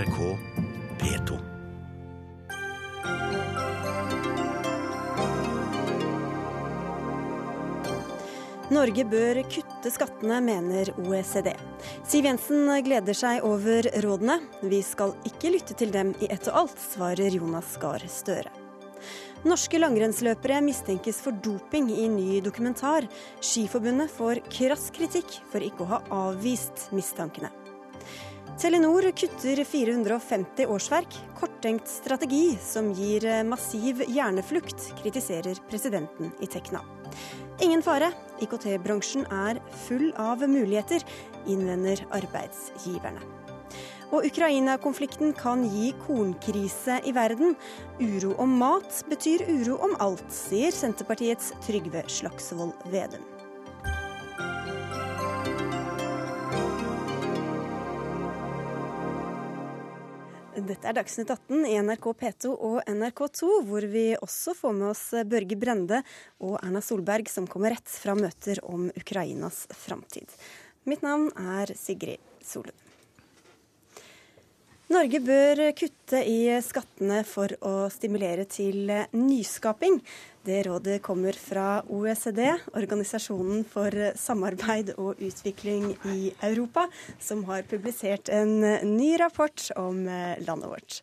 NRK 0.00 0.36
P2. 1.00 1.38
Norge 8.70 9.04
bør 9.04 9.42
kutte 9.50 9.92
skattene, 9.92 10.38
mener 10.40 10.92
OECD. 11.02 11.50
Siv 12.08 12.30
Jensen 12.30 12.70
gleder 12.86 13.18
seg 13.18 13.44
over 13.44 13.90
rådene. 14.00 14.38
Vi 14.62 14.80
skal 14.86 15.12
ikke 15.28 15.52
lytte 15.52 15.76
til 15.76 15.92
dem 15.92 16.14
i 16.22 16.30
ett 16.32 16.48
og 16.48 16.62
alt, 16.62 16.80
svarer 16.94 17.36
Jonas 17.36 17.76
Gahr 17.82 18.00
Støre. 18.08 18.48
Norske 19.44 19.76
langrennsløpere 19.80 20.62
mistenkes 20.64 21.20
for 21.24 21.36
doping 21.44 21.92
i 21.92 22.08
ny 22.08 22.40
dokumentar. 22.44 23.04
Skiforbundet 23.44 24.12
får 24.16 24.46
krass 24.48 24.88
kritikk 24.96 25.42
for 25.52 25.64
ikke 25.64 25.84
å 25.84 25.92
ha 25.92 26.04
avvist 26.28 26.88
mistankene. 26.96 27.52
Telenor 28.58 29.10
kutter 29.12 29.64
450 29.64 30.66
årsverk. 30.66 31.14
Korttenkt 31.40 31.88
strategi 31.88 32.58
som 32.60 32.92
gir 32.92 33.44
massiv 33.44 34.02
hjerneflukt, 34.08 34.92
kritiserer 35.02 35.60
presidenten 35.70 36.32
i 36.40 36.46
Tekna. 36.46 36.80
Ingen 37.60 37.82
fare, 37.82 38.10
IKT-bransjen 38.40 39.26
er 39.30 39.60
full 39.86 40.10
av 40.16 40.42
muligheter, 40.48 41.04
innvender 41.46 42.02
arbeidsgiverne. 42.16 43.22
Og 44.10 44.26
Ukraina-konflikten 44.26 45.32
kan 45.38 45.62
gi 45.70 45.92
kornkrise 46.02 46.98
i 47.06 47.14
verden. 47.14 47.54
Uro 48.02 48.34
om 48.42 48.56
mat 48.58 49.04
betyr 49.08 49.46
uro 49.46 49.78
om 49.86 49.94
alt, 50.02 50.26
sier 50.34 50.74
Senterpartiets 50.74 51.52
Trygve 51.66 52.02
Slagsvold 52.10 52.74
Vedum. 52.90 53.29
Dette 60.50 60.88
er 60.90 60.96
Dagsnytt 60.98 61.30
18 61.30 61.62
i 61.68 61.76
NRK 61.78 62.08
P2 62.18 62.50
og 62.50 62.80
NRK2, 62.90 63.50
hvor 63.68 63.84
vi 63.86 64.02
også 64.18 64.50
får 64.58 64.72
med 64.74 64.88
oss 64.88 65.04
Børge 65.30 65.54
Brende 65.54 66.00
og 66.42 66.56
Erna 66.58 66.82
Solberg, 66.82 67.30
som 67.30 67.46
kommer 67.46 67.76
rett 67.76 67.94
fra 67.94 68.16
møter 68.18 68.58
om 68.66 68.88
Ukrainas 68.98 69.68
framtid. 69.78 70.26
Mitt 70.90 71.06
navn 71.06 71.30
er 71.38 71.70
Sigrid 71.78 72.18
Solund. 72.42 72.89
Norge 74.90 75.20
bør 75.22 75.60
kutte 75.78 76.18
i 76.26 76.48
skattene 76.66 77.20
for 77.22 77.52
å 77.62 77.86
stimulere 77.94 78.42
til 78.50 78.90
nyskaping. 79.14 80.00
Det 80.42 80.64
rådet 80.66 80.96
kommer 81.06 81.36
fra 81.38 81.84
OECD, 81.86 82.40
Organisasjonen 82.74 83.62
for 83.70 83.94
samarbeid 84.18 84.96
og 84.96 85.22
utvikling 85.22 85.92
i 86.10 86.32
Europa, 86.42 86.88
som 87.22 87.46
har 87.46 87.68
publisert 87.70 88.32
en 88.34 88.56
ny 88.96 89.12
rapport 89.22 89.70
om 89.78 90.02
landet 90.42 90.72
vårt. 90.74 91.00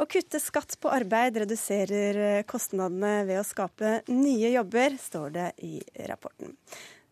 Å 0.00 0.08
kutte 0.08 0.40
skatt 0.40 0.78
på 0.80 0.88
arbeid 0.88 1.36
reduserer 1.44 2.46
kostnadene 2.48 3.26
ved 3.28 3.42
å 3.42 3.46
skape 3.46 3.98
nye 4.08 4.56
jobber, 4.56 4.96
står 5.04 5.34
det 5.36 5.50
i 5.68 5.74
rapporten. 6.08 6.56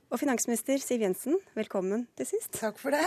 Og 0.07 0.21
finansminister 0.23 0.79
Siv 0.79 1.03
Jensen, 1.03 1.35
velkommen 1.57 2.05
til 2.15 2.29
sist. 2.29 2.53
Takk 2.55 2.77
for 2.79 2.95
det. 2.95 3.03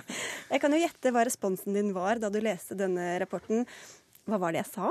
Jeg 0.50 0.58
kan 0.62 0.72
jo 0.74 0.80
gjette 0.80 1.12
hva 1.14 1.22
responsen 1.28 1.76
din 1.76 1.92
var 1.94 2.18
da 2.18 2.26
du 2.26 2.40
leste 2.42 2.74
denne 2.78 3.12
rapporten. 3.22 3.62
Hva 4.26 4.40
var 4.42 4.50
det 4.50 4.64
jeg 4.64 4.70
sa? 4.72 4.90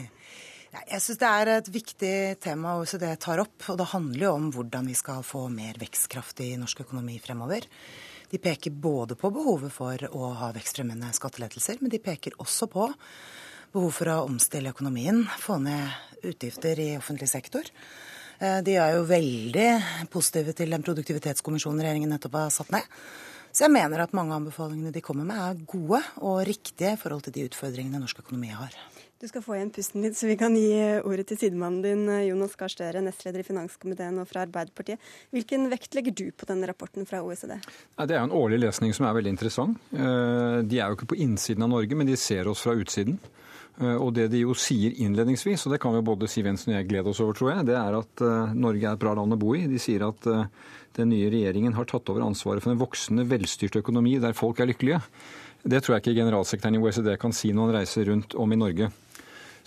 Jeg 0.94 1.02
syns 1.04 1.20
det 1.20 1.28
er 1.28 1.50
et 1.52 1.68
viktig 1.74 2.14
tema 2.40 2.78
OECD 2.80 3.04
tar 3.20 3.42
opp. 3.44 3.58
Og 3.68 3.76
det 3.76 3.90
handler 3.92 4.24
jo 4.24 4.32
om 4.38 4.48
hvordan 4.56 4.88
vi 4.88 4.96
skal 4.96 5.20
få 5.26 5.44
mer 5.52 5.76
vekstkraft 5.82 6.40
i 6.46 6.54
norsk 6.56 6.80
økonomi 6.86 7.18
fremover. 7.20 7.68
De 8.32 8.40
peker 8.40 8.72
både 8.72 9.18
på 9.20 9.28
behovet 9.36 9.74
for 9.74 10.08
å 10.16 10.32
ha 10.38 10.52
vekstfremmende 10.56 11.12
skattelettelser, 11.12 11.82
men 11.82 11.92
de 11.92 12.00
peker 12.00 12.40
også 12.40 12.70
på 12.72 12.88
behov 13.74 13.92
for 13.98 14.14
å 14.14 14.22
omstille 14.30 14.72
økonomien, 14.72 15.26
få 15.42 15.60
ned 15.60 16.24
utgifter 16.24 16.80
i 16.80 16.94
offentlig 16.96 17.28
sektor. 17.28 17.68
De 18.40 18.72
er 18.72 18.94
jo 18.96 19.02
veldig 19.04 19.66
positive 20.08 20.54
til 20.56 20.72
den 20.72 20.84
produktivitetskommisjonen 20.84 21.82
regjeringen 21.84 22.08
nettopp 22.14 22.38
har 22.40 22.54
satt 22.54 22.70
ned. 22.72 22.86
Så 23.52 23.66
jeg 23.66 23.74
mener 23.74 24.00
at 24.00 24.14
mange 24.16 24.32
av 24.32 24.40
anbefalingene 24.40 24.92
de 24.94 25.02
kommer 25.04 25.26
med, 25.28 25.36
er 25.36 25.64
gode 25.68 25.98
og 26.22 26.38
riktige 26.46 26.94
i 26.94 26.98
forhold 27.00 27.26
til 27.26 27.34
de 27.34 27.44
utfordringene 27.50 28.00
norsk 28.00 28.22
økonomi 28.22 28.52
har. 28.54 28.72
Du 29.20 29.26
skal 29.28 29.42
få 29.44 29.58
igjen 29.58 29.72
pusten 29.74 30.00
litt, 30.00 30.14
så 30.16 30.30
vi 30.30 30.38
kan 30.40 30.54
gi 30.56 30.70
ordet 31.04 31.26
til 31.28 31.36
sidemannen 31.42 31.82
din, 31.84 32.06
Jonas 32.24 32.54
Gahr 32.56 32.72
Støre, 32.72 33.02
nestleder 33.04 33.42
i 33.42 33.44
finanskomiteen 33.44 34.22
og 34.22 34.30
fra 34.30 34.46
Arbeiderpartiet. 34.46 35.02
Hvilken 35.34 35.68
vekt 35.68 35.98
legger 35.98 36.14
du 36.16 36.30
på 36.32 36.48
denne 36.48 36.70
rapporten 36.70 37.04
fra 37.10 37.20
OECD? 37.26 37.58
Det 37.60 38.16
er 38.16 38.22
en 38.22 38.32
årlig 38.32 38.62
lesning 38.62 38.96
som 38.96 39.04
er 39.04 39.18
veldig 39.18 39.34
interessant. 39.34 39.76
De 39.92 40.80
er 40.80 40.86
jo 40.86 40.96
ikke 40.96 41.10
på 41.12 41.20
innsiden 41.20 41.66
av 41.66 41.74
Norge, 41.74 41.98
men 41.98 42.08
de 42.08 42.16
ser 42.16 42.48
oss 42.48 42.64
fra 42.64 42.72
utsiden. 42.78 43.20
Og 43.80 44.10
det 44.12 44.26
de 44.32 44.42
jo 44.42 44.52
sier 44.58 44.92
innledningsvis, 45.00 45.62
og 45.64 45.72
det 45.72 45.78
kan 45.80 45.94
jo 45.96 46.02
både 46.04 46.28
Siv 46.28 46.48
Jensen 46.50 46.74
og 46.74 46.76
jeg 46.76 46.88
glede 46.90 47.12
oss 47.12 47.20
over, 47.24 47.36
tror 47.38 47.52
jeg, 47.54 47.66
det 47.70 47.76
er 47.78 47.96
at 47.96 48.22
Norge 48.52 48.84
er 48.84 48.92
et 48.92 49.00
bra 49.00 49.14
land 49.16 49.32
å 49.32 49.38
bo 49.40 49.54
i. 49.56 49.62
De 49.70 49.80
sier 49.80 50.04
at 50.04 50.26
den 50.98 51.12
nye 51.14 51.30
regjeringen 51.32 51.76
har 51.78 51.88
tatt 51.88 52.10
over 52.12 52.26
ansvaret 52.26 52.64
for 52.64 52.74
en 52.74 52.80
voksende, 52.80 53.24
velstyrt 53.30 53.78
økonomi 53.80 54.18
der 54.20 54.36
folk 54.36 54.60
er 54.60 54.68
lykkelige. 54.68 55.00
Det 55.62 55.82
tror 55.84 55.96
jeg 55.96 56.04
ikke 56.04 56.18
generalsekretæren 56.20 56.78
i 56.78 56.82
OECD 56.82 57.14
kan 57.20 57.34
si 57.36 57.52
når 57.52 57.70
han 57.70 57.78
reiser 57.80 58.08
rundt 58.08 58.36
om 58.36 58.52
i 58.52 58.58
Norge. 58.60 58.90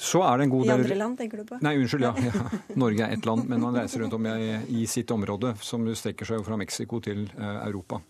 Så 0.03 0.24
er 0.25 0.40
det 0.40 0.47
en 0.47 0.53
god 0.53 0.66
I 0.66 0.69
del 0.69 0.80
andre 0.81 0.96
land, 0.97 1.18
tenker 1.19 1.42
du 1.42 1.46
på? 1.47 1.59
Nei, 1.63 1.75
unnskyld, 1.80 2.08
ja. 2.08 2.13
ja. 2.28 2.62
Norge 2.81 3.06
er 3.06 3.13
ett 3.13 3.28
land, 3.30 3.46
men 3.50 3.62
han 3.68 3.78
reiser 3.78 4.02
rundt 4.03 4.16
om 4.18 4.25
i, 4.25 4.56
i 4.81 4.88
sitt 4.90 5.12
område, 5.13 5.53
som 5.62 5.86
strekker 5.86 6.28
seg 6.28 6.42
fra 6.47 6.58
Mexico 6.59 7.00
til 7.03 7.28
Europa. 7.38 8.02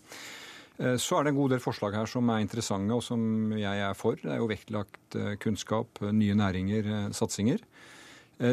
Så 0.78 1.18
er 1.18 1.26
det 1.26 1.34
en 1.34 1.38
god 1.38 1.54
del 1.54 1.62
forslag 1.62 1.94
her 1.94 2.10
som 2.10 2.30
er 2.34 2.42
interessante 2.42 2.96
og 2.96 3.04
som 3.06 3.52
jeg 3.56 3.82
er 3.86 3.94
for. 3.98 4.18
Det 4.18 4.32
er 4.34 4.40
jo 4.42 4.50
vektlagt 4.50 5.18
kunnskap, 5.44 6.02
nye 6.10 6.34
næringer, 6.40 7.12
satsinger. 7.14 7.62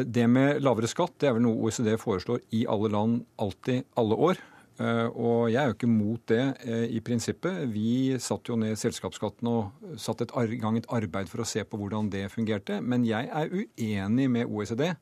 Det 0.05 0.27
med 0.29 0.61
lavere 0.61 0.87
skatt 0.87 1.17
det 1.19 1.31
er 1.31 1.35
vel 1.35 1.47
noe 1.47 1.65
OECD 1.65 1.95
foreslår 1.99 2.43
i 2.53 2.61
alle 2.69 2.91
land 2.93 3.23
alltid, 3.41 3.87
alle 3.97 4.19
år. 4.29 4.43
Og 4.81 5.49
jeg 5.51 5.59
er 5.61 5.71
jo 5.71 5.75
ikke 5.75 5.89
mot 5.89 6.21
det 6.31 6.43
i 6.93 7.01
prinsippet. 7.05 7.65
Vi 7.73 8.17
satte 8.21 8.53
jo 8.53 8.59
ned 8.61 8.79
selskapsskatten 8.79 9.49
og 9.49 9.97
satte 9.99 10.29
i 10.29 10.61
gang 10.61 10.77
et 10.79 10.89
arbeid 10.93 11.29
for 11.29 11.43
å 11.43 11.49
se 11.49 11.65
på 11.65 11.81
hvordan 11.81 12.09
det 12.13 12.29
fungerte. 12.33 12.79
Men 12.81 13.05
jeg 13.05 13.29
er 13.33 13.51
uenig 13.51 14.29
med 14.31 14.45
OECD 14.47 14.93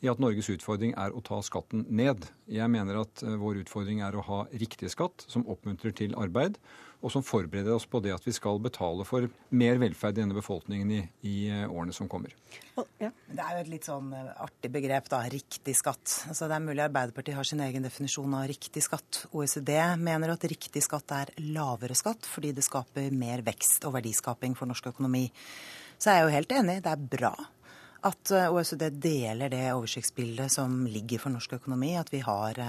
i 0.00 0.10
at 0.10 0.20
Norges 0.22 0.48
utfordring 0.52 0.94
er 0.98 1.12
å 1.12 1.22
ta 1.24 1.40
skatten 1.44 1.84
ned. 1.88 2.26
Jeg 2.50 2.72
mener 2.72 3.02
at 3.02 3.22
vår 3.22 3.62
utfordring 3.64 4.00
er 4.04 4.16
å 4.16 4.24
ha 4.26 4.44
riktig 4.52 4.92
skatt 4.92 5.26
som 5.28 5.46
oppmuntrer 5.50 5.94
til 5.96 6.16
arbeid, 6.18 6.56
og 7.00 7.12
som 7.12 7.24
forbereder 7.24 7.72
oss 7.72 7.86
på 7.88 8.00
det 8.04 8.12
at 8.12 8.24
vi 8.26 8.32
skal 8.36 8.60
betale 8.60 9.06
for 9.08 9.28
mer 9.56 9.78
velferd 9.80 10.18
i 10.18 10.20
denne 10.20 10.36
befolkningen 10.36 10.90
i, 10.92 11.00
i 11.24 11.36
årene 11.64 11.94
som 11.96 12.10
kommer. 12.12 12.34
Ja. 13.00 13.08
Det 13.08 13.40
er 13.40 13.54
jo 13.56 13.62
et 13.62 13.70
litt 13.72 13.88
sånn 13.88 14.10
artig 14.12 14.72
begrep, 14.72 15.08
da. 15.12 15.22
Riktig 15.32 15.76
skatt. 15.78 16.18
Altså, 16.28 16.48
det 16.50 16.58
er 16.58 16.64
mulig 16.64 16.84
Arbeiderpartiet 16.84 17.38
har 17.38 17.48
sin 17.48 17.62
egen 17.64 17.86
definisjon 17.86 18.36
av 18.36 18.48
riktig 18.50 18.84
skatt. 18.84 19.22
OECD 19.32 19.72
mener 20.00 20.34
at 20.34 20.44
riktig 20.50 20.84
skatt 20.84 21.16
er 21.16 21.32
lavere 21.54 21.96
skatt 21.96 22.28
fordi 22.28 22.52
det 22.56 22.66
skaper 22.66 23.08
mer 23.16 23.44
vekst 23.46 23.88
og 23.88 23.96
verdiskaping 23.96 24.56
for 24.58 24.68
norsk 24.68 24.92
økonomi. 24.92 25.26
Så 26.00 26.12
jeg 26.12 26.20
er 26.20 26.28
jo 26.28 26.36
helt 26.36 26.54
enig. 26.56 26.78
Det 26.84 26.92
er 26.92 27.08
bra 27.16 27.32
at 28.06 28.32
OECD 28.32 28.86
deler 29.02 29.52
det 29.52 29.64
oversiktsbildet 29.74 30.52
som 30.52 30.86
ligger 30.88 31.20
for 31.22 31.34
norsk 31.34 31.58
økonomi. 31.58 31.94
At 32.00 32.12
vi 32.12 32.22
har 32.24 32.60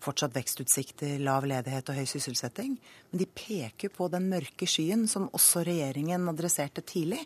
fortsatt 0.00 0.36
vekstutsikter, 0.36 1.18
lav 1.20 1.46
ledighet 1.48 1.92
og 1.92 1.98
høy 2.00 2.06
sysselsetting. 2.08 2.76
Men 3.10 3.22
de 3.22 3.28
peker 3.28 3.92
på 3.92 4.08
den 4.12 4.28
mørke 4.32 4.68
skyen 4.68 5.06
som 5.08 5.28
også 5.36 5.64
regjeringen 5.68 6.28
adresserte 6.32 6.84
tidlig. 6.84 7.22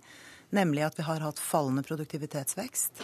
Nemlig 0.55 0.84
at 0.87 0.99
vi 0.99 1.06
har 1.06 1.22
hatt 1.25 1.43
fallende 1.43 1.83
produktivitetsvekst. 1.87 3.03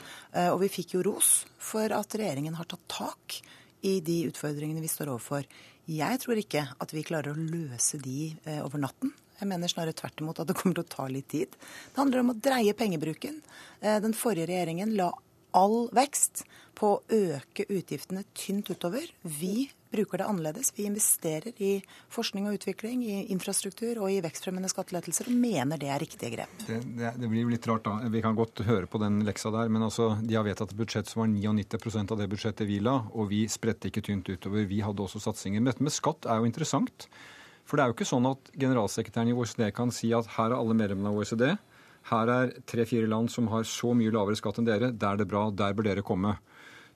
Og 0.52 0.60
vi 0.62 0.70
fikk 0.70 0.94
jo 0.94 1.04
ros 1.06 1.32
for 1.58 1.90
at 1.94 2.14
regjeringen 2.18 2.58
har 2.58 2.68
tatt 2.70 2.86
tak 2.90 3.40
i 3.86 3.96
de 4.04 4.20
utfordringene 4.28 4.82
vi 4.84 4.90
står 4.92 5.10
overfor. 5.14 5.46
Jeg 5.90 6.20
tror 6.22 6.38
ikke 6.38 6.66
at 6.78 6.94
vi 6.94 7.06
klarer 7.06 7.34
å 7.34 7.48
løse 7.50 7.98
de 7.98 8.30
over 8.60 8.82
natten. 8.82 9.10
Jeg 9.40 9.48
mener 9.48 9.72
snarere 9.72 9.96
tvert 9.96 10.20
imot 10.20 10.42
at 10.42 10.50
det 10.50 10.56
kommer 10.58 10.76
til 10.78 10.84
å 10.84 10.92
ta 10.92 11.08
litt 11.10 11.30
tid. 11.32 11.56
Det 11.56 12.00
handler 12.00 12.22
om 12.22 12.34
å 12.34 12.38
dreie 12.38 12.76
pengebruken. 12.76 13.40
Den 13.80 14.16
forrige 14.16 14.50
regjeringen 14.52 14.94
la 14.98 15.10
all 15.56 15.88
vekst 15.96 16.44
på 16.78 16.94
å 16.94 17.02
øke 17.12 17.66
utgiftene 17.68 18.22
tynt 18.36 18.70
utover. 18.70 19.08
Vi 19.22 19.68
bruker 19.90 20.20
det 20.20 20.26
annerledes. 20.30 20.70
Vi 20.76 20.86
investerer 20.86 21.56
i 21.58 21.72
forskning 22.12 22.46
og 22.46 22.60
utvikling, 22.60 23.02
i 23.02 23.24
infrastruktur 23.34 23.98
og 23.98 24.12
i 24.12 24.20
vekstfremmende 24.24 24.70
skattelettelser, 24.70 25.28
og 25.28 25.40
mener 25.42 25.80
det 25.82 25.90
er 25.90 26.00
riktige 26.02 26.30
grep. 26.36 26.54
Det, 26.68 26.78
det, 27.00 27.10
det 27.18 27.30
blir 27.32 27.50
litt 27.50 27.66
rart, 27.68 27.84
da. 27.88 28.12
Vi 28.12 28.22
kan 28.24 28.38
godt 28.38 28.62
høre 28.68 28.88
på 28.90 29.00
den 29.02 29.20
leksa 29.26 29.52
der, 29.54 29.72
men 29.72 29.84
altså, 29.88 30.12
de 30.22 30.38
har 30.38 30.46
vedtatt 30.46 30.72
et 30.72 30.78
budsjett 30.78 31.10
som 31.10 31.24
var 31.24 31.32
99% 31.34 32.14
av 32.14 32.22
det 32.22 32.30
budsjettet 32.30 32.70
vi 32.70 32.78
la, 32.84 33.00
og 33.10 33.28
vi 33.32 33.42
spredte 33.50 33.90
ikke 33.90 34.04
tynt 34.06 34.30
utover. 34.30 34.64
Vi 34.70 34.80
hadde 34.86 35.04
også 35.04 35.22
satsinger. 35.26 35.60
Men 35.60 35.72
dette 35.72 35.84
med 35.84 35.94
skatt 35.96 36.30
er 36.30 36.40
jo 36.40 36.48
interessant. 36.48 37.10
For 37.70 37.78
det 37.78 37.84
er 37.84 37.92
jo 37.92 37.94
ikke 37.94 38.08
sånn 38.08 38.26
at 38.26 38.48
generalsekretæren 38.58 39.28
i 39.30 39.34
OECD 39.38 39.68
kan 39.76 39.92
si 39.94 40.08
at 40.16 40.26
her 40.34 40.50
er 40.50 40.58
alle 40.58 40.74
medlemmene 40.74 41.12
av 41.12 41.20
OECD. 41.20 41.44
Her 42.10 42.32
er 42.34 42.54
tre-fire 42.66 43.06
land 43.06 43.30
som 43.30 43.46
har 43.52 43.62
så 43.68 43.92
mye 43.94 44.10
lavere 44.10 44.38
skatt 44.40 44.58
enn 44.58 44.66
dere. 44.66 44.88
Der 44.90 45.14
er 45.14 45.20
det 45.20 45.28
bra. 45.30 45.44
Der 45.54 45.76
bør 45.78 45.86
dere 45.86 46.02
komme. 46.02 46.34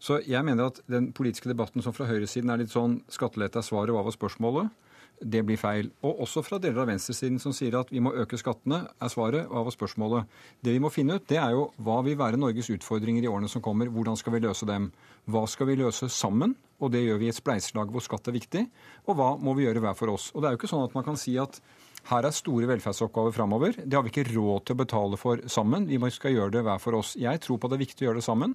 Så 0.02 0.18
jeg 0.26 0.42
mener 0.42 0.72
at 0.72 0.80
den 0.90 1.12
politiske 1.14 1.52
debatten 1.52 1.84
som 1.84 1.94
fra 1.94 2.08
høyresiden 2.08 2.50
er 2.50 2.64
litt 2.64 2.74
sånn 2.74 2.98
skattelette 3.12 3.62
er 3.62 3.68
svaret, 3.68 3.94
hva 3.94 4.02
var 4.02 4.16
spørsmålet? 4.16 4.72
Det 5.20 5.40
blir 5.46 5.58
feil. 5.61 5.90
Og 6.05 6.25
også 6.25 6.43
fra 6.44 6.58
deler 6.62 6.82
av 6.82 6.90
venstresiden 6.90 7.38
som 7.43 7.55
sier 7.55 7.76
at 7.78 7.93
vi 7.93 8.02
må 8.02 8.12
øke 8.19 8.38
skattene, 8.40 8.82
er 9.00 9.12
svaret 9.12 9.46
av 9.49 9.70
spørsmålet. 9.72 10.26
Det 10.64 10.75
vi 10.75 10.82
må 10.82 10.90
finne 10.93 11.19
ut, 11.19 11.26
det 11.31 11.38
er 11.40 11.55
jo 11.55 11.69
hva 11.87 12.00
vil 12.05 12.19
være 12.20 12.40
Norges 12.40 12.72
utfordringer 12.75 13.25
i 13.25 13.31
årene 13.31 13.50
som 13.50 13.62
kommer. 13.64 13.93
Hvordan 13.93 14.19
skal 14.20 14.37
vi 14.37 14.43
løse 14.44 14.69
dem? 14.69 14.90
Hva 15.31 15.46
skal 15.49 15.70
vi 15.70 15.78
løse 15.81 16.11
sammen? 16.12 16.56
Og 16.82 16.93
det 16.93 17.05
gjør 17.05 17.22
vi 17.22 17.31
i 17.31 17.32
et 17.32 17.38
spleiselag 17.38 17.94
hvor 17.94 18.05
skatt 18.05 18.28
er 18.28 18.37
viktig. 18.37 18.66
Og 19.08 19.16
hva 19.19 19.32
må 19.40 19.55
vi 19.56 19.69
gjøre 19.69 19.84
hver 19.84 19.96
for 19.99 20.12
oss? 20.12 20.31
Og 20.34 20.43
det 20.43 20.50
er 20.50 20.56
jo 20.56 20.62
ikke 20.62 20.72
sånn 20.75 20.87
at 20.88 20.96
man 20.99 21.06
kan 21.06 21.20
si 21.20 21.38
at 21.40 21.60
her 22.10 22.26
er 22.28 22.34
store 22.37 22.69
velferdsoppgaver 22.69 23.32
framover. 23.32 23.78
Det 23.81 23.96
har 23.96 24.05
vi 24.05 24.10
ikke 24.12 24.26
råd 24.34 24.67
til 24.67 24.76
å 24.76 24.81
betale 24.82 25.17
for 25.20 25.40
sammen. 25.49 25.87
Vi 25.88 26.10
skal 26.12 26.34
gjøre 26.34 26.52
det 26.58 26.64
hver 26.67 26.82
for 26.82 26.99
oss. 26.99 27.14
Jeg 27.17 27.40
tror 27.40 27.56
på 27.56 27.70
at 27.70 27.72
det 27.72 27.78
er 27.78 27.87
viktig 27.87 28.05
å 28.05 28.08
gjøre 28.10 28.20
det 28.20 28.26
sammen. 28.26 28.52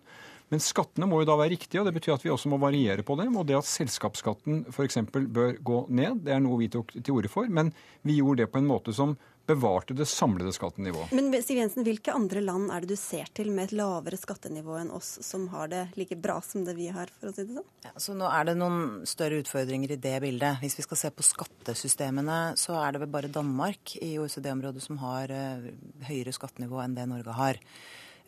Men 0.50 0.64
skattene 0.64 1.08
må 1.10 1.22
jo 1.22 1.30
da 1.30 1.38
være 1.40 1.54
riktige, 1.54 1.82
og 1.82 1.90
det 1.90 1.96
betyr 2.00 2.16
at 2.16 2.26
vi 2.26 2.32
også 2.34 2.50
må 2.50 2.58
variere 2.62 3.06
på 3.06 3.18
dem. 3.20 3.36
Og 3.38 3.46
det 3.50 3.60
at 3.60 3.70
selskapsskatten 3.70 4.64
f.eks. 4.74 5.02
bør 5.14 5.58
gå 5.62 5.82
ned, 5.94 6.24
det 6.26 6.34
er 6.36 6.42
noe 6.44 6.62
vi 6.62 6.72
tok 6.74 6.96
til 6.98 7.20
orde 7.20 7.32
for. 7.32 7.50
Men 7.50 7.74
vi 8.02 8.18
gjorde 8.18 8.44
det 8.44 8.54
på 8.54 8.62
en 8.62 8.70
måte 8.70 8.96
som 8.96 9.18
bevarte 9.50 9.96
det 9.98 10.06
samlede 10.06 10.52
skattenivået. 10.54 11.14
Men 11.16 11.34
Siv 11.42 11.58
Jensen, 11.58 11.84
hvilke 11.86 12.14
andre 12.14 12.42
land 12.44 12.70
er 12.74 12.84
det 12.84 12.94
du 12.94 13.00
ser 13.00 13.30
til 13.34 13.50
med 13.54 13.70
et 13.70 13.76
lavere 13.80 14.20
skattenivå 14.20 14.76
enn 14.78 14.92
oss, 14.94 15.16
som 15.26 15.48
har 15.54 15.72
det 15.72 15.82
like 15.98 16.18
bra 16.22 16.38
som 16.46 16.66
det 16.68 16.76
vi 16.78 16.90
har, 16.94 17.10
for 17.18 17.32
å 17.32 17.34
si 17.34 17.48
det 17.48 17.58
sånn? 17.58 17.70
Ja, 17.88 17.94
så 17.98 18.14
nå 18.18 18.30
er 18.30 18.50
det 18.50 18.58
noen 18.60 19.08
større 19.10 19.40
utfordringer 19.42 19.96
i 19.96 20.00
det 20.02 20.16
bildet. 20.26 20.62
Hvis 20.62 20.78
vi 20.78 20.86
skal 20.86 21.02
se 21.02 21.12
på 21.14 21.26
skattesystemene, 21.26 22.38
så 22.62 22.78
er 22.82 22.94
det 22.94 23.04
vel 23.06 23.14
bare 23.16 23.34
Danmark 23.34 23.96
i 23.98 24.12
OECD-området 24.22 24.86
som 24.86 25.02
har 25.02 25.34
uh, 25.34 25.66
høyere 26.10 26.36
skattenivå 26.36 26.84
enn 26.84 26.98
det 26.98 27.10
Norge 27.10 27.38
har. 27.40 27.62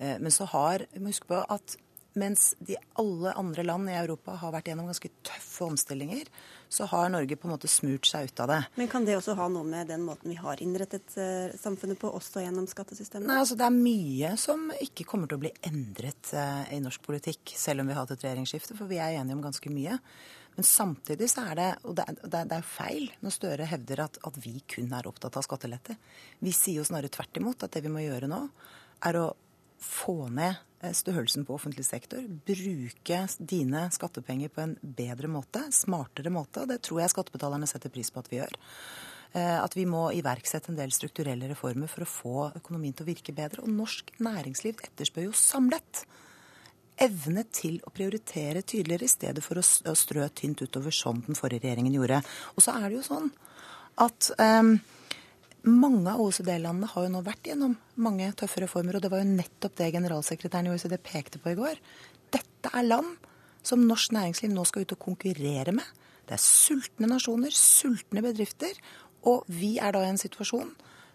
Uh, 0.02 0.18
men 0.18 0.34
så 0.34 0.50
har, 0.56 0.88
vi 0.90 1.04
må 1.04 1.14
huske 1.14 1.30
på 1.30 1.46
at 1.46 1.78
mens 2.14 2.56
de 2.60 2.76
alle 3.00 3.34
andre 3.40 3.64
land 3.64 3.90
i 3.90 3.96
Europa 3.96 4.36
har 4.42 4.52
vært 4.52 4.68
gjennom 4.72 4.90
ganske 4.90 5.12
tøffe 5.24 5.68
omstillinger, 5.68 6.28
så 6.72 6.88
har 6.92 7.10
Norge 7.12 7.36
på 7.40 7.48
en 7.48 7.54
måte 7.54 7.70
smurt 7.72 8.08
seg 8.08 8.28
ut 8.28 8.42
av 8.44 8.52
det. 8.52 8.60
Men 8.80 8.90
kan 8.92 9.08
det 9.08 9.16
også 9.18 9.36
ha 9.40 9.48
noe 9.52 9.68
med 9.68 9.88
den 9.92 10.04
måten 10.08 10.32
vi 10.32 10.38
har 10.40 10.60
innrettet 10.64 11.16
uh, 11.20 11.56
samfunnet 11.60 12.00
på, 12.00 12.12
også 12.12 12.44
gjennom 12.44 12.68
skattesystemet? 12.70 13.28
Nei, 13.30 13.40
altså 13.44 13.58
Det 13.60 13.68
er 13.68 13.78
mye 13.78 14.34
som 14.40 14.70
ikke 14.84 15.08
kommer 15.08 15.32
til 15.32 15.40
å 15.40 15.44
bli 15.46 15.54
endret 15.68 16.34
uh, 16.36 16.68
i 16.72 16.82
norsk 16.84 17.04
politikk, 17.08 17.56
selv 17.56 17.84
om 17.84 17.92
vi 17.92 17.96
har 17.96 18.06
hatt 18.06 18.16
et 18.16 18.28
regjeringsskifte, 18.28 18.78
for 18.80 18.92
vi 18.92 19.00
er 19.00 19.20
enige 19.20 19.40
om 19.40 19.44
ganske 19.44 19.74
mye. 19.74 20.00
Men 20.56 20.68
samtidig 20.68 21.30
så 21.32 21.46
er 21.48 21.60
det 21.60 21.70
og 21.88 21.96
det, 21.96 22.06
er, 22.12 22.48
det 22.50 22.58
er 22.58 22.66
feil 22.68 23.08
når 23.24 23.36
Støre 23.38 23.68
hevder 23.72 24.04
at, 24.04 24.20
at 24.28 24.40
vi 24.44 24.58
kun 24.68 24.92
er 24.96 25.08
opptatt 25.08 25.38
av 25.40 25.46
skattelette. 25.48 25.96
Vi 26.44 26.52
sier 26.56 26.82
jo 26.82 26.88
snarere 26.88 27.12
tvert 27.14 27.40
imot 27.40 27.64
at 27.64 27.72
det 27.72 27.86
vi 27.86 27.94
må 27.94 28.04
gjøre 28.04 28.28
nå, 28.32 28.42
er 29.08 29.20
å 29.22 29.30
få 29.82 30.30
ned 30.30 30.56
eh, 30.82 30.94
størrelsen 30.96 31.46
på 31.48 31.56
offentlig 31.58 31.86
sektor, 31.88 32.24
bruke 32.48 33.22
dine 33.40 33.86
skattepenger 33.94 34.54
på 34.54 34.66
en 34.66 34.76
bedre 34.82 35.30
måte, 35.32 35.66
smartere 35.76 36.34
måte. 36.34 36.68
Det 36.70 36.82
tror 36.86 37.04
jeg 37.04 37.14
skattebetalerne 37.16 37.70
setter 37.70 37.94
pris 37.94 38.14
på 38.14 38.22
at 38.22 38.32
vi 38.32 38.40
gjør. 38.40 38.60
Eh, 39.34 39.58
at 39.58 39.76
vi 39.78 39.86
må 39.88 40.10
iverksette 40.18 40.72
en 40.72 40.80
del 40.80 40.94
strukturelle 40.96 41.50
reformer 41.54 41.92
for 41.92 42.06
å 42.06 42.10
få 42.10 42.48
økonomien 42.60 42.96
til 42.96 43.08
å 43.08 43.12
virke 43.12 43.36
bedre. 43.36 43.64
Og 43.66 43.74
norsk 43.74 44.14
næringsliv 44.20 44.84
etterspør 44.90 45.30
jo 45.30 45.38
samlet 45.38 46.06
evne 47.02 47.46
til 47.50 47.80
å 47.88 47.94
prioritere 47.96 48.62
tydeligere 48.62 49.08
i 49.08 49.12
stedet 49.12 49.44
for 49.44 49.58
å 49.58 49.96
strø 49.98 50.28
tynt 50.38 50.62
utover 50.62 50.94
som 50.94 51.24
den 51.26 51.40
forrige 51.40 51.66
regjeringen 51.66 51.96
gjorde. 51.96 52.20
Og 52.54 52.66
så 52.66 52.76
er 52.78 52.90
det 52.90 53.00
jo 53.00 53.06
sånn 53.08 53.32
at 54.02 54.30
um, 54.38 54.76
mange 55.68 56.10
av 56.10 56.22
OECD-landene 56.24 56.90
har 56.90 57.06
jo 57.06 57.12
nå 57.14 57.22
vært 57.26 57.52
gjennom 57.52 57.76
mange 58.02 58.30
tøffe 58.38 58.64
reformer, 58.64 58.98
og 58.98 59.04
det 59.04 59.12
var 59.14 59.22
jo 59.22 59.30
nettopp 59.30 59.76
det 59.78 59.92
generalsekretæren 59.94 60.70
i 60.70 60.74
OECD 60.74 60.96
pekte 61.04 61.42
på 61.42 61.54
i 61.54 61.58
går. 61.60 61.82
Dette 62.34 62.72
er 62.74 62.88
land 62.88 63.18
som 63.66 63.84
norsk 63.86 64.16
næringsliv 64.16 64.54
nå 64.54 64.66
skal 64.66 64.86
ut 64.86 64.96
og 64.96 65.04
konkurrere 65.04 65.76
med. 65.76 65.86
Det 66.26 66.38
er 66.38 66.42
sultne 66.42 67.10
nasjoner, 67.12 67.54
sultne 67.54 68.24
bedrifter, 68.26 68.74
og 69.30 69.46
vi 69.54 69.76
er 69.78 69.94
da 69.94 70.02
i 70.06 70.10
en 70.10 70.22
situasjon 70.22 70.72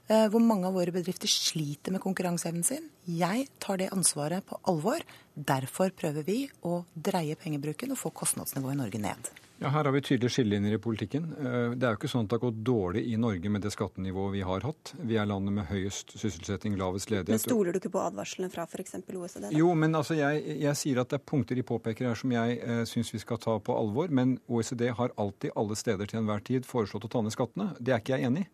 eh, 0.07 0.27
hvor 0.31 0.43
mange 0.45 0.69
av 0.69 0.77
våre 0.79 0.95
bedrifter 0.95 1.31
sliter 1.31 1.95
med 1.95 2.05
konkurranseevnen 2.05 2.67
sin. 2.67 2.87
Jeg 3.09 3.49
tar 3.63 3.81
det 3.83 3.91
ansvaret 3.95 4.47
på 4.47 4.61
alvor. 4.71 5.03
Derfor 5.35 5.91
prøver 5.97 6.27
vi 6.27 6.45
å 6.63 6.85
dreie 6.95 7.39
pengebruken 7.41 7.97
og 7.97 8.03
få 8.05 8.15
kostnadsnivået 8.15 8.79
i 8.79 8.83
Norge 8.85 9.03
ned. 9.09 9.33
Ja, 9.59 9.71
Her 9.73 9.85
har 9.89 9.93
vi 9.93 10.03
tydelige 10.05 10.35
skillelinjer 10.35 10.75
i 10.77 10.79
politikken. 10.79 11.31
Eh, 11.41 11.71
det 11.81 11.87
er 11.87 11.95
jo 11.95 11.97
ikke 11.97 12.11
sånn 12.13 12.27
at 12.27 12.29
det 12.29 12.37
har 12.37 12.43
gått 12.43 12.59
dårlig 12.67 13.03
i 13.09 13.17
Norge 13.21 13.49
med 13.53 13.65
det 13.65 13.73
skattenivået 13.73 14.35
vi 14.35 14.43
har 14.45 14.67
hatt. 14.69 14.93
Vi 15.01 15.17
er 15.17 15.29
landet 15.31 15.57
med 15.57 15.69
høyest 15.71 16.13
sysselsetting, 16.13 16.77
lavest 16.77 17.09
ledighet. 17.09 17.33
Men 17.33 17.41
Stoler 17.41 17.73
du 17.73 17.81
ikke 17.81 17.95
på 17.95 18.03
advarslene 18.05 18.51
fra 18.53 18.67
f.eks. 18.69 18.99
OECD? 19.01 19.47
Da? 19.47 19.55
Jo, 19.57 19.71
men 19.73 19.97
altså 19.97 20.19
jeg, 20.19 20.45
jeg, 20.61 20.77
sier 20.77 21.01
at 21.01 21.13
det 21.13 21.23
er 21.23 21.25
punkter 21.33 21.57
de 21.57 21.65
påpeker 21.65 22.11
her 22.11 22.21
som 22.21 22.37
jeg 22.37 22.61
eh, 22.61 22.85
syns 22.91 23.15
vi 23.15 23.23
skal 23.23 23.41
ta 23.41 23.57
på 23.57 23.79
alvor. 23.81 24.13
Men 24.13 24.37
OECD 24.45 24.91
har 25.01 25.17
alltid, 25.17 25.55
alle 25.57 25.81
steder 25.81 26.13
til 26.13 26.21
enhver 26.21 26.45
tid, 26.45 26.69
foreslått 26.69 27.09
å 27.09 27.13
ta 27.17 27.25
ned 27.25 27.33
skattene. 27.33 27.73
Det 27.81 27.97
er 27.97 28.05
ikke 28.05 28.19
jeg 28.19 28.29
enig 28.29 28.45
i. 28.45 28.53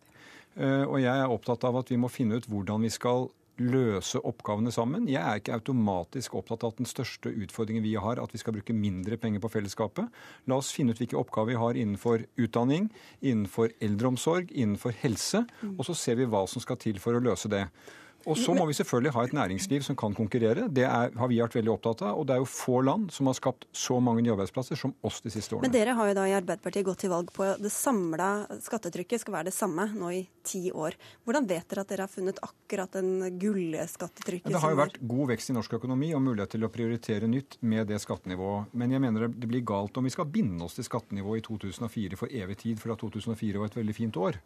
Eh, 0.63 0.85
og 0.85 1.01
jeg 1.03 1.17
er 1.17 1.35
opptatt 1.35 1.65
av 1.67 1.83
at 1.83 1.91
vi 1.91 1.99
må 1.99 2.13
finne 2.13 2.39
ut 2.39 2.47
hvordan 2.47 2.87
vi 2.87 2.93
skal 2.95 3.27
løse 3.61 4.21
oppgavene 4.25 4.73
sammen. 4.73 5.09
Jeg 5.11 5.21
er 5.21 5.41
ikke 5.41 5.57
automatisk 5.59 6.37
opptatt 6.39 6.65
av 6.65 6.73
at 6.73 6.81
den 6.81 6.89
største 6.89 7.33
utfordringen 7.33 7.85
vi 7.85 7.95
har, 8.01 8.21
at 8.23 8.33
vi 8.33 8.41
skal 8.41 8.57
bruke 8.57 8.77
mindre 8.77 9.19
penger 9.21 9.43
på 9.43 9.51
fellesskapet. 9.53 10.09
La 10.49 10.59
oss 10.61 10.73
finne 10.75 10.95
ut 10.95 11.03
hvilke 11.03 11.19
oppgaver 11.21 11.53
vi 11.53 11.61
har 11.61 11.81
innenfor 11.81 12.25
utdanning, 12.41 12.89
innenfor 13.21 13.75
eldreomsorg, 13.85 14.53
innenfor 14.53 14.97
helse, 15.03 15.45
og 15.75 15.85
så 15.89 15.97
ser 15.99 16.21
vi 16.21 16.31
hva 16.31 16.47
som 16.49 16.65
skal 16.65 16.81
til 16.81 17.03
for 17.03 17.19
å 17.19 17.25
løse 17.25 17.51
det. 17.53 17.67
Og 18.27 18.39
så 18.39 18.55
må 18.55 18.67
vi 18.69 18.77
selvfølgelig 18.77 19.13
ha 19.17 19.25
et 19.27 19.35
næringsliv 19.37 19.85
som 19.87 19.97
kan 19.99 20.15
konkurrere. 20.17 20.69
Det 20.71 20.85
er, 20.87 21.13
har 21.19 21.31
vi 21.31 21.41
vært 21.43 21.57
veldig 21.59 21.73
opptatt 21.75 22.05
av. 22.07 22.19
Og 22.21 22.27
det 22.29 22.37
er 22.37 22.43
jo 22.43 22.49
få 22.49 22.81
land 22.87 23.11
som 23.15 23.29
har 23.31 23.37
skapt 23.39 23.67
så 23.77 23.99
mange 24.03 24.25
nye 24.25 24.35
arbeidsplasser 24.35 24.79
som 24.79 24.95
oss 25.07 25.21
de 25.25 25.33
siste 25.35 25.57
årene. 25.57 25.67
Men 25.69 25.75
dere 25.75 25.97
har 25.99 26.11
jo 26.11 26.17
da 26.19 26.27
i 26.29 26.35
Arbeiderpartiet 26.37 26.87
gått 26.87 27.03
til 27.05 27.13
valg 27.13 27.33
på 27.35 27.49
det 27.61 27.73
samla 27.73 28.31
skattetrykket 28.63 29.23
skal 29.23 29.37
være 29.39 29.51
det 29.51 29.57
samme 29.57 29.89
nå 29.95 30.13
i 30.15 30.23
ti 30.47 30.65
år. 30.71 30.97
Hvordan 31.27 31.49
vet 31.51 31.69
dere 31.71 31.85
at 31.85 31.93
dere 31.93 32.07
har 32.07 32.13
funnet 32.13 32.41
akkurat 32.45 32.99
den 32.99 33.39
gullskattetrykket? 33.43 34.51
Det 34.53 34.63
har 34.65 34.75
jo 34.75 34.81
vært 34.83 35.01
god 35.15 35.33
vekst 35.35 35.53
i 35.53 35.57
norsk 35.57 35.79
økonomi 35.81 36.13
og 36.17 36.25
mulighet 36.25 36.55
til 36.57 36.67
å 36.67 36.73
prioritere 36.73 37.31
nytt 37.31 37.59
med 37.61 37.91
det 37.91 38.01
skattenivået. 38.03 38.73
Men 38.77 38.95
jeg 38.95 39.05
mener 39.05 39.29
det 39.29 39.51
blir 39.51 39.65
galt 39.67 39.97
om 39.99 40.07
vi 40.07 40.15
skal 40.15 40.31
binde 40.31 40.67
oss 40.67 40.79
til 40.79 40.87
skattenivået 40.87 41.43
i 41.43 41.47
2004 41.49 42.21
for 42.21 42.33
evig 42.43 42.59
tid, 42.63 42.81
for 42.81 42.93
da 42.93 42.99
2004 43.01 43.63
var 43.63 43.71
et 43.71 43.81
veldig 43.83 43.97
fint 43.97 44.21
år. 44.21 44.39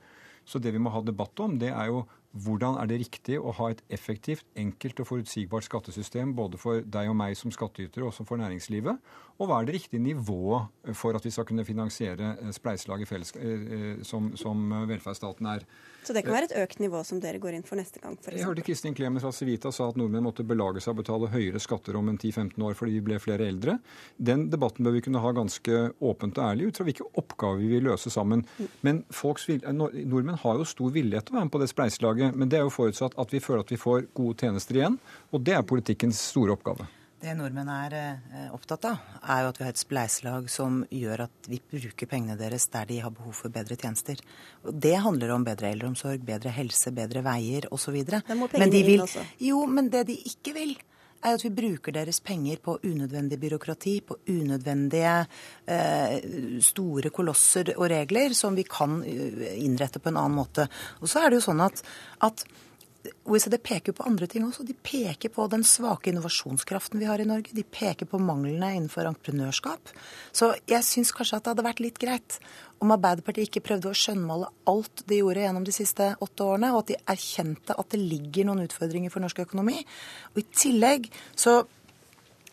Så 0.47 0.61
det 0.63 0.73
vi 0.75 0.81
må 0.83 0.93
ha 0.95 1.03
debatt 1.03 1.41
om, 1.43 1.59
det 1.59 1.73
er 1.75 1.91
jo 1.91 2.05
hvordan 2.45 2.77
er 2.81 2.89
det 2.91 2.99
riktig 3.01 3.39
å 3.41 3.53
ha 3.57 3.71
et 3.73 3.81
effektivt, 3.93 4.45
enkelt 4.61 5.01
og 5.01 5.09
forutsigbart 5.09 5.67
skattesystem 5.67 6.35
både 6.37 6.61
for 6.61 6.85
deg 6.85 7.11
og 7.11 7.17
meg 7.17 7.37
som 7.39 7.53
skattytere 7.55 8.05
og 8.05 8.13
også 8.13 8.27
for 8.29 8.41
næringslivet? 8.41 9.01
Og 9.41 9.49
hva 9.49 9.61
er 9.61 9.69
det 9.69 9.79
riktige 9.79 10.05
nivået 10.05 10.95
for 10.99 11.17
at 11.17 11.25
vi 11.25 11.33
skal 11.35 11.49
kunne 11.49 11.65
finansiere 11.65 12.35
eh, 12.37 12.53
spleiselaget 12.55 13.13
eh, 13.13 13.47
eh, 13.79 14.03
som, 14.07 14.35
som 14.37 14.69
velferdsstaten 14.91 15.49
er? 15.55 15.65
Så 16.07 16.15
det 16.15 16.23
kan 16.23 16.37
være 16.37 16.47
et 16.47 16.59
økt 16.63 16.79
nivå 16.79 17.01
som 17.03 17.19
dere 17.19 17.41
går 17.43 17.57
inn 17.57 17.65
for 17.67 17.79
neste 17.81 17.99
gang? 17.99 18.15
For 18.23 18.31
jeg 18.31 18.47
hørte 18.47 18.63
Kristin 18.63 18.95
Clemet 18.95 19.25
fra 19.25 19.33
Civita 19.35 19.73
sa 19.75 19.89
at 19.91 19.97
nordmenn 19.99 20.23
måtte 20.23 20.45
belage 20.47 20.79
seg 20.85 20.95
å 20.95 21.01
betale 21.01 21.31
høyere 21.33 21.59
skatter 21.63 21.99
om 21.99 22.13
en 22.13 22.19
10-15 22.21 22.63
år 22.63 22.77
fordi 22.79 22.95
vi 22.95 23.03
ble 23.09 23.19
flere 23.23 23.49
eldre. 23.51 23.75
Den 24.15 24.45
debatten 24.53 24.87
bør 24.87 24.95
vi 24.95 25.03
kunne 25.03 25.23
ha 25.25 25.33
ganske 25.35 25.81
åpent 25.99 26.39
og 26.39 26.47
ærlig 26.47 26.69
ut 26.69 26.79
fra 26.79 26.87
hvilke 26.87 27.09
oppgaver 27.19 27.59
vi 27.65 27.73
vil 27.75 27.89
løse 27.89 28.13
sammen. 28.15 28.45
Men 28.87 29.03
vil, 29.11 29.67
nordmenn 29.67 30.39
har 30.45 30.61
jo 30.63 30.69
stor 30.77 30.95
villighet 30.95 31.27
til 31.27 31.35
å 31.35 31.41
være 31.41 31.49
med 31.49 31.57
på 31.57 31.63
det 31.65 31.73
spleiselaget, 31.73 32.39
men 32.39 32.53
det 32.53 32.61
er 32.61 32.69
jo 32.69 32.77
forutsatt 32.77 33.19
at 33.19 33.35
vi 33.35 33.43
føler 33.43 33.67
at 33.67 33.75
vi 33.75 33.81
får 33.83 34.07
gode 34.15 34.39
tjenester 34.47 34.79
igjen, 34.79 35.01
og 35.35 35.43
det 35.43 35.59
er 35.59 35.67
politikkens 35.67 36.23
store 36.31 36.55
oppgave. 36.55 36.87
Det 37.17 37.33
nordmenn 37.33 37.69
er 37.73 37.95
eh, 37.97 38.49
opptatt 38.53 38.85
av, 38.91 39.05
er 39.25 39.43
jo 39.43 39.53
at 39.53 39.59
vi 39.59 39.65
har 39.65 39.73
et 39.73 39.81
spleiselag 39.81 40.51
som 40.53 40.83
gjør 40.93 41.23
at 41.25 41.49
vi 41.49 41.59
bruker 41.65 42.11
pengene 42.11 42.37
deres 42.37 42.69
der 42.75 42.89
de 42.91 42.99
har 43.01 43.15
behov 43.15 43.39
for 43.39 43.53
bedre 43.55 43.79
tjenester. 43.81 44.21
Det 44.61 44.93
handler 45.01 45.33
om 45.33 45.47
bedre 45.47 45.71
eldreomsorg, 45.73 46.21
bedre 46.29 46.53
helse, 46.53 46.93
bedre 46.93 47.25
veier 47.25 47.71
osv. 47.73 47.97
Men 48.29 48.75
de 48.75 48.83
vil, 48.85 49.07
Jo, 49.41 49.65
men 49.65 49.89
det 49.95 50.05
de 50.11 50.19
ikke 50.29 50.53
vil, 50.59 50.77
er 51.25 51.39
at 51.39 51.45
vi 51.47 51.53
bruker 51.57 51.97
deres 51.97 52.21
penger 52.21 52.61
på 52.63 52.77
unødvendig 52.85 53.41
byråkrati, 53.41 53.95
på 54.05 54.19
unødvendige 54.29 55.17
eh, 55.73 56.61
store 56.63 57.11
kolosser 57.17 57.73
og 57.79 57.89
regler 57.91 58.37
som 58.37 58.57
vi 58.59 58.67
kan 58.69 59.01
eh, 59.09 59.57
innrette 59.65 60.05
på 60.05 60.13
en 60.13 60.21
annen 60.21 60.37
måte. 60.37 60.69
Og 61.01 61.09
så 61.09 61.25
er 61.25 61.33
det 61.33 61.41
jo 61.41 61.49
sånn 61.49 61.65
at, 61.65 61.81
at 62.29 62.45
OECD 63.29 63.57
peker 63.63 63.95
på 63.97 64.05
andre 64.09 64.29
ting 64.31 64.45
også. 64.47 64.65
De 64.67 64.75
peker 64.75 65.33
på 65.33 65.47
den 65.53 65.65
svake 65.67 66.11
innovasjonskraften 66.11 67.01
vi 67.01 67.09
har 67.09 67.23
i 67.23 67.27
Norge. 67.29 67.55
De 67.57 67.65
peker 67.65 68.09
på 68.11 68.21
manglene 68.23 68.73
innenfor 68.77 69.09
entreprenørskap. 69.09 69.93
Så 70.37 70.53
jeg 70.71 70.87
syns 70.87 71.13
kanskje 71.17 71.41
at 71.41 71.47
det 71.47 71.55
hadde 71.55 71.67
vært 71.67 71.83
litt 71.85 72.01
greit 72.03 72.39
om 72.85 72.93
Arbeiderpartiet 72.93 73.49
ikke 73.49 73.65
prøvde 73.71 73.91
å 73.91 73.97
skjønnmale 73.97 74.51
alt 74.69 75.05
de 75.09 75.21
gjorde 75.23 75.47
gjennom 75.47 75.65
de 75.65 75.75
siste 75.75 76.11
åtte 76.23 76.45
årene, 76.45 76.75
og 76.75 76.83
at 76.83 76.93
de 76.93 77.01
erkjente 77.15 77.77
at 77.77 77.93
det 77.95 78.03
ligger 78.03 78.49
noen 78.49 78.67
utfordringer 78.67 79.13
for 79.13 79.25
norsk 79.25 79.41
økonomi. 79.47 79.81
Og 80.35 80.43
i 80.43 80.47
tillegg 80.53 81.09
så, 81.33 81.63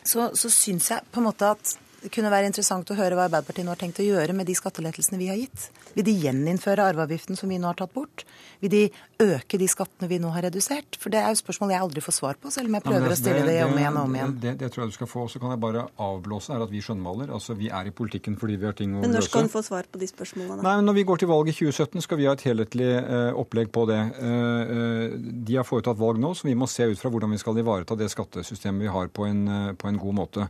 så, 0.00 0.30
så 0.32 0.52
syns 0.52 0.90
jeg 0.94 1.10
på 1.12 1.20
en 1.20 1.28
måte 1.28 1.52
at 1.56 1.76
kunne 2.12 2.32
være 2.32 2.50
interessant 2.50 2.90
å 2.90 2.96
høre 2.98 3.16
hva 3.16 3.28
Arbeiderpartiet 3.28 3.66
nå 3.66 3.72
har 3.72 3.80
tenkt 3.80 4.00
å 4.02 4.06
gjøre 4.06 4.36
med 4.36 4.48
de 4.48 4.56
skattelettelsene 4.58 5.20
vi 5.20 5.30
har 5.30 5.38
gitt. 5.40 5.68
Vil 5.94 6.06
de 6.06 6.14
gjeninnføre 6.24 6.84
arveavgiften 6.90 7.38
som 7.38 7.52
vi 7.52 7.60
nå 7.60 7.70
har 7.70 7.78
tatt 7.78 7.94
bort? 7.94 8.24
Vil 8.64 8.72
de 8.72 8.82
øke 9.22 9.58
de 9.60 9.66
skattene 9.68 10.08
vi 10.10 10.18
nå 10.22 10.30
har 10.34 10.46
redusert? 10.46 10.98
For 11.00 11.12
det 11.12 11.20
er 11.20 11.34
jo 11.34 11.40
spørsmål 11.42 11.74
jeg 11.74 11.84
aldri 11.84 12.02
får 12.04 12.16
svar 12.16 12.38
på, 12.40 12.52
selv 12.54 12.70
om 12.70 12.78
jeg 12.78 12.84
prøver 12.86 13.06
det, 13.06 13.16
å 13.16 13.20
stille 13.20 13.42
det, 13.44 13.56
det 13.58 13.66
om 13.66 13.78
igjen 13.78 13.98
og 14.00 14.08
om 14.08 14.16
igjen. 14.18 14.34
Det, 14.42 14.54
det, 14.62 14.70
tror 14.72 14.84
jeg 14.84 14.92
du 14.92 14.96
skal 14.96 15.10
få. 15.10 15.24
Så 15.30 15.42
kan 15.42 15.54
jeg 15.54 15.60
bare 15.62 15.86
avblåse 16.00 16.54
er 16.54 16.64
at 16.64 16.72
vi 16.72 16.82
skjønnmaler. 16.84 17.32
Altså, 17.36 17.56
vi 17.58 17.68
er 17.68 17.90
i 17.90 17.94
politikken 17.94 18.38
fordi 18.40 18.58
vi 18.60 18.68
har 18.68 18.76
ting 18.78 18.94
å 18.94 19.02
løse. 19.02 19.06
Men 19.06 19.16
når 19.18 19.28
skal 19.28 19.46
hun 19.46 19.52
få 19.52 19.64
svar 19.66 19.88
på 19.90 20.00
de 20.00 20.08
spørsmålene? 20.10 20.60
Nei, 20.64 20.76
men 20.80 20.88
Når 20.88 20.98
vi 20.98 21.06
går 21.10 21.22
til 21.22 21.30
valg 21.30 21.50
i 21.52 21.56
2017, 21.56 22.04
skal 22.06 22.20
vi 22.20 22.28
ha 22.28 22.34
et 22.36 22.46
helhetlig 22.48 22.90
uh, 23.04 23.40
opplegg 23.44 23.72
på 23.74 23.86
det. 23.90 24.00
Uh, 24.18 24.74
uh, 24.74 25.18
de 25.44 25.58
har 25.60 25.68
foretatt 25.68 26.00
valg 26.00 26.20
nå, 26.22 26.34
så 26.34 26.48
vi 26.48 26.56
må 26.58 26.68
se 26.70 26.88
ut 26.90 27.00
fra 27.00 27.12
hvordan 27.12 27.36
vi 27.36 27.40
skal 27.42 27.60
ivareta 27.60 27.98
det 27.98 28.10
skattesystemet 28.12 28.86
vi 28.86 28.92
har 28.92 29.12
på 29.14 29.28
en, 29.28 29.44
på 29.78 29.90
en 29.90 30.00
god 30.00 30.18
måte. 30.22 30.48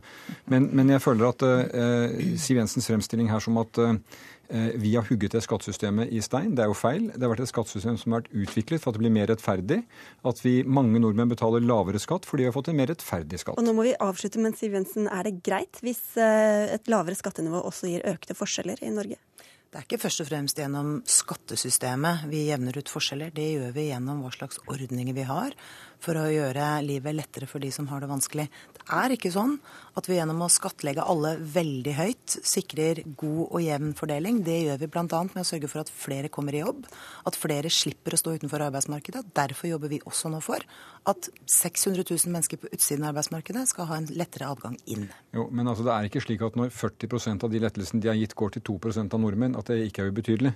Men, 0.51 0.69
men 0.75 0.95
jeg 0.95 1.03
føler 1.03 1.29
at 1.29 1.44
Siv 2.41 2.59
Jensens 2.59 2.87
fremstilling 2.89 3.29
her 3.31 3.43
som 3.43 3.57
at 3.61 3.79
eh, 3.81 3.97
vi 4.81 4.93
har 4.95 5.05
hugget 5.09 5.35
det 5.35 5.41
skattesystemet 5.45 6.13
i 6.13 6.21
stein. 6.23 6.53
Det 6.55 6.65
er 6.65 6.71
jo 6.71 6.77
feil. 6.77 7.07
Det 7.13 7.23
har 7.23 7.33
vært 7.33 7.45
et 7.45 7.51
skattesystem 7.51 7.97
som 8.01 8.13
har 8.13 8.23
vært 8.23 8.45
utviklet 8.45 8.83
for 8.83 8.91
at 8.91 8.97
det 8.97 9.03
blir 9.05 9.15
mer 9.15 9.29
rettferdig. 9.31 9.81
At 10.27 10.41
vi, 10.45 10.57
mange 10.63 11.01
nordmenn 11.01 11.31
betaler 11.31 11.65
lavere 11.65 12.01
skatt 12.01 12.27
fordi 12.29 12.45
vi 12.45 12.51
har 12.51 12.57
fått 12.57 12.71
en 12.73 12.79
mer 12.79 12.91
rettferdig 12.93 13.41
skatt. 13.41 13.59
Og 13.59 13.67
nå 13.67 13.75
må 13.77 13.87
vi 13.87 13.95
avslutte, 13.97 14.41
men 14.43 14.57
Siv 14.57 14.77
Jensen, 14.77 15.09
er 15.11 15.27
det 15.27 15.39
greit 15.45 15.81
hvis 15.85 16.03
eh, 16.21 16.75
et 16.75 16.91
lavere 16.91 17.17
skattenivå 17.17 17.63
også 17.65 17.91
gir 17.91 18.05
økte 18.15 18.37
forskjeller 18.37 18.83
i 18.85 18.93
Norge? 18.95 19.21
Det 19.75 19.81
er 19.81 19.87
ikke 19.89 20.05
først 20.05 20.21
og 20.23 20.27
fremst 20.29 20.59
gjennom 20.61 20.91
skattesystemet 21.03 22.29
vi 22.31 22.45
jevner 22.45 22.77
ut 22.79 22.87
forskjeller. 22.87 23.33
Det 23.35 23.47
gjør 23.57 23.73
vi 23.75 23.89
gjennom 23.89 24.21
hva 24.23 24.29
slags 24.31 24.61
ordninger 24.71 25.17
vi 25.17 25.25
har 25.27 25.51
for 26.03 26.17
å 26.19 26.25
gjøre 26.29 26.67
livet 26.85 27.15
lettere 27.15 27.47
for 27.49 27.63
de 27.63 27.71
som 27.73 27.87
har 27.91 28.03
det 28.03 28.09
vanskelig. 28.11 28.47
Det 28.75 28.85
er 28.93 29.15
ikke 29.15 29.31
sånn 29.33 29.57
at 29.95 30.09
vi 30.09 30.17
gjennom 30.17 30.43
å 30.43 30.51
skattlegge 30.51 31.05
alle 31.05 31.35
veldig 31.39 31.93
høyt 31.97 32.35
sikrer 32.45 33.01
god 33.17 33.43
og 33.45 33.61
jevn 33.63 33.93
fordeling. 33.97 34.41
Det 34.45 34.57
gjør 34.65 34.81
vi 34.81 34.89
bl.a. 34.91 35.05
med 35.05 35.41
å 35.41 35.47
sørge 35.47 35.69
for 35.71 35.83
at 35.83 35.91
flere 35.93 36.31
kommer 36.33 36.55
i 36.55 36.61
jobb, 36.61 36.85
at 37.25 37.39
flere 37.39 37.71
slipper 37.71 38.15
å 38.15 38.19
stå 38.19 38.35
utenfor 38.39 38.65
arbeidsmarkedet. 38.67 39.23
Derfor 39.35 39.71
jobber 39.71 39.93
vi 39.93 40.01
også 40.05 40.31
nå 40.33 40.41
for 40.43 40.65
at 41.09 41.29
600 41.51 42.03
000 42.09 42.33
mennesker 42.33 42.59
på 42.61 42.71
utsiden 42.73 43.05
av 43.05 43.13
arbeidsmarkedet 43.13 43.67
skal 43.71 43.89
ha 43.89 43.99
en 44.01 44.09
lettere 44.17 44.49
adgang 44.51 44.77
inn. 44.91 45.07
Jo, 45.35 45.47
Men 45.51 45.69
altså, 45.71 45.85
det 45.87 45.93
er 45.95 46.09
ikke 46.09 46.23
slik 46.25 46.43
at 46.45 46.57
når 46.59 46.73
40% 46.75 47.45
av 47.45 47.53
de 47.53 47.61
lettelsene 47.63 48.01
de 48.03 48.11
har 48.11 48.19
gitt, 48.19 48.35
går 48.35 48.55
til 48.55 48.65
2% 48.73 49.15
av 49.15 49.21
nordmenn, 49.21 49.57
at 49.59 49.69
det 49.71 49.83
ikke 49.87 50.05
er 50.05 50.13
ubetydelig. 50.13 50.55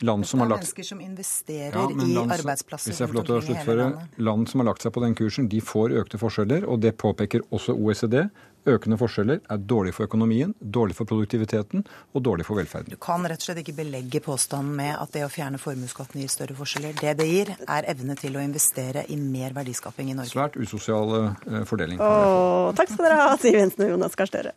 Land 0.00 0.26
som 0.28 0.40
har 0.40 0.48
lagt... 0.48 0.62
mennesker 0.64 0.86
som 0.86 1.00
investerer 1.04 1.76
ja, 1.76 1.86
i 1.90 2.12
land, 2.14 2.32
arbeidsplasser. 2.32 2.90
Hvis 2.90 3.00
jeg 3.02 3.10
får 3.10 3.18
lov 3.18 3.26
til 3.28 3.36
å 3.36 3.40
sluttføre. 3.44 3.88
Land 4.24 4.48
som 4.48 4.62
har 4.62 4.70
lagt 4.70 4.86
seg 4.86 4.94
på 4.96 5.02
den 5.04 5.16
kursen, 5.18 5.48
de 5.52 5.60
får 5.64 5.92
økte 6.00 6.20
forskjeller, 6.20 6.64
og 6.64 6.80
det 6.84 6.94
påpeker 7.00 7.44
også 7.52 7.76
OECD. 7.76 8.22
Økende 8.68 8.98
forskjeller 9.00 9.40
er 9.40 9.60
dårlig 9.64 9.94
for 9.96 10.04
økonomien, 10.04 10.52
dårlig 10.60 10.96
for 10.98 11.08
produktiviteten 11.08 11.84
og 12.12 12.24
dårlig 12.24 12.44
for 12.48 12.60
velferden. 12.60 12.92
Du 12.92 13.00
kan 13.00 13.24
rett 13.24 13.40
og 13.40 13.48
slett 13.48 13.62
ikke 13.62 13.76
belegge 13.78 14.20
påstanden 14.24 14.74
med 14.76 14.92
at 15.00 15.12
det 15.16 15.24
å 15.24 15.30
fjerne 15.32 15.60
formuesskatten 15.60 16.20
gir 16.20 16.32
større 16.32 16.56
forskjeller. 16.58 16.96
Det 17.00 17.14
det 17.20 17.28
gir, 17.28 17.54
er 17.64 17.88
evne 17.92 18.16
til 18.20 18.36
å 18.36 18.44
investere 18.44 19.06
i 19.08 19.16
mer 19.20 19.56
verdiskaping 19.56 20.12
i 20.12 20.16
Norge. 20.18 20.32
Svært 20.32 20.60
usosial 20.60 21.16
eh, 21.22 21.62
fordeling. 21.68 22.00
Åh, 22.04 22.72
takk 22.76 22.92
skal 22.92 23.08
dere 23.08 23.22
ha, 23.22 23.30
Siv 23.40 23.56
Jensen 23.56 23.88
og 23.88 23.96
Jonas 23.96 24.20
Gahr 24.20 24.28
Støre. 24.28 24.56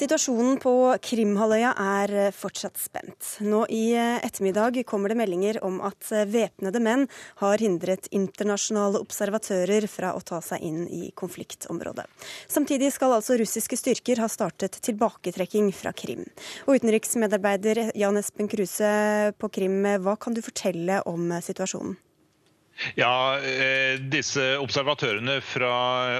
Situasjonen 0.00 0.56
på 0.56 0.70
Krimhalvøya 1.04 1.74
er 1.76 2.32
fortsatt 2.32 2.78
spent. 2.80 3.34
Nå 3.44 3.66
i 3.68 3.92
ettermiddag 3.98 4.78
kommer 4.88 5.12
det 5.12 5.18
meldinger 5.20 5.58
om 5.66 5.76
at 5.84 6.08
væpnede 6.08 6.80
menn 6.80 7.04
har 7.42 7.60
hindret 7.60 8.08
internasjonale 8.08 9.02
observatører 9.04 9.84
fra 9.92 10.14
å 10.16 10.24
ta 10.24 10.40
seg 10.40 10.64
inn 10.64 10.86
i 10.88 11.10
konfliktområdet. 11.12 12.08
Samtidig 12.48 12.94
skal 12.96 13.18
altså 13.18 13.36
russiske 13.36 13.76
styrker 13.76 14.24
ha 14.24 14.32
startet 14.32 14.80
tilbaketrekking 14.88 15.68
fra 15.76 15.92
Krim. 15.92 16.24
Og 16.64 16.80
utenriksmedarbeider 16.80 17.90
Jan 17.92 18.16
Espen 18.22 18.48
Kruse 18.48 19.34
på 19.36 19.52
Krim, 19.52 19.82
hva 20.00 20.16
kan 20.16 20.32
du 20.32 20.40
fortelle 20.40 21.02
om 21.04 21.28
situasjonen? 21.44 22.00
Ja, 22.94 23.38
eh, 23.38 23.98
disse 24.00 24.56
Observatørene 24.60 25.38
fra 25.44 25.72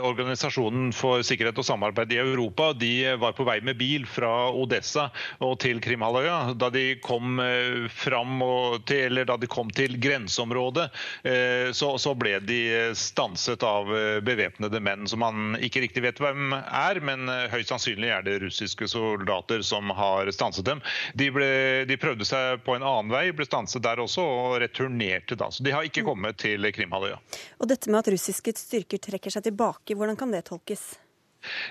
Organisasjonen 0.07 0.91
for 0.97 1.25
sikkerhet 1.27 1.59
og 1.61 1.67
samarbeid 1.67 2.13
i 2.13 2.21
Europa 2.21 2.71
de 2.77 2.93
var 3.21 3.35
på 3.37 3.47
vei 3.49 3.59
med 3.65 3.79
bil 3.81 4.07
fra 4.09 4.51
Odessa 4.53 5.09
og 5.45 5.57
til 5.63 5.81
Krimhalvøya. 5.83 6.55
Da 6.61 6.71
de 6.73 6.99
kom 7.03 7.41
eh, 7.43 7.89
fram 7.93 8.43
til, 8.89 9.07
eller 9.11 9.29
da 9.29 9.37
de 9.41 9.49
kom 9.51 9.71
til 9.75 9.97
grenseområdet, 10.01 10.89
eh, 11.25 11.71
så, 11.77 11.95
så 12.01 12.15
ble 12.19 12.39
de 12.45 12.61
stanset 12.97 13.63
av 13.67 13.91
bevæpnede 14.25 14.81
menn 14.83 15.09
som 15.11 15.23
man 15.25 15.57
ikke 15.61 15.83
riktig 15.85 16.05
vet 16.05 16.21
hvem 16.23 16.55
er, 16.55 17.01
men 17.05 17.29
høyst 17.53 17.73
sannsynlig 17.73 18.11
er 18.13 18.25
det 18.27 18.39
russiske 18.45 18.89
soldater 18.91 19.65
som 19.67 19.91
har 19.97 20.31
stanset 20.35 20.67
dem. 20.69 20.83
De, 21.19 21.31
ble, 21.35 21.51
de 21.89 21.99
prøvde 22.01 22.27
seg 22.29 22.63
på 22.67 22.77
en 22.77 22.85
annen 22.87 23.13
vei, 23.13 23.29
ble 23.37 23.47
stanset 23.49 23.85
der 23.85 24.01
også 24.03 24.25
og 24.25 24.59
returnerte 24.63 25.39
da. 25.39 25.51
Så 25.53 25.65
de 25.67 25.75
har 25.75 25.87
ikke 25.87 26.05
kommet 26.07 26.39
til 26.41 26.50
til 26.51 26.73
Krimhalvøya. 26.75 27.21
Og 27.61 27.71
dette 27.71 27.91
med 27.91 28.03
at 28.03 28.11
russiske 28.15 28.55
styrker 28.59 29.03
trekker 29.03 29.33
seg 29.33 29.47
tilbake, 29.47 29.95
hvordan 29.95 30.19
kan 30.19 30.35
det 30.35 30.47
tolkes? 30.51 30.93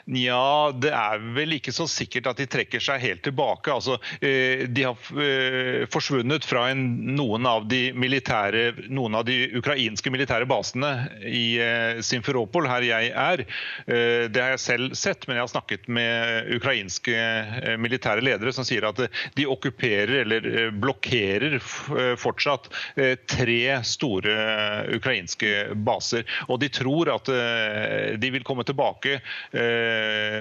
Nja, 0.10 0.72
det 0.74 0.92
er 0.96 1.22
vel 1.36 1.56
ikke 1.60 1.74
så 1.76 1.86
sikkert 1.90 2.30
at 2.32 2.40
de 2.42 2.48
trekker 2.50 2.82
seg 2.84 3.02
helt 3.04 3.22
tilbake. 3.26 3.72
Altså, 3.74 3.98
eh, 4.26 4.66
de 4.70 4.86
har 4.88 5.22
eh, 5.22 5.86
forsvunnet 5.92 6.46
fra 6.48 6.68
en, 6.72 6.82
noen, 7.18 7.46
av 7.50 7.68
de 7.70 7.90
noen, 7.94 9.16
av 9.16 9.26
de 9.28 9.38
ukrainske 9.60 10.12
militære 10.12 10.48
basene 10.50 10.92
i 11.26 11.60
eh, 11.62 12.02
Simferopol, 12.06 12.68
her 12.70 12.86
jeg 12.86 13.12
er. 13.14 13.46
Det 13.86 14.42
har 14.42 14.54
jeg 14.56 14.62
selv 14.64 14.96
sett, 14.98 15.26
men 15.28 15.38
jeg 15.38 15.46
har 15.46 15.52
snakket 15.52 15.88
med 15.92 16.50
ukrainske 16.58 17.16
militære 17.82 18.24
ledere 18.26 18.54
som 18.56 18.66
sier 18.68 18.88
at 18.88 19.02
de 19.38 19.46
okkuperer 19.50 20.24
eller 20.24 20.72
blokkerer 20.80 21.58
fortsatt 22.20 22.70
tre 23.30 23.60
store 23.88 24.36
ukrainske 24.98 25.54
baser. 25.86 26.26
Og 26.50 26.62
de 26.64 26.72
tror 26.74 27.12
at 27.14 27.32
de 28.20 28.32
vil 28.34 28.46
komme 28.48 28.66
tilbake 28.68 29.20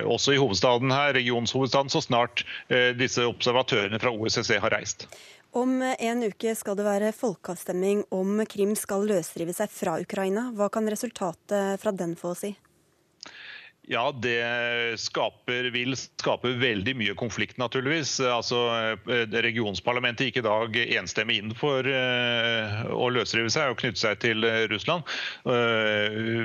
også 0.08 0.34
i 0.34 0.40
hovedstaden 0.40 0.92
her, 0.92 1.14
regionshovedstaden, 1.16 1.90
så 1.92 2.02
snart 2.04 2.44
eh, 2.68 2.92
disse 2.98 3.26
observatørene 3.26 4.00
fra 4.02 4.12
OSSE 4.14 4.60
har 4.62 4.75
reist. 4.75 5.08
Om 5.56 5.80
en 5.82 6.25
uke 6.28 6.52
skal 6.54 6.76
det 6.76 6.84
være 6.84 7.12
folkeavstemning 7.16 8.04
om 8.14 8.42
Krim 8.50 8.75
skal 8.76 9.06
løsrive 9.08 9.54
seg 9.56 9.72
fra 9.72 9.96
Ukraina. 10.02 10.50
Hva 10.54 10.68
kan 10.72 10.88
resultatet 10.92 11.80
fra 11.80 11.94
den 11.96 12.12
få 12.20 12.34
å 12.34 12.38
si? 12.38 12.52
Ja, 13.90 14.12
det 14.23 15.00
skaper, 15.00 15.71
vil 15.73 15.95
skape 15.97 16.50
veldig 16.61 16.92
mye 17.00 17.14
konflikt, 17.16 17.57
naturligvis. 17.57 18.18
Altså, 18.21 18.59
eh, 19.09 19.23
Regionsparlamentet 19.33 20.28
gikk 20.28 20.42
i 20.42 20.45
dag 20.45 20.76
enstemmig 20.83 21.38
inn 21.40 21.54
for 21.57 21.88
uh, 21.88 22.83
å 22.92 23.09
løsrive 23.09 23.49
seg 23.49 23.73
og 23.73 23.78
knytte 23.80 24.02
seg 24.02 24.21
til 24.21 24.45
uh, 24.45 24.66
Russland. 24.68 25.09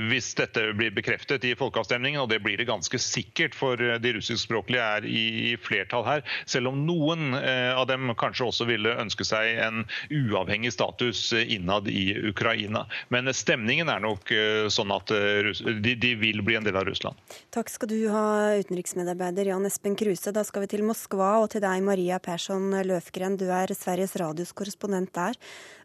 Hvis 0.08 0.30
dette 0.40 0.64
blir 0.78 0.96
bekreftet 0.96 1.44
i 1.44 1.52
folkeavstemningen, 1.60 2.22
og 2.24 2.30
det 2.32 2.40
blir 2.46 2.56
det 2.62 2.70
ganske 2.70 3.00
sikkert, 3.02 3.58
for 3.60 3.76
de 3.76 4.16
russiskspråklige 4.16 4.88
er 5.00 5.08
i, 5.10 5.58
flertall 5.60 6.08
her, 6.08 6.24
selv 6.48 6.72
om 6.72 6.80
noen 6.88 7.36
av 7.36 7.86
dem 7.90 8.14
kanskje 8.20 8.48
også 8.48 8.68
ville 8.70 8.96
ønske 9.02 9.26
seg 9.28 9.60
en 9.66 9.84
uavhengig 10.14 10.72
status 10.76 11.26
innad 11.44 11.90
i 11.92 12.14
Ukraina. 12.30 12.86
Men 13.14 13.32
stemningen 13.36 13.92
er 13.92 14.04
nok 14.06 14.32
sånn 14.74 14.94
at 14.96 15.12
de 15.12 16.16
vil 16.24 16.44
bli 16.46 16.60
en 16.60 16.68
del 16.68 16.80
av 16.80 16.88
Russland. 16.88 17.33
Takk 17.54 17.70
skal 17.70 17.92
du 17.92 17.98
ha, 18.14 18.24
utenriksmedarbeider 18.62 19.52
Jan 19.52 19.68
Espen 19.70 19.98
Kruse. 20.00 20.34
Da 20.36 20.46
skal 20.48 20.66
vi 20.66 20.72
til 20.74 20.86
Moskva 20.88 21.36
og 21.44 21.52
til 21.54 21.64
deg, 21.64 21.84
Maria 21.86 22.18
Persson 22.24 22.72
Løfgren. 22.88 23.38
Du 23.38 23.46
er 23.52 23.76
Sveriges 23.78 24.16
Radios 24.20 24.56
korrespondent 24.58 25.14
der. 25.16 25.38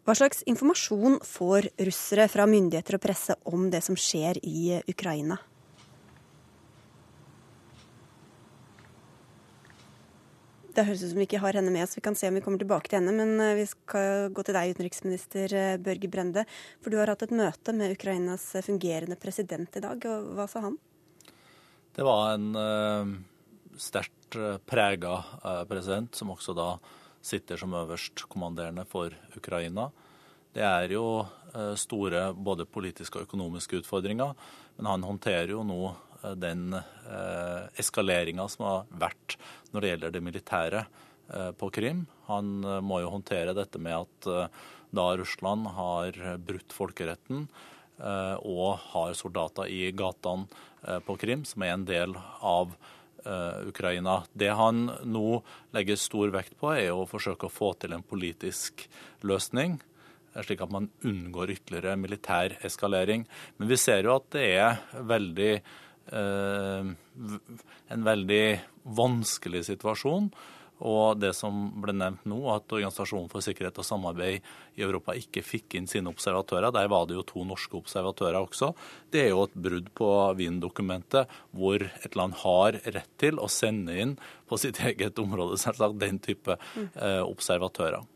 Hva 0.09 0.17
slags 0.17 0.40
informasjon 0.49 1.21
får 1.26 1.71
russere 1.85 2.28
fra 2.33 2.49
myndigheter 2.49 2.97
og 2.97 3.05
presse 3.05 3.37
om 3.49 3.69
det 3.73 3.85
som 3.85 3.99
skjer 3.99 4.40
i 4.47 4.81
Ukraina? 4.88 5.37
Det 10.78 10.85
høres 10.87 11.00
ut 11.02 11.11
som 11.11 11.19
vi 11.19 11.25
ikke 11.26 11.40
har 11.43 11.57
henne 11.59 11.73
med 11.75 11.83
oss. 11.83 11.97
Vi 11.99 12.02
kan 12.07 12.14
se 12.14 12.28
om 12.31 12.37
vi 12.38 12.43
kommer 12.45 12.61
tilbake 12.62 12.87
til 12.87 13.00
henne. 13.00 13.11
Men 13.11 13.40
eh, 13.43 13.57
vi 13.59 13.64
skal 13.67 14.28
gå 14.31 14.45
til 14.47 14.55
deg, 14.55 14.76
utenriksminister 14.76 15.55
eh, 15.59 15.78
Børge 15.83 16.11
Brende. 16.12 16.45
For 16.85 16.95
du 16.95 17.00
har 17.00 17.11
hatt 17.11 17.25
et 17.26 17.35
møte 17.35 17.75
med 17.75 17.97
Ukrainas 17.97 18.45
fungerende 18.62 19.19
president 19.19 19.75
i 19.75 19.83
dag. 19.83 20.07
Hva 20.38 20.47
sa 20.47 20.62
han? 20.69 20.78
Det 21.99 22.05
var 22.07 22.37
en 22.37 22.52
uh, 22.55 23.09
sterkt 23.75 24.37
uh, 24.38 24.61
prega 24.62 25.17
uh, 25.43 25.64
president, 25.67 26.14
som 26.14 26.31
også 26.31 26.55
da 26.55 26.69
sitter 27.26 27.59
som 27.59 27.75
øverstkommanderende 27.75 28.85
for 28.87 29.17
Ukraina. 29.35 29.88
Det 30.55 30.62
er 30.62 30.95
jo 30.95 31.25
uh, 31.25 31.75
store 31.75 32.28
både 32.38 32.69
politiske 32.71 33.19
og 33.19 33.26
økonomiske 33.26 33.81
utfordringer, 33.81 34.31
men 34.78 34.90
han 34.93 35.09
håndterer 35.09 35.50
jo 35.57 35.64
nå 35.67 35.81
den 36.38 36.73
eh, 36.75 37.67
eskaleringa 37.78 38.49
som 38.50 38.64
har 38.67 38.87
vært 38.90 39.37
når 39.71 39.81
det 39.81 39.90
gjelder 39.93 40.14
det 40.14 40.23
militære 40.26 40.81
eh, 40.83 41.50
på 41.55 41.71
Krim. 41.75 42.07
Han 42.26 42.64
eh, 42.64 42.81
må 42.83 42.99
jo 43.05 43.12
håndtere 43.12 43.55
dette 43.55 43.78
med 43.78 43.95
at 43.95 44.26
eh, 44.26 44.64
da 44.99 45.05
Russland 45.21 45.69
har 45.76 46.19
brutt 46.43 46.75
folkeretten 46.75 47.45
eh, 47.47 47.77
og 47.99 48.78
har 48.93 49.17
soldater 49.19 49.71
i 49.73 49.90
gatene 49.97 50.47
eh, 50.85 51.00
på 51.05 51.19
Krim, 51.21 51.45
som 51.49 51.64
er 51.67 51.75
en 51.75 51.88
del 51.88 52.17
av 52.40 52.76
Ukraina. 53.69 54.23
Det 54.33 54.49
han 54.57 54.87
nå 55.05 55.40
legger 55.75 55.99
stor 56.00 56.31
vekt 56.33 56.55
på, 56.57 56.71
er 56.73 56.95
å 56.95 57.02
forsøke 57.05 57.49
å 57.49 57.52
få 57.52 57.73
til 57.83 57.93
en 57.93 58.05
politisk 58.07 58.87
løsning 59.26 59.75
slik 60.45 60.62
at 60.62 60.73
man 60.73 60.88
unngår 61.07 61.55
ytterligere 61.57 61.97
militær 62.00 62.57
eskalering. 62.67 63.26
Men 63.59 63.71
vi 63.71 63.78
ser 63.81 64.07
jo 64.07 64.17
at 64.17 64.28
det 64.35 64.47
er 64.59 64.78
veldig, 65.09 65.55
eh, 66.12 66.93
en 67.95 68.05
veldig 68.05 68.61
vanskelig 68.85 69.64
situasjon. 69.73 70.31
Og 70.87 71.18
det 71.18 71.32
som 71.35 71.68
ble 71.82 71.94
nevnt 71.97 72.26
nå, 72.28 72.38
at 72.52 72.70
Organisasjonen 72.70 73.30
for 73.32 73.44
sikkerhet 73.44 73.78
og 73.80 73.87
samarbeid 73.87 74.44
i 74.78 74.85
Europa 74.87 75.16
ikke 75.18 75.42
fikk 75.42 75.78
inn 75.78 75.88
sine 75.90 76.11
observatører, 76.12 76.70
der 76.75 76.90
var 76.90 77.08
det 77.08 77.18
jo 77.18 77.26
to 77.26 77.44
norske 77.49 77.80
observatører 77.80 78.38
også, 78.40 78.73
det 79.11 79.25
er 79.25 79.32
jo 79.32 79.47
et 79.47 79.56
brudd 79.58 79.90
på 79.99 80.11
Wien-dokumentet, 80.38 81.30
hvor 81.50 81.82
et 81.82 82.18
land 82.18 82.38
har 82.44 82.78
rett 82.85 83.14
til 83.18 83.40
å 83.42 83.50
sende 83.50 83.97
inn 83.99 84.18
på 84.49 84.61
sitt 84.61 84.78
eget 84.90 85.18
område 85.18 85.58
selvsagt 85.61 85.99
den 86.00 86.23
type 86.23 86.58
eh, 86.58 87.23
observatører. 87.25 88.06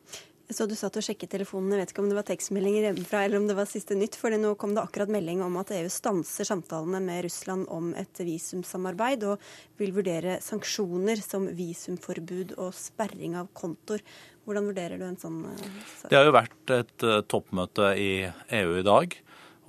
Så 0.52 0.66
du 0.68 0.74
satt 0.76 0.96
og 0.98 1.04
sjekket 1.04 1.30
telefonen. 1.32 1.72
Jeg 1.72 1.80
vet 1.80 1.92
ikke 1.94 2.02
om 2.02 2.08
det 2.10 2.16
var 2.18 2.26
tekstmeldinger 2.28 2.84
hjemmefra 2.88 3.22
eller 3.24 3.40
om 3.40 3.46
det 3.48 3.56
var 3.56 3.68
siste 3.70 3.96
nytt. 3.96 4.18
For 4.20 4.34
nå 4.36 4.52
kom 4.60 4.74
det 4.76 4.82
akkurat 4.82 5.12
melding 5.12 5.40
om 5.44 5.56
at 5.60 5.72
EU 5.72 5.88
stanser 5.92 6.48
samtalene 6.48 7.00
med 7.04 7.22
Russland 7.26 7.68
om 7.72 7.92
et 7.96 8.20
visumsamarbeid, 8.20 9.24
og 9.30 9.40
vil 9.80 9.94
vurdere 9.96 10.36
sanksjoner 10.44 11.22
som 11.24 11.48
visumforbud 11.56 12.56
og 12.58 12.76
sperring 12.76 13.38
av 13.40 13.48
kontoer. 13.56 14.04
Hvordan 14.44 14.68
vurderer 14.68 15.00
du 15.00 15.06
en 15.06 15.20
sånn 15.20 15.40
sak? 15.54 16.10
Det 16.10 16.18
har 16.18 16.28
jo 16.28 16.36
vært 16.36 16.74
et 16.76 17.06
uh, 17.08 17.20
toppmøte 17.24 17.92
i 17.96 18.12
EU 18.60 18.78
i 18.82 18.86
dag. 18.86 19.16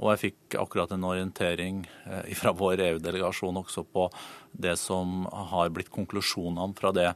Og 0.01 0.09
jeg 0.09 0.23
fikk 0.23 0.57
akkurat 0.59 0.91
en 0.95 1.05
orientering 1.07 1.83
uh, 2.09 2.25
fra 2.35 2.51
vår 2.59 2.81
EU-delegasjon 2.89 3.61
også 3.61 3.85
på 3.87 4.09
det 4.51 4.75
som 4.81 5.29
har 5.53 5.71
blitt 5.71 5.93
konklusjonene 5.93 6.73
fra 6.75 6.91
det 6.95 7.13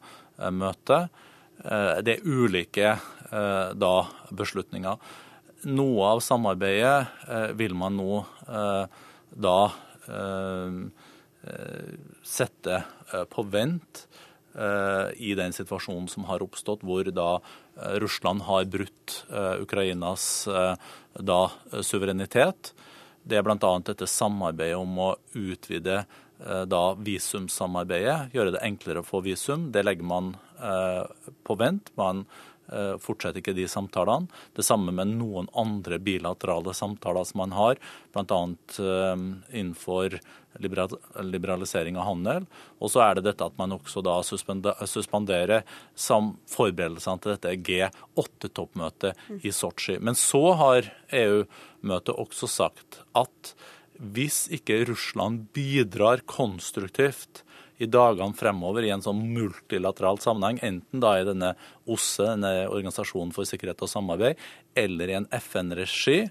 møtet. 0.53 1.11
Det 1.57 2.13
er 2.13 2.21
ulike 2.21 2.91
Eh, 2.93 3.16
da 3.29 3.93
beslutninger. 4.31 4.97
Noe 5.65 6.11
av 6.13 6.19
samarbeidet 6.21 7.07
eh, 7.27 7.49
vil 7.57 7.73
man 7.77 7.97
nå 7.97 8.21
eh, 8.47 9.03
da 9.33 9.59
sette 12.23 12.77
på 13.27 13.43
vent 13.51 14.05
i 15.19 15.33
den 15.35 15.51
situasjonen 15.51 16.05
som 16.07 16.23
har 16.29 16.45
oppstått, 16.45 16.85
hvor 16.87 17.09
da 17.11 17.41
Russland 17.99 18.45
har 18.47 18.69
brutt 18.71 19.17
Ukrainas 19.59 20.47
da 21.11 21.41
suverenitet. 21.83 22.71
Det 23.19 23.35
er 23.35 23.43
bl.a. 23.43 23.73
dette 23.83 24.07
samarbeidet 24.07 24.79
om 24.79 24.95
å 25.09 25.11
utvide 25.35 26.05
da 26.71 26.83
visumsamarbeidet, 26.95 28.31
gjøre 28.31 28.55
det 28.55 28.63
enklere 28.63 29.03
å 29.03 29.09
få 29.11 29.25
visum. 29.27 29.67
Det 29.75 29.83
legger 29.83 30.07
man 30.07 30.37
på 31.43 31.59
vent. 31.59 31.91
Man 31.99 32.23
Eh, 32.23 32.46
fortsetter 33.01 33.41
ikke 33.41 33.55
de 33.57 33.67
samtalene. 33.71 34.27
Det 34.55 34.65
samme 34.65 34.93
med 34.95 35.15
noen 35.15 35.47
andre 35.57 35.99
bilaterale 36.03 36.73
samtaler 36.75 37.27
som 37.27 37.41
man 37.43 37.55
har, 37.55 37.79
bl.a. 38.13 38.41
Eh, 38.83 39.23
innenfor 39.55 40.19
liberalisering 40.57 41.97
av 41.97 42.07
handel. 42.07 42.45
Og 42.81 42.91
så 42.91 43.03
er 43.05 43.17
det 43.17 43.27
dette 43.27 43.45
at 43.45 43.57
man 43.59 43.75
også 43.75 44.01
da 44.05 44.17
suspenderer 44.25 45.65
forberedelsene 46.49 47.23
til 47.23 47.35
dette 47.35 47.55
G8-toppmøtet 47.69 49.43
i 49.45 49.53
Sotsji. 49.53 49.99
Men 50.01 50.17
så 50.17 50.43
har 50.59 50.91
EU-møtet 51.13 52.15
også 52.17 52.49
sagt 52.49 53.01
at 53.17 53.53
hvis 53.97 54.45
ikke 54.53 54.83
Russland 54.89 55.47
bidrar 55.55 56.21
konstruktivt 56.29 57.43
i 57.77 57.87
dagene 57.89 58.35
fremover 58.37 58.85
i 58.85 58.91
en 58.93 59.03
sånn 59.05 59.19
multilateral 59.35 60.19
sammenheng, 60.21 60.59
enten 60.65 61.03
da 61.03 61.13
i 61.19 61.25
denne 61.27 61.53
OSSE, 61.85 62.31
denne 62.33 62.53
Organisasjonen 62.71 63.33
for 63.35 63.47
sikkerhet 63.49 63.83
og 63.85 63.91
samarbeid, 63.91 64.41
eller 64.77 65.11
i 65.11 65.17
en 65.19 65.29
FN-regi, 65.37 66.23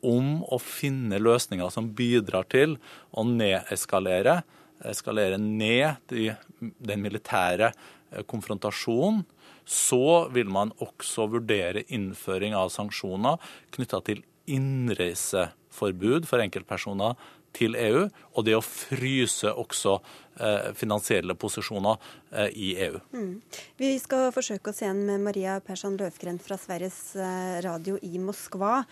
om 0.00 0.40
å 0.48 0.56
finne 0.62 1.20
løsninger 1.20 1.68
som 1.72 1.90
bidrar 1.96 2.46
til 2.48 2.78
å 3.12 3.24
nedeskalere, 3.28 4.40
eskalere 4.88 5.36
ned 5.36 6.00
de, 6.08 6.30
den 6.58 7.04
militære 7.04 7.68
eh, 7.68 8.24
konfrontasjonen, 8.24 9.26
så 9.70 10.26
vil 10.34 10.48
man 10.50 10.72
også 10.82 11.28
vurdere 11.30 11.84
innføring 11.94 12.56
av 12.58 12.72
sanksjoner 12.74 13.36
knytta 13.76 14.00
til 14.08 14.24
innreiseforbud 14.50 16.26
for 16.26 16.42
enkeltpersoner 16.42 17.20
til 17.56 17.76
EU, 17.78 18.06
og 18.34 18.46
det 18.46 18.56
å 18.56 18.62
fryse 18.64 19.50
også 19.50 19.96
eh, 20.40 20.70
finansielle 20.78 21.36
posisjoner 21.38 21.98
eh, 22.30 22.48
i 22.54 22.70
EU. 22.86 23.00
Mm. 23.12 23.34
Vi 23.80 23.92
skal 24.02 24.30
forsøke 24.34 24.72
oss 24.72 24.82
igjen 24.84 25.04
med 25.08 25.24
Maria 25.26 25.58
Persson 25.64 25.98
Løfgren 26.00 26.40
fra 26.42 26.58
Sveriges 26.60 27.16
eh, 27.16 27.58
Radio 27.66 27.98
i 28.02 28.20
Moskva. 28.22 28.84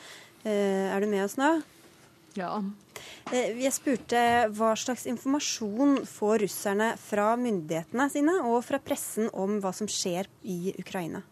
Er 0.49 1.03
du 1.03 1.09
med 1.11 1.25
oss 1.25 1.35
nå? 1.37 1.49
Ja. 2.39 2.53
Jeg 3.33 3.73
spurte 3.75 4.21
hva 4.55 4.71
slags 4.79 5.09
informasjon 5.11 6.05
får 6.09 6.45
russerne 6.45 6.93
fra 7.03 7.33
myndighetene 7.41 8.07
sine 8.13 8.37
og 8.47 8.63
fra 8.69 8.79
pressen 8.81 9.27
om 9.35 9.59
hva 9.63 9.73
som 9.75 9.91
skjer 9.91 10.31
i 10.47 10.77
Ukraina? 10.79 11.25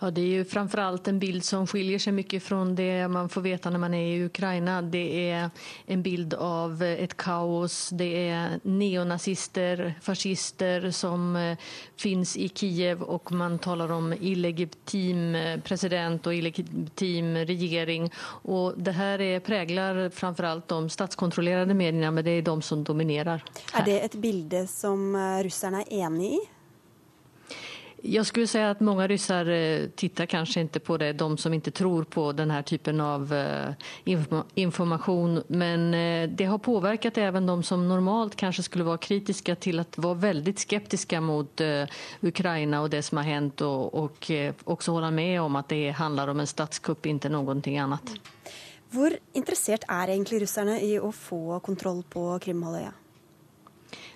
Ja, 0.00 0.10
det 0.10 0.20
är 0.20 0.26
ju 0.26 0.44
framförallt 0.44 1.08
en 1.08 1.18
bild 1.18 1.44
som 1.44 1.66
skiljer 1.66 1.98
sig 1.98 2.12
mycket 2.12 2.42
från 2.42 2.74
det 2.74 3.08
man 3.08 3.28
får 3.28 3.40
veta 3.40 3.70
när 3.70 3.78
man 3.78 3.94
är 3.94 4.16
i 4.16 4.24
Ukraina. 4.24 4.82
Det 4.82 5.30
är 5.30 5.50
en 5.86 6.02
bild 6.02 6.34
av 6.34 6.82
ett 6.82 7.16
kaos. 7.16 7.90
Det 7.92 8.28
är 8.28 8.60
neonazister, 8.62 9.94
fascister 10.02 10.90
som 10.90 11.36
eh, 11.36 11.58
finns 11.96 12.36
i 12.36 12.48
Kiev 12.48 13.02
och 13.02 13.32
man 13.32 13.58
talar 13.58 13.92
om 13.92 14.12
illegitim 14.12 15.34
eh, 15.34 15.60
president 15.60 16.26
och 16.26 16.34
illegitim 16.34 17.36
regering. 17.36 18.12
Och 18.20 18.78
det 18.78 18.92
här 18.92 19.20
är, 19.20 19.40
präglar 19.40 20.10
framförallt 20.10 20.68
de 20.68 20.90
statskontrollerade 20.90 21.74
medierna, 21.74 22.10
men 22.10 22.24
det 22.24 22.30
är 22.30 22.42
de 22.42 22.62
som 22.62 22.84
dominerar. 22.84 23.44
Här. 23.72 23.82
Är 23.82 23.84
det 23.84 24.00
ett 24.00 24.14
bild 24.14 24.54
som 24.68 25.16
russerne 25.16 25.42
ryssarna 25.42 25.82
är 25.82 26.06
eniga 26.06 26.30
i? 26.30 26.53
Jag 28.06 28.26
skulle 28.26 28.46
säga 28.46 28.70
att 28.70 28.80
många 28.80 29.06
ryssar 29.06 29.46
eh, 29.46 29.86
tittar 29.88 30.26
kanske 30.26 30.60
inte 30.60 30.80
på 30.80 30.96
det, 30.96 31.12
de 31.12 31.38
som 31.38 31.54
inte 31.54 31.70
tror 31.70 32.04
på 32.04 32.32
den 32.32 32.50
här 32.50 32.62
typen 32.62 33.00
av 33.00 33.34
informasjon. 34.04 34.50
information. 34.54 35.42
Men 35.46 35.94
eh, 35.94 36.30
det 36.30 36.44
har 36.44 36.58
påverkat 36.58 37.18
även 37.18 37.46
de 37.46 37.62
som 37.62 37.88
normalt 37.88 38.36
kanske 38.36 38.62
skulle 38.62 38.84
vara 38.84 38.98
kritiska 38.98 39.56
till 39.56 39.80
att 39.80 39.98
vara 39.98 40.14
väldigt 40.14 40.58
skeptiska 40.58 41.20
mot 41.20 41.60
Ukraina 42.20 42.80
och 42.80 42.90
det 42.90 43.02
som 43.02 43.18
har 43.18 43.24
hänt 43.24 43.60
och, 43.60 43.94
och 43.94 44.30
också 44.64 44.92
hålla 44.92 45.10
med 45.10 45.42
om 45.42 45.56
att 45.56 45.68
det 45.68 45.90
handlar 45.90 46.28
om 46.28 46.40
en 46.40 46.46
statskupp, 46.46 47.06
inte 47.06 47.28
någonting 47.28 47.78
annat. 47.78 48.02
Hvor 48.94 49.16
interessert 49.32 49.84
er 49.88 50.08
egentlig 50.08 50.42
russerne 50.42 50.78
i 50.80 51.00
å 51.02 51.10
få 51.12 51.58
kontroll 51.60 52.04
på 52.06 52.38
Krimhalvøya? 52.38 52.92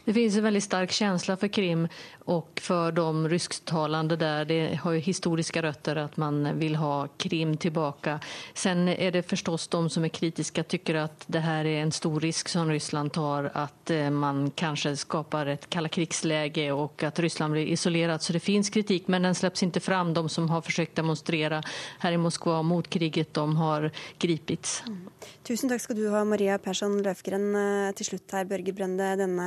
Det 0.08 0.14
finns 0.14 0.36
en 0.36 0.42
väldigt 0.42 0.64
stark 0.64 0.92
känsla 0.92 1.36
för 1.36 1.48
Krim 1.48 1.88
och 2.18 2.60
för 2.62 2.92
de 2.92 3.28
rysktalande 3.28 4.16
där. 4.16 4.44
Det 4.44 4.80
har 4.82 4.92
ju 4.92 4.98
historiska 4.98 5.62
rötter 5.62 5.96
att 5.96 6.16
man 6.16 6.58
vill 6.58 6.76
ha 6.76 7.08
Krim 7.16 7.56
tillbaka. 7.56 8.20
Sen 8.54 8.88
är 8.88 9.12
det 9.12 9.22
förstås 9.22 9.68
de 9.68 9.90
som 9.90 10.04
är 10.04 10.08
kritiska 10.08 10.62
tycker 10.64 10.94
att 10.94 11.24
det 11.26 11.38
här 11.38 11.64
är 11.64 11.82
en 11.82 11.92
stor 11.92 12.20
risk 12.20 12.48
som 12.48 12.70
Ryssland 12.70 13.12
tar 13.12 13.50
att 13.54 13.90
eh, 13.90 14.10
man 14.10 14.50
kanske 14.50 14.96
skapar 14.96 15.46
ett 15.46 15.70
kalla 15.70 15.88
krigsläge 15.88 16.72
och 16.72 17.02
att 17.02 17.18
Ryssland 17.18 17.52
blir 17.52 17.66
isolerat. 17.66 18.22
Så 18.22 18.32
det 18.32 18.40
finns 18.40 18.70
kritik 18.70 19.08
men 19.08 19.22
den 19.22 19.34
släpps 19.34 19.62
inte 19.62 19.80
fram. 19.80 20.14
De 20.14 20.28
som 20.28 20.50
har 20.50 20.60
försökt 20.60 20.96
demonstrera 20.96 21.62
här 21.98 22.12
i 22.12 22.16
Moskva 22.16 22.62
mot 22.62 22.90
kriget 22.90 23.34
de 23.34 23.56
har 23.56 23.90
gripits. 24.18 24.82
Mm. 24.86 25.08
Tusen 25.48 25.70
takk 25.70 25.80
skal 25.80 25.96
du 25.96 26.08
ha, 26.12 26.24
Maria 26.28 26.58
Persson 26.58 26.98
Løfgren. 27.02 27.46
Eh, 27.56 27.92
til 27.96 28.10
slutt 28.10 28.32
her, 28.36 28.44
Børge 28.44 28.72
Brende. 28.76 29.06
Denne, 29.16 29.46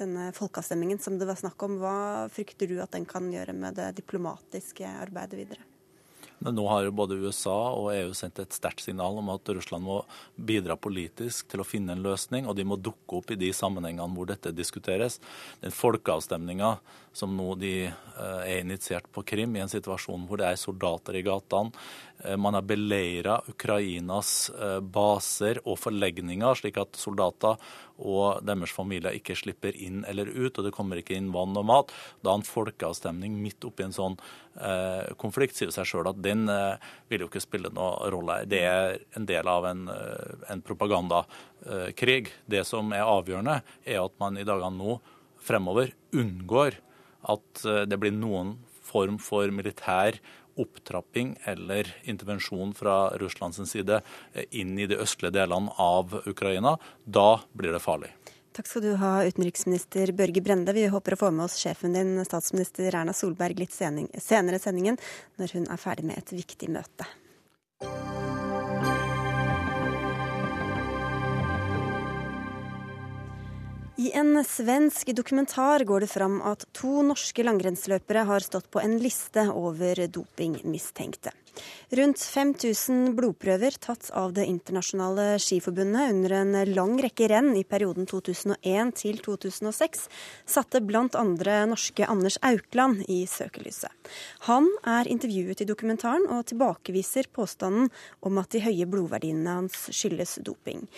denne 0.00 0.30
folkeavstemningen 0.36 0.98
som 1.02 1.18
det 1.18 1.28
var 1.28 1.38
snakk 1.40 1.62
om, 1.66 1.78
hva 1.82 2.26
frykter 2.32 2.70
du 2.70 2.80
at 2.82 2.94
den 2.96 3.06
kan 3.08 3.30
gjøre 3.32 3.54
med 3.56 3.78
det 3.78 3.92
diplomatiske 4.00 4.88
arbeidet 4.88 5.40
videre? 5.44 5.70
Men 6.44 6.58
nå 6.58 6.64
har 6.68 6.84
jo 6.84 6.92
både 6.92 7.16
USA 7.22 7.56
og 7.72 7.92
EU 7.94 8.10
sendt 8.16 8.40
et 8.42 8.52
sterkt 8.52 8.84
signal 8.84 9.16
om 9.20 9.30
at 9.32 9.48
Russland 9.54 9.86
må 9.86 10.00
bidra 10.36 10.76
politisk 10.76 11.48
til 11.48 11.62
å 11.62 11.66
finne 11.66 11.94
en 11.94 12.02
løsning, 12.04 12.44
og 12.44 12.58
de 12.58 12.66
må 12.68 12.76
dukke 12.76 13.20
opp 13.20 13.32
i 13.32 13.38
de 13.40 13.48
sammenhengene 13.54 14.12
hvor 14.16 14.28
dette 14.28 14.52
diskuteres. 14.52 15.20
Den 15.62 15.72
folkeavstemninga 15.72 16.74
som 17.14 17.36
nå 17.38 17.54
de 17.60 17.74
eh, 17.86 18.40
er 18.42 18.60
initiert 18.60 19.06
på 19.14 19.24
Krim, 19.26 19.54
i 19.56 19.62
en 19.64 19.72
situasjon 19.72 20.26
hvor 20.28 20.42
det 20.42 20.50
er 20.50 20.60
soldater 20.60 21.20
i 21.20 21.24
gatene, 21.26 21.72
man 22.38 22.54
har 22.54 22.62
beleira 22.62 23.34
Ukrainas 23.50 24.46
baser 24.80 25.58
og 25.66 25.74
forlegninger, 25.82 26.54
slik 26.56 26.78
at 26.80 26.96
soldater 26.96 27.58
og 28.02 28.42
deres 28.46 28.72
familier 28.74 29.14
ikke 29.14 29.36
slipper 29.38 29.76
inn 29.78 30.02
eller 30.08 30.28
ut, 30.28 30.56
og 30.58 30.66
det 30.66 30.72
kommer 30.74 30.98
ikke 30.98 31.14
inn 31.16 31.30
vann 31.34 31.54
og 31.58 31.66
mat. 31.68 31.92
Da 32.24 32.34
en 32.34 32.46
folkeavstemning 32.46 33.36
midt 33.42 33.64
oppi 33.66 33.86
en 33.86 33.94
sånn 33.94 34.16
eh, 34.58 35.14
konflikt 35.20 35.58
sier 35.58 35.72
seg 35.74 35.88
sjøl 35.88 36.10
at 36.10 36.22
den 36.24 36.48
eh, 36.50 36.80
vil 37.10 37.24
jo 37.24 37.30
ikke 37.30 37.44
spille 37.44 37.70
noen 37.74 38.10
rolle. 38.14 38.40
Det 38.50 38.62
er 38.66 38.98
en 39.18 39.28
del 39.28 39.50
av 39.50 39.68
en, 39.70 39.86
eh, 39.92 40.48
en 40.50 40.64
propagandakrig. 40.64 42.32
Det 42.50 42.64
som 42.66 42.90
er 42.96 43.06
avgjørende, 43.06 43.60
er 43.86 44.02
at 44.02 44.18
man 44.22 44.40
i 44.40 44.46
dagene 44.46 44.74
nå 44.80 44.98
fremover 45.44 45.92
unngår 46.16 46.80
at 47.30 47.66
eh, 47.66 47.84
det 47.88 48.00
blir 48.00 48.14
noen 48.14 48.56
form 48.84 49.18
for 49.22 49.50
militær 49.54 50.18
opptrapping 50.60 51.34
eller 51.50 51.88
intervensjon 52.02 52.74
fra 52.74 53.08
Russlands 53.18 53.58
side 53.70 54.00
eh, 54.32 54.44
inn 54.50 54.78
i 54.78 54.86
de 54.90 54.98
østlige 55.02 55.34
delene 55.40 55.72
av 55.80 56.20
Ukraina. 56.26 56.76
Da 57.04 57.40
blir 57.52 57.74
det 57.74 57.82
farlig. 57.84 58.12
Takk 58.54 58.68
skal 58.70 58.84
du 58.84 58.92
ha, 59.00 59.16
utenriksminister 59.26 60.12
Børge 60.14 60.42
Brende. 60.44 60.76
Vi 60.76 60.86
håper 60.86 61.16
å 61.16 61.22
få 61.24 61.32
med 61.34 61.48
oss 61.48 61.58
sjefen 61.58 61.96
din, 61.96 62.20
statsminister 62.22 62.86
Erna 62.94 63.10
Solberg, 63.16 63.58
litt 63.58 63.74
senere 63.74 64.60
i 64.60 64.62
sendingen, 64.62 65.00
når 65.42 65.56
hun 65.58 65.66
er 65.66 65.82
ferdig 65.82 66.06
med 66.06 66.22
et 66.22 66.36
viktig 66.38 66.70
møte. 66.70 67.08
I 74.04 74.10
en 74.12 74.44
svensk 74.44 75.08
dokumentar 75.16 75.80
går 75.84 76.00
det 76.04 76.10
fram 76.12 76.34
at 76.44 76.66
to 76.76 77.00
norske 77.06 77.40
langrennsløpere 77.46 78.26
har 78.28 78.44
stått 78.44 78.66
på 78.74 78.82
en 78.82 78.98
liste 79.00 79.46
over 79.48 80.02
dopingmistenkte. 80.12 81.32
Rundt 81.96 82.20
5000 82.20 83.14
blodprøver 83.16 83.78
tatt 83.80 84.10
av 84.12 84.34
Det 84.36 84.44
internasjonale 84.50 85.38
skiforbundet 85.40 86.12
under 86.12 86.36
en 86.40 86.52
lang 86.74 86.98
rekke 87.00 87.30
renn 87.32 87.52
i 87.56 87.64
perioden 87.64 88.04
2001 88.10 88.92
til 89.00 89.24
2006 89.24 90.08
satte 90.56 90.84
bl.a. 90.84 91.24
norske 91.70 92.04
Anders 92.04 92.36
Aukland 92.44 93.06
i 93.08 93.22
søkelyset. 93.30 93.92
Han 94.50 94.68
er 94.84 95.08
intervjuet 95.08 95.64
i 95.64 95.70
dokumentaren 95.70 96.26
og 96.28 96.50
tilbakeviser 96.50 97.30
påstanden 97.32 97.88
om 98.20 98.42
at 98.42 98.52
de 98.52 98.66
høye 98.66 98.90
blodverdiene 98.90 99.62
hans 99.62 99.86
skyldes 99.94 100.42
doping. 100.44 100.90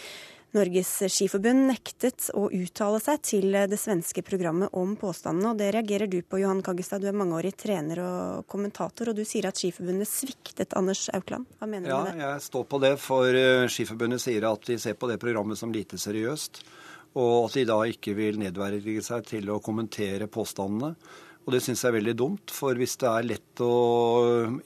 Norges 0.54 0.90
Skiforbund 1.10 1.66
nektet 1.66 2.28
å 2.38 2.46
uttale 2.54 3.00
seg 3.02 3.22
til 3.26 3.56
det 3.68 3.78
svenske 3.80 4.22
programmet 4.24 4.72
om 4.78 4.94
påstandene, 4.96 5.50
og 5.52 5.60
det 5.60 5.72
reagerer 5.74 6.08
du 6.10 6.20
på, 6.22 6.38
Johan 6.40 6.62
Kaggestad. 6.64 7.02
Du 7.02 7.10
er 7.10 7.18
mangeårig 7.18 7.52
trener 7.58 8.00
og 8.04 8.46
kommentator, 8.50 9.10
og 9.10 9.18
du 9.18 9.24
sier 9.26 9.50
at 9.50 9.58
Skiforbundet 9.60 10.08
sviktet 10.08 10.76
Anders 10.78 11.08
Aukland. 11.16 11.50
Hva 11.58 11.68
mener 11.68 11.90
ja, 11.90 11.98
du 11.98 12.08
med 12.08 12.14
det? 12.14 12.24
Ja, 12.24 12.32
jeg 12.36 12.46
står 12.46 12.66
på 12.70 12.80
det, 12.86 12.94
for 13.02 13.40
eh, 13.42 13.66
Skiforbundet 13.72 14.22
sier 14.22 14.48
at 14.48 14.70
de 14.70 14.78
ser 14.80 14.96
på 14.96 15.10
det 15.10 15.18
programmet 15.22 15.60
som 15.60 15.74
lite 15.74 16.00
seriøst, 16.00 16.62
og 17.16 17.36
at 17.48 17.58
de 17.58 17.68
da 17.68 17.78
ikke 17.90 18.16
vil 18.16 18.40
nedverdige 18.40 19.04
seg 19.04 19.26
til 19.28 19.52
å 19.52 19.60
kommentere 19.64 20.30
påstandene. 20.30 20.94
Og 21.46 21.54
det 21.54 21.60
syns 21.62 21.84
jeg 21.84 21.92
er 21.92 21.96
veldig 22.00 22.14
dumt, 22.18 22.50
for 22.50 22.74
hvis 22.74 22.96
det 22.98 23.06
er 23.06 23.26
lett 23.28 23.60
å 23.62 23.74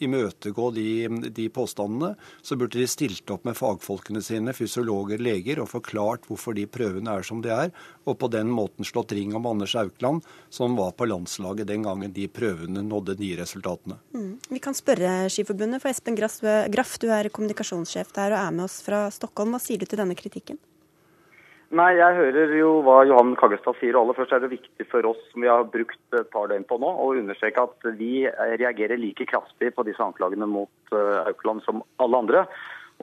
imøtegå 0.01 0.71
de, 0.73 0.87
de, 1.29 1.49
påstandene, 1.53 2.15
så 2.41 2.57
burde 2.57 2.81
de 2.81 2.87
stilt 2.89 3.29
opp 3.35 3.45
med 3.45 3.59
fagfolkene 3.59 4.23
sine, 4.25 4.55
fysiologer, 4.57 5.21
leger, 5.21 5.61
og 5.61 5.69
forklart 5.75 6.25
hvorfor 6.31 6.57
de 6.57 6.65
prøvene 6.65 7.19
er 7.21 7.27
som 7.27 7.43
de 7.45 7.53
er, 7.53 7.75
og 8.09 8.17
på 8.23 8.31
den 8.33 8.49
måten 8.49 8.89
slått 8.89 9.13
ring 9.13 9.37
om 9.37 9.51
Anders 9.51 9.77
Aukland, 9.77 10.25
som 10.49 10.79
var 10.81 10.97
på 10.97 11.11
landslaget 11.11 11.69
den 11.69 11.85
gangen 11.85 12.17
de 12.17 12.25
prøvene 12.33 12.87
nådde 12.87 13.19
de 13.21 13.35
resultatene. 13.43 14.01
Mm. 14.17 14.33
Vi 14.49 14.65
kan 14.65 14.77
spørre 14.77 15.29
Skiforbundet, 15.29 15.85
for 15.85 15.93
Espen 15.93 16.17
Graff, 16.17 16.97
du 16.97 17.11
er 17.13 17.29
kommunikasjonssjef 17.29 18.17
der 18.17 18.33
og 18.33 18.41
er 18.41 18.57
med 18.57 18.71
oss 18.71 18.81
fra 18.87 19.05
Stockholm. 19.13 19.53
Hva 19.53 19.61
sier 19.61 19.85
du 19.85 19.85
til 19.85 20.01
denne 20.01 20.17
kritikken? 20.17 20.57
Nei, 21.71 21.93
jeg 21.95 22.17
hører 22.17 22.53
jo 22.59 22.71
hva 22.83 22.97
Johan 23.07 23.37
Kaggestad 23.39 23.77
sier. 23.79 23.95
og 23.95 24.03
Aller 24.03 24.17
først 24.19 24.33
er 24.35 24.41
det 24.43 24.51
viktig 24.57 24.87
for 24.91 25.07
oss 25.07 25.21
som 25.31 25.45
vi 25.45 25.51
har 25.51 25.69
brukt 25.71 26.17
et 26.19 26.31
par 26.33 26.49
døgn 26.51 26.65
på 26.67 26.81
nå, 26.83 26.89
å 26.99 27.13
understreke 27.15 27.63
at 27.63 27.87
vi 27.95 28.25
reagerer 28.59 28.99
like 28.99 29.29
kraftig 29.31 29.71
på 29.77 29.85
disse 29.87 30.03
anklagene 30.03 30.49
mot 30.51 30.95
uh, 30.97 31.23
Aukland 31.31 31.63
som 31.63 31.85
alle 32.03 32.23
andre. 32.25 32.43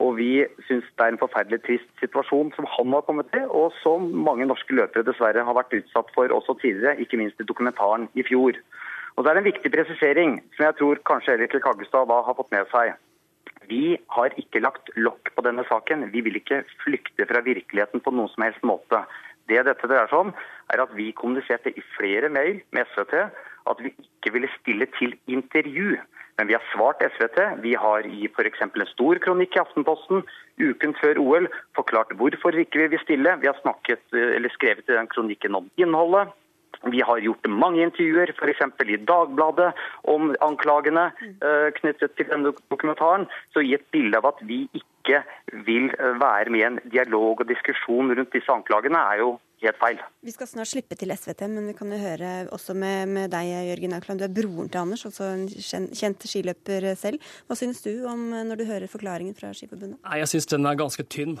Og 0.04 0.18
vi 0.20 0.44
syns 0.68 0.84
det 0.84 1.06
er 1.06 1.14
en 1.14 1.20
forferdelig 1.22 1.62
trist 1.64 1.88
situasjon 2.02 2.52
som 2.58 2.68
han 2.74 2.92
har 2.92 3.08
kommet 3.08 3.32
til, 3.32 3.48
og 3.48 3.72
som 3.80 4.04
mange 4.28 4.44
norske 4.46 4.76
løpere 4.76 5.06
dessverre 5.06 5.48
har 5.48 5.56
vært 5.56 5.72
utsatt 5.80 6.12
for 6.12 6.28
også 6.36 6.58
tidligere, 6.60 7.00
ikke 7.00 7.22
minst 7.22 7.40
i 7.40 7.48
dokumentaren 7.48 8.04
i 8.20 8.26
fjor. 8.28 8.60
Og 9.16 9.24
Det 9.24 9.32
er 9.32 9.40
en 9.40 9.48
viktig 9.48 9.72
presisering 9.72 10.38
som 10.54 10.68
jeg 10.68 10.76
tror 10.78 11.00
kanskje 11.08 11.38
Erik 11.38 11.56
Kaggestad 11.56 12.12
da 12.12 12.20
har 12.28 12.36
fått 12.36 12.52
med 12.52 12.68
seg. 12.70 12.92
Vi 13.68 13.98
har 14.16 14.34
ikke 14.40 14.62
lagt 14.64 14.90
lokk 14.96 15.32
på 15.36 15.44
denne 15.44 15.64
saken. 15.68 16.06
Vi 16.12 16.22
vil 16.24 16.38
ikke 16.40 16.62
flykte 16.84 17.26
fra 17.28 17.42
virkeligheten 17.44 18.00
på 18.04 18.12
noen 18.14 18.30
som 18.32 18.46
helst 18.46 18.64
måte. 18.66 19.02
Det 19.48 19.62
dette 19.64 19.88
dreier 19.88 20.08
seg 20.10 20.28
om, 20.28 20.32
er 20.72 20.82
at 20.84 20.92
vi 20.96 21.10
kommuniserte 21.16 21.72
i 21.72 21.84
flere 21.96 22.28
mail 22.32 22.60
med 22.76 22.88
SVT 22.92 23.14
at 23.68 23.82
vi 23.84 23.92
ikke 23.92 24.32
ville 24.34 24.50
stille 24.58 24.88
til 24.98 25.14
intervju. 25.28 25.98
Men 26.38 26.48
vi 26.48 26.54
har 26.54 26.64
svart 26.72 27.02
SVT. 27.02 27.38
Vi 27.64 27.74
har 27.74 28.06
i 28.06 28.28
f.eks. 28.30 28.60
en 28.62 28.90
stor 28.92 29.18
kronikk 29.24 29.56
i 29.56 29.62
Aftenposten 29.62 30.22
uken 30.60 30.94
før 31.00 31.18
OL 31.18 31.48
forklart 31.76 32.14
hvorfor 32.20 32.54
vi 32.54 32.66
ikke 32.66 32.88
vil 32.92 33.02
stille. 33.02 33.36
Vi 33.42 33.50
har 33.50 33.58
snakket, 33.62 34.04
skrevet 34.54 34.86
i 34.86 34.94
den 34.94 35.10
kronikken 35.10 35.58
om 35.58 35.66
innholdet. 35.76 36.30
Vi 36.86 37.02
har 37.02 37.18
gjort 37.18 37.48
mange 37.50 37.82
intervjuer, 37.82 38.32
f.eks. 38.36 38.62
i 38.86 39.00
Dagbladet, 39.08 39.72
om 40.08 40.30
anklagene 40.44 41.08
uh, 41.42 41.68
knyttet 41.80 42.14
til 42.18 42.30
denne 42.30 42.54
dokumentaren. 42.70 43.26
Så 43.54 43.64
gi 43.66 43.74
et 43.78 43.90
bilde 43.94 44.20
av 44.20 44.30
at 44.32 44.44
vi 44.46 44.66
ikke 44.70 45.24
vil 45.64 45.88
eh, 45.96 46.16
være 46.20 46.52
med 46.52 46.60
i 46.60 46.64
en 46.66 46.80
dialog 46.92 47.40
og 47.40 47.46
diskusjon 47.48 48.12
rundt 48.12 48.34
disse 48.34 48.52
anklagene, 48.52 49.00
er 49.00 49.22
jo 49.22 49.30
helt 49.62 49.78
feil. 49.80 50.02
Vi 50.20 50.34
skal 50.34 50.50
snart 50.50 50.68
slippe 50.68 50.98
til 51.00 51.14
SVT, 51.14 51.46
men 51.48 51.70
vi 51.70 51.74
kan 51.78 51.94
jo 51.94 52.00
høre 52.02 52.32
også 52.52 52.76
med, 52.76 53.08
med 53.14 53.32
deg, 53.32 53.48
Jørgen 53.70 53.96
Aukland. 53.96 54.20
Du 54.20 54.26
er 54.26 54.34
broren 54.36 54.68
til 54.68 54.82
Anders, 54.82 55.06
også 55.08 55.30
en 55.32 55.46
kjent 55.48 56.28
skiløper 56.28 56.90
selv. 57.00 57.24
Hva 57.48 57.56
synes 57.58 57.80
du 57.86 57.90
om 58.10 58.28
eh, 58.36 58.44
når 58.50 58.60
du 58.60 58.66
hører 58.68 58.92
forklaringen 58.92 59.38
fra 59.38 59.54
Skiforbundet? 59.56 59.96
Nei, 60.04 60.20
Jeg 60.20 60.32
synes 60.34 60.52
den 60.52 60.68
er 60.68 60.82
ganske 60.84 61.08
tynn. 61.08 61.38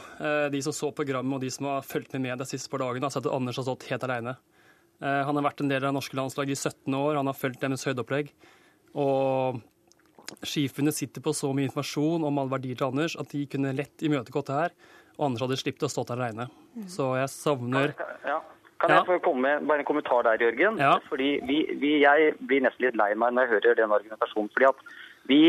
De 0.52 0.64
som 0.64 0.74
så 0.74 0.88
programmet 0.96 1.36
og 1.36 1.44
de 1.44 1.52
som 1.52 1.68
har 1.68 1.84
fulgt 1.86 2.16
med 2.16 2.24
med 2.24 2.40
de 2.40 2.48
siste 2.48 2.72
par 2.72 2.82
dagene, 2.82 3.04
har 3.04 3.14
sett 3.14 3.28
at 3.28 3.36
Anders 3.36 3.60
har 3.60 3.68
stått 3.68 3.90
helt 3.92 4.08
alene. 4.08 4.38
Eh, 5.02 5.22
han 5.26 5.38
har 5.38 5.46
vært 5.46 5.62
en 5.62 5.70
del 5.70 5.82
av 5.82 5.92
det 5.92 5.98
norske 5.98 6.18
landslaget 6.18 6.54
i 6.56 6.60
17 6.60 6.94
år, 6.98 7.18
han 7.20 7.30
har 7.30 7.38
fulgt 7.38 7.62
deres 7.62 7.86
høydeopplegg. 7.88 8.32
Og 8.98 9.60
Skifunnet 10.44 10.92
sitter 10.92 11.24
på 11.24 11.32
så 11.32 11.48
mye 11.56 11.70
informasjon 11.70 12.24
om 12.28 12.40
alle 12.40 12.52
verdier 12.52 12.76
til 12.76 12.90
Anders 12.90 13.14
at 13.16 13.30
de 13.32 13.46
kunne 13.48 13.72
lett 13.76 14.04
imøtegått 14.04 14.50
det 14.50 14.58
her. 14.58 14.74
Og 15.16 15.28
Anders 15.28 15.44
hadde 15.46 15.58
sluppet 15.60 15.86
å 15.86 15.90
stå 15.92 16.04
der 16.10 16.20
alene. 16.20 16.48
Mm. 16.76 16.86
Så 16.92 17.10
jeg 17.18 17.32
savner 17.32 17.94
ja. 18.26 18.38
Kan 18.78 18.92
jeg 18.94 19.06
få 19.08 19.16
komme 19.24 19.42
med 19.42 19.64
bare 19.66 19.82
en 19.82 19.88
kommentar 19.88 20.22
der, 20.22 20.38
Jørgen? 20.38 20.76
Ja. 20.78 20.92
Fordi 21.08 21.32
vi, 21.48 21.64
vi, 21.80 21.96
Jeg 22.04 22.36
blir 22.38 22.62
nesten 22.62 22.84
litt 22.86 22.98
lei 22.98 23.10
meg 23.18 23.34
når 23.34 23.48
jeg 23.48 23.54
hører 23.56 23.78
den 23.80 23.94
argumentasjonen. 23.96 24.50
fordi 24.54 24.68
at 24.68 24.84
vi, 25.26 25.40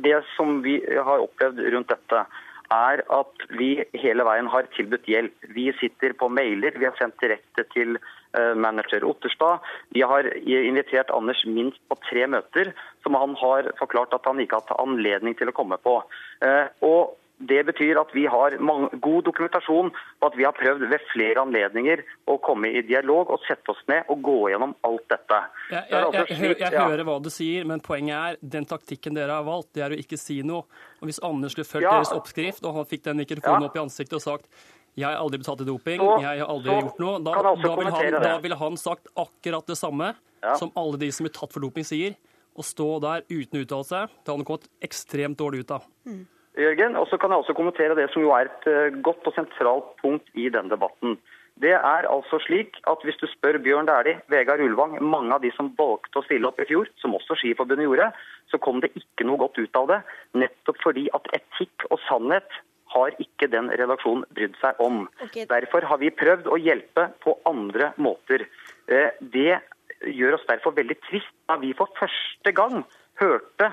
Det 0.00 0.14
som 0.36 0.62
vi 0.64 0.78
har 0.80 1.26
opplevd 1.26 1.60
rundt 1.74 1.92
dette, 1.92 2.22
er 2.70 3.02
at 3.10 3.44
vi 3.58 3.70
hele 3.98 4.24
veien 4.26 4.48
har 4.50 4.68
tilbudt 4.76 5.08
hjelp. 5.10 5.46
Vi 5.54 5.68
sitter 5.80 6.14
på 6.18 6.30
mailer, 6.30 6.76
vi 6.78 6.86
har 6.86 6.96
sendt 6.98 7.18
direkte 7.22 7.64
til 7.74 7.98
eh, 7.98 8.54
manager 8.54 9.04
Otterstad. 9.08 9.64
Vi 9.94 10.04
har 10.06 10.28
invitert 10.46 11.10
Anders 11.14 11.42
minst 11.46 11.82
på 11.90 11.98
tre 12.08 12.26
møter, 12.30 12.72
som 13.02 13.18
han 13.18 13.34
har 13.42 13.72
forklart 13.80 14.14
at 14.14 14.28
han 14.28 14.40
ikke 14.42 14.58
har 14.58 14.66
hatt 14.66 14.82
anledning 14.82 15.36
til 15.38 15.50
å 15.50 15.56
komme 15.56 15.80
på. 15.82 15.98
Eh, 16.46 16.66
og 16.86 17.16
det 17.40 17.60
betyr 17.70 17.98
at 18.00 18.10
vi 18.12 18.26
har 18.28 18.56
god 19.00 19.24
dokumentasjon 19.24 19.90
på 19.92 20.28
at 20.28 20.34
vi 20.36 20.44
har 20.44 20.52
prøvd 20.56 20.84
ved 20.90 21.04
flere 21.08 21.40
anledninger 21.40 22.02
å 22.28 22.36
komme 22.44 22.68
i 22.68 22.82
dialog 22.84 23.32
og 23.32 23.40
sette 23.46 23.72
oss 23.72 23.80
ned 23.88 24.10
og 24.12 24.20
gå 24.26 24.36
gjennom 24.52 24.74
alt 24.86 25.06
dette. 25.12 25.38
Jeg, 25.70 25.86
jeg, 25.88 26.10
jeg, 26.18 26.38
slik, 26.40 26.64
jeg 26.66 26.76
hører 26.76 27.06
hva 27.08 27.16
du 27.24 27.30
sier, 27.32 27.68
men 27.68 27.80
poenget 27.84 28.16
er 28.18 28.40
den 28.56 28.68
taktikken 28.68 29.16
dere 29.16 29.38
har 29.38 29.46
valgt, 29.46 29.72
det 29.76 29.86
er 29.86 29.96
å 29.96 30.00
ikke 30.00 30.18
si 30.20 30.40
noe. 30.44 30.66
Og 31.00 31.08
Hvis 31.08 31.22
Anders 31.24 31.56
skulle 31.56 31.68
fulgt 31.68 31.86
ja. 31.86 31.94
deres 31.96 32.12
oppskrift, 32.12 32.66
og 32.68 32.76
han 32.76 32.90
fikk 32.90 33.06
den 33.08 33.22
mikrofonen 33.22 33.64
ja. 33.64 33.70
opp 33.70 33.78
i 33.78 33.82
ansiktet 33.86 34.20
og 34.20 34.26
sagt 34.26 34.68
jeg 34.98 35.06
har 35.06 35.20
aldri 35.22 35.38
betalt 35.38 35.62
i 35.62 35.68
doping, 35.68 36.00
så, 36.02 36.16
jeg 36.20 36.40
har 36.42 36.50
aldri 36.50 36.74
gjort 36.74 36.98
noe, 37.00 37.20
da, 37.22 37.34
da, 37.38 37.52
ville 37.78 37.92
han, 37.94 38.16
da, 38.24 38.32
vil 38.42 38.56
han, 38.58 38.76
sagt 38.80 39.06
akkurat 39.14 39.70
det 39.70 39.76
samme 39.78 40.10
ja. 40.42 40.56
som 40.58 40.72
alle 40.76 40.98
de 41.00 41.08
som 41.14 41.24
blir 41.24 41.32
tatt 41.36 41.54
for 41.54 41.62
doping, 41.62 41.86
sier. 41.86 42.18
Å 42.58 42.64
stå 42.66 42.88
der 43.04 43.22
uten 43.30 43.60
å 43.60 43.62
uttale 43.62 43.86
seg, 43.86 44.10
det 44.10 44.26
hadde 44.26 44.36
han 44.42 44.48
kommet 44.48 44.66
ekstremt 44.84 45.38
dårlig 45.38 45.62
ut 45.62 45.74
av. 45.78 45.86
Mm. 46.08 46.24
Jørgen. 46.58 46.96
Og 46.96 47.06
så 47.10 47.18
kan 47.20 47.30
jeg 47.30 47.42
også 47.42 47.54
kommentere 47.54 47.96
det 47.98 48.08
som 48.12 48.22
jo 48.24 48.32
er 48.34 48.48
et 48.50 48.70
eh, 48.70 48.96
godt 49.02 49.26
og 49.28 49.36
sentralt 49.36 49.92
punkt 50.02 50.26
i 50.34 50.48
den 50.48 50.70
debatten. 50.72 51.18
Det 51.60 51.74
er 51.76 52.08
altså 52.08 52.38
slik 52.40 52.78
at 52.88 53.02
Hvis 53.04 53.18
du 53.20 53.26
spør 53.26 53.58
Bjørn 53.58 53.86
Dæhlie, 53.86 54.20
Vegard 54.32 54.60
Ulvang, 54.64 54.96
mange 55.02 55.34
av 55.34 55.42
de 55.42 55.50
som 55.52 55.68
valgte 55.78 56.18
å 56.18 56.24
stille 56.24 56.48
opp 56.48 56.60
i 56.60 56.66
fjor, 56.68 56.88
som 56.96 57.14
også 57.14 57.36
Skiforbundet 57.36 57.84
gjorde, 57.84 58.10
så 58.48 58.58
kom 58.58 58.80
det 58.80 58.94
ikke 58.96 59.26
noe 59.28 59.38
godt 59.38 59.58
ut 59.58 59.76
av 59.76 59.88
det. 59.92 60.00
Nettopp 60.40 60.80
fordi 60.82 61.08
at 61.14 61.28
etikk 61.36 61.84
og 61.90 62.00
sannhet 62.08 62.48
har 62.94 63.14
ikke 63.22 63.50
den 63.52 63.68
redaksjonen 63.70 64.24
brydd 64.34 64.56
seg 64.62 64.80
om. 64.82 65.04
Okay. 65.28 65.46
Derfor 65.50 65.84
har 65.86 66.00
vi 66.00 66.10
prøvd 66.10 66.48
å 66.50 66.58
hjelpe 66.58 67.10
på 67.22 67.36
andre 67.46 67.92
måter. 68.02 68.46
Eh, 68.88 69.12
det 69.20 69.60
gjør 70.08 70.38
oss 70.38 70.48
derfor 70.48 70.74
veldig 70.74 70.96
trist 71.06 71.34
da 71.50 71.58
vi 71.60 71.74
for 71.76 71.92
første 71.98 72.54
gang 72.56 72.82
hørte 73.20 73.68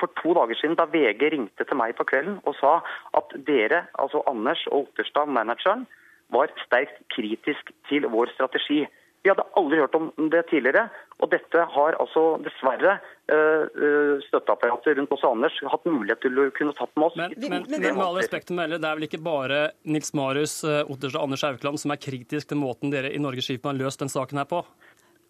for 0.00 0.10
to 0.20 0.34
dager 0.38 0.58
siden 0.60 0.78
da 0.78 0.86
VG 0.90 1.30
ringte 1.34 1.66
til 1.66 1.78
meg 1.78 1.94
på 1.98 2.06
kvelden 2.08 2.40
og 2.48 2.56
sa 2.58 2.78
at 3.18 3.36
dere, 3.46 3.84
altså 4.00 4.24
Anders 4.30 4.64
og 4.70 4.88
Otterstad, 4.88 5.30
manageren, 5.30 5.86
var 6.34 6.52
sterkt 6.64 7.00
kritisk 7.14 7.72
til 7.88 8.06
vår 8.10 8.32
strategi. 8.34 8.84
Vi 9.24 9.30
hadde 9.32 9.44
aldri 9.56 9.78
hørt 9.80 9.94
om 9.96 10.10
det 10.32 10.42
tidligere. 10.50 10.88
Og 11.22 11.30
dette 11.32 11.62
har 11.76 11.96
altså 12.02 12.22
dessverre 12.44 12.96
uh, 12.98 14.16
støtteapparatet 14.26 14.98
rundt 14.98 15.14
oss 15.14 15.22
og 15.24 15.36
Anders 15.38 15.56
hatt 15.72 15.86
mulighet 15.88 16.20
til 16.24 16.40
å 16.42 16.48
kunne 16.56 16.74
tatt 16.76 16.90
med 16.98 17.06
oss. 17.06 17.16
Men, 17.16 17.36
men, 17.40 17.64
men 17.70 17.84
med 17.86 18.02
all 18.04 18.18
respekt 18.18 18.52
å 18.52 18.58
melde, 18.58 18.80
det 18.82 18.90
er 18.90 18.98
vel 18.98 19.06
ikke 19.06 19.22
bare 19.24 19.60
Nils 19.88 20.12
Marius 20.18 20.58
Otterstad 20.66 21.20
og 21.22 21.28
Anders 21.28 21.46
Aukland 21.48 21.80
som 21.80 21.94
er 21.94 22.02
kritisk 22.02 22.50
til 22.50 22.60
måten 22.60 22.92
dere 22.92 23.14
i 23.14 23.22
Norges 23.22 23.48
Skip 23.48 23.64
har 23.64 23.78
løst 23.78 24.02
den 24.02 24.12
saken 24.12 24.42
her 24.42 24.50
på? 24.50 24.64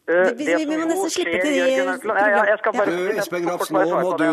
Uh, 0.04 0.34
vi, 0.36 0.44
vi, 0.44 0.66
må 0.68 0.84
nesten 0.84 1.12
slippe 1.14 1.38
til 1.40 1.54
de 1.56 3.14
Espen 3.16 3.46
Grafs, 3.46 3.70
nå, 3.72 3.84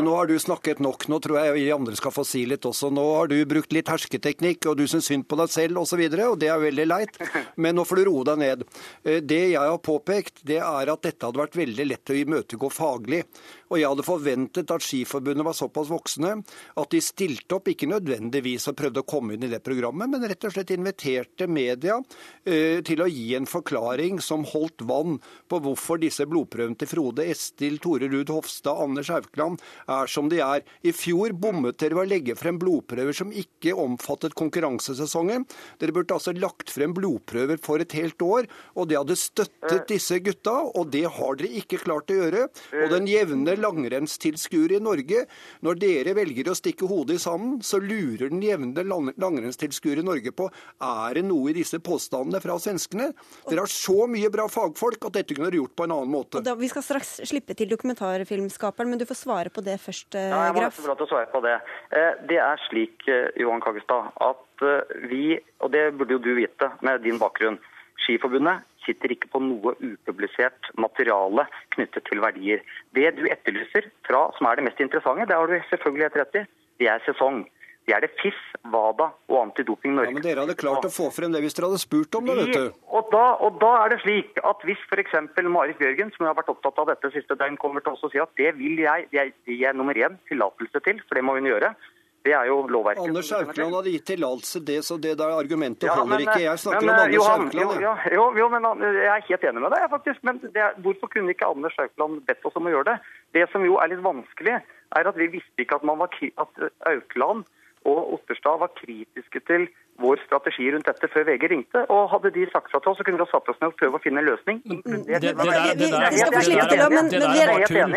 nå 0.04 0.16
har 0.18 0.28
du 0.28 0.34
snakket 0.36 0.82
nok. 0.84 1.06
Nå 1.08 1.20
tror 1.24 1.38
jeg 1.40 1.54
vi 1.56 1.64
andre 1.72 1.96
skal 1.96 2.12
få 2.12 2.26
si 2.28 2.42
litt 2.50 2.68
også. 2.68 2.90
Nå 2.92 3.06
har 3.16 3.32
du 3.32 3.38
brukt 3.48 3.72
litt 3.72 3.88
hersketeknikk, 3.88 4.68
og 4.68 4.82
du 4.82 4.84
syns 4.92 5.08
synd 5.08 5.24
på 5.32 5.40
deg 5.40 5.54
selv 5.54 5.80
osv., 5.80 5.86
og, 5.86 5.88
så 5.94 6.02
videre, 6.02 6.28
og 6.34 6.42
det 6.44 6.50
er 6.52 6.60
veldig 6.60 6.88
leit. 6.92 7.16
Men 7.64 7.80
nå 7.80 7.86
får 7.88 8.02
du 8.02 8.04
roe 8.10 8.28
deg 8.28 8.42
ned. 8.44 8.66
Eh, 9.06 9.22
det 9.24 9.40
jeg 9.54 9.64
har 9.64 9.80
påpekt, 9.80 10.44
det 10.48 10.60
er 10.60 10.92
at 10.92 11.08
dette 11.08 11.30
hadde 11.30 11.40
vært 11.40 11.56
veldig 11.62 11.88
lett 11.88 12.12
å 12.12 12.20
imøtegå 12.20 12.72
faglig. 12.76 13.24
Og 13.72 13.80
jeg 13.80 13.88
hadde 13.88 14.04
forventet 14.04 14.76
at 14.76 14.84
Skiforbundet 14.84 15.48
var 15.48 15.56
såpass 15.56 15.88
voksne 15.92 16.34
at 16.82 16.92
de 16.92 17.00
stilte 17.04 17.56
opp, 17.56 17.72
ikke 17.72 17.88
nødvendigvis 17.88 18.68
og 18.68 18.76
prøvde 18.82 19.06
å 19.06 19.08
komme 19.08 19.38
inn 19.38 19.48
i 19.48 19.52
det 19.52 19.62
programmet, 19.64 20.12
men 20.12 20.28
rett 20.28 20.44
og 20.48 20.52
slett 20.52 20.74
inviterte 20.76 21.48
media 21.48 21.96
uh, 21.96 22.78
til 22.84 23.04
å 23.04 23.08
gi 23.08 23.30
en 23.38 23.48
forklaring 23.48 24.20
som 24.24 24.44
holdt 24.52 24.84
vann 24.90 25.22
på 25.48 25.61
hvorfor 25.64 26.00
disse 26.02 26.26
blodprøvene 26.30 26.78
til 26.80 26.90
Frode 26.90 27.26
Estil, 27.32 27.78
Tore 27.82 28.10
Ruud 28.12 28.32
Hofstad, 28.34 28.82
Anders 28.84 29.12
Haukeland 29.14 29.62
er 29.92 30.10
som 30.12 30.30
de 30.32 30.42
er. 30.44 30.66
I 30.84 30.94
fjor 30.96 31.36
bommet 31.38 31.80
dere 31.82 31.98
ved 31.98 32.08
å 32.08 32.12
legge 32.12 32.38
frem 32.40 32.60
blodprøver 32.62 33.16
som 33.16 33.34
ikke 33.34 33.76
omfattet 33.78 34.36
konkurransesesongen. 34.40 35.46
Dere 35.82 35.96
burde 35.96 36.16
altså 36.18 36.34
lagt 36.36 36.74
frem 36.74 36.96
blodprøver 36.98 37.62
for 37.64 37.84
et 37.84 37.96
helt 37.98 38.22
år, 38.26 38.50
og 38.76 38.90
det 38.90 39.00
hadde 39.00 39.20
støttet 39.20 39.88
disse 39.92 40.20
gutta, 40.24 40.58
og 40.72 40.92
det 40.94 41.06
har 41.18 41.40
dere 41.40 41.62
ikke 41.62 41.82
klart 41.84 42.12
å 42.12 42.20
gjøre. 42.22 42.48
Og 42.84 42.96
den 42.96 43.10
jevne 43.10 43.56
langrennstilskuer 43.60 44.78
i 44.78 44.82
Norge, 44.84 45.26
når 45.66 45.82
dere 45.82 46.16
velger 46.18 46.52
å 46.52 46.58
stikke 46.58 46.90
hodet 46.90 47.20
i 47.20 47.24
sanden, 47.24 47.60
så 47.66 47.82
lurer 47.82 48.32
den 48.32 48.44
jevne 48.46 48.86
langrennstilskuer 48.86 50.02
i 50.02 50.08
Norge 50.08 50.34
på 50.36 50.50
er 50.82 51.18
det 51.18 51.26
noe 51.28 51.52
i 51.52 51.58
disse 51.58 51.80
påstandene 51.84 52.42
fra 52.44 52.58
svenskene. 52.62 53.12
Dere 53.48 53.66
har 53.66 53.72
så 53.72 54.08
mye 54.10 54.32
bra 54.34 54.48
fagfolk 54.52 55.10
at 55.10 55.20
dette 55.20 55.38
kunne 55.38 55.51
dere 55.52 55.62
gjort 55.62 55.76
på 55.78 55.88
en 55.88 55.96
annen 55.98 56.12
måte. 56.12 56.42
Da, 56.46 56.56
vi 56.58 56.70
skal 56.72 56.86
straks 56.86 57.18
slippe 57.30 57.56
til 57.58 57.70
dokumentarfilmskaperen, 57.72 58.92
men 58.92 59.02
du 59.02 59.06
får 59.10 59.20
svare 59.22 59.54
på 59.54 59.64
det 59.66 59.78
først, 59.84 60.10
Graf. 60.16 60.32
Ja, 60.32 60.46
jeg 60.48 60.58
må 60.58 60.64
nesten 60.66 60.88
få 60.88 60.96
til 60.96 61.08
å 61.08 61.12
svare 61.12 61.30
på 61.34 61.44
det. 61.46 61.58
Eh, 61.98 62.24
det 62.32 62.40
er 62.44 62.64
slik, 62.70 63.06
eh, 63.12 63.30
Johan 63.44 63.64
Kagestad, 63.64 64.12
at 64.24 64.66
eh, 64.66 64.96
vi, 65.12 65.26
og 65.62 65.74
det 65.76 65.86
burde 66.00 66.18
jo 66.18 66.24
du 66.24 66.34
vite 66.40 66.72
med 66.86 67.04
din 67.06 67.22
bakgrunn, 67.22 67.60
Skiforbundet 68.02 68.66
sitter 68.82 69.14
ikke 69.14 69.30
på 69.30 69.42
noe 69.44 69.76
upublisert 69.78 70.72
materiale 70.82 71.46
knyttet 71.76 72.08
til 72.08 72.22
verdier. 72.24 72.64
Det 72.98 73.12
du 73.18 73.28
etterlyser 73.30 73.92
fra, 74.08 74.24
som 74.38 74.50
er 74.50 74.58
det 74.58 74.66
mest 74.66 74.82
interessante, 74.82 75.28
det 75.30 75.38
har 75.38 75.52
du 75.52 75.70
selvfølgelig 75.70 76.08
helt 76.08 76.22
rett 76.24 76.40
i, 76.42 76.46
det 76.82 76.90
er 76.90 77.04
sesong. 77.06 77.44
Det 77.92 77.98
er 77.98 78.06
det 78.06 78.14
FIS, 78.22 78.38
WADA 78.72 79.10
og 79.28 79.38
Antidoping 79.42 79.98
Norge. 79.98 80.14
Ja, 80.14 80.16
Men 80.16 80.24
dere 80.24 80.44
hadde 80.46 80.54
klart 80.56 80.86
å 80.88 80.92
få 80.96 81.10
frem 81.12 81.34
det 81.34 81.42
hvis 81.44 81.58
dere 81.58 81.68
hadde 81.68 81.82
spurt 81.82 82.16
om 82.16 82.30
det, 82.30 82.38
vet 82.38 82.54
du. 82.56 82.78
Og 82.88 83.10
da, 83.12 83.24
og 83.44 83.58
da 83.60 83.72
er 83.82 83.92
det 83.92 83.98
slik 84.06 84.40
at 84.48 84.62
hvis 84.64 84.80
f.eks. 84.88 85.18
Marit 85.52 85.76
Bjørgen, 85.82 86.14
som 86.16 86.30
har 86.30 86.38
vært 86.38 86.54
opptatt 86.54 86.80
av 86.80 86.88
dette 86.88 87.12
siste 87.12 87.36
døgn, 87.36 87.60
kommer 87.60 87.84
til 87.84 87.98
oss 87.98 88.06
og 88.08 88.14
sier 88.14 88.24
at 88.24 88.32
det 88.40 88.54
vil 88.62 88.80
jeg, 88.80 89.10
det 89.12 89.20
er, 89.26 89.34
det 89.44 89.60
er 89.68 89.76
nummer 89.76 90.00
én 90.00 90.16
tillatelse 90.32 90.84
til, 90.88 91.04
for 91.04 91.20
det 91.20 91.26
må 91.28 91.36
hun 91.36 91.52
gjøre. 91.52 91.76
Det 92.24 92.36
er 92.38 92.48
jo 92.48 92.62
lovverket. 92.72 93.04
Anders 93.04 93.34
Haukeland 93.36 93.76
hadde 93.82 93.96
gitt 93.98 94.08
tillatelse, 94.14 94.64
det, 94.72 94.80
så 94.88 94.96
det 95.04 95.16
der 95.20 95.36
argumentet 95.36 95.92
ja, 95.92 96.00
holder 96.00 96.16
men, 96.16 96.28
ikke. 96.30 96.42
Jeg 96.46 96.64
snakker 96.64 96.88
men, 96.88 96.96
om 96.96 97.04
Anders 97.04 97.16
Johan, 97.18 97.48
Haukeland. 97.48 97.82
Jo, 97.84 97.96
jo, 98.16 98.26
jo, 98.40 98.52
men 98.56 98.68
jeg 98.88 99.08
er 99.12 99.24
helt 99.34 99.48
enig 99.52 99.64
med 99.68 99.74
deg, 99.76 99.88
faktisk. 100.00 100.28
Men 100.30 100.44
det, 100.46 100.74
hvorfor 100.86 101.12
kunne 101.12 101.36
ikke 101.36 101.50
Anders 101.52 101.76
Haukeland 101.82 102.22
bedt 102.30 102.48
oss 102.48 102.62
om 102.62 102.72
å 102.72 102.78
gjøre 102.78 102.94
det? 102.94 103.16
Det 103.36 103.50
som 103.52 103.66
jo 103.68 103.82
er 103.84 103.92
litt 103.92 104.06
vanskelig, 104.06 104.62
er 104.96 105.10
at 105.12 105.18
vi 105.20 105.34
visste 105.34 105.66
ikke 105.66 105.82
at, 105.82 105.88
man 105.88 106.00
var, 106.00 106.16
at 106.46 106.64
Aukland 106.94 107.50
og 107.90 108.14
Otterstad 108.14 108.60
var 108.62 108.70
kritiske 108.78 109.40
til 109.50 109.66
vår 110.02 110.20
strategi 110.26 110.68
rundt 110.74 110.88
dette 110.90 111.08
før 111.14 111.26
VG 111.30 111.48
ringte. 111.52 111.84
Og 111.94 112.10
hadde 112.14 112.32
de 112.36 112.46
sagt 112.52 112.72
fra 112.72 112.80
til 112.82 112.92
oss, 112.92 113.00
så 113.00 113.06
kunne 113.06 113.20
vi 113.20 113.26
ha 113.26 113.32
satt 113.32 113.50
oss 113.52 113.60
ned 113.62 113.70
og 113.72 113.78
prøvd 113.80 113.98
å 113.98 114.02
finne 114.04 114.22
en 114.22 114.30
løsning. 114.30 114.62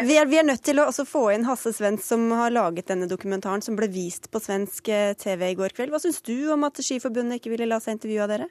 Vi 0.09 0.41
er 0.41 0.49
nødt 0.49 0.65
til 0.65 0.81
å 0.81 0.89
få 1.09 1.25
inn 1.35 1.47
Hasse 1.49 1.73
Svens, 1.77 2.09
som 2.09 2.27
har 2.33 2.55
laget 2.55 2.91
denne 2.93 3.09
dokumentaren 3.11 3.65
som 3.65 3.77
ble 3.79 3.89
vist 3.93 4.31
på 4.33 4.43
svensk 4.43 4.89
eh, 4.89 5.15
TV 5.21 5.51
i 5.53 5.57
går 5.59 5.77
kveld. 5.77 5.93
Hva 5.95 6.03
syns 6.03 6.21
du 6.25 6.37
om 6.55 6.65
at 6.69 6.81
Skiforbundet 6.81 7.41
ikke 7.41 7.55
ville 7.55 7.69
la 7.71 7.81
seg 7.83 7.99
intervjue 7.99 8.25
av 8.25 8.33
dere? 8.35 8.51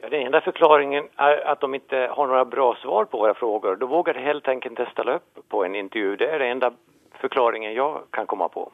Ja, 0.00 0.08
den 0.08 0.30
enda 0.30 0.40
forklaringen 0.40 1.10
er 1.20 1.42
at 1.52 1.60
de 1.60 1.76
ikke 1.76 2.06
har 2.16 2.30
noen 2.30 2.52
bra 2.52 2.70
svar 2.80 3.10
på 3.10 3.20
våre 3.20 3.34
spørsmål. 3.36 3.76
Da 3.82 3.88
våger 3.90 4.16
de 4.16 4.24
helt 4.24 4.46
enkelt 4.48 4.78
ikke 4.78 4.92
stille 4.94 5.18
opp 5.20 5.42
på 5.52 5.64
en 5.66 5.76
intervju. 5.76 6.16
Det 6.22 6.28
er 6.30 6.40
det 6.40 6.48
enda 6.54 6.70
forklaringen 7.22 7.72
jeg 7.72 8.04
kan 8.16 8.28
komme 8.30 8.48
på. 8.52 8.66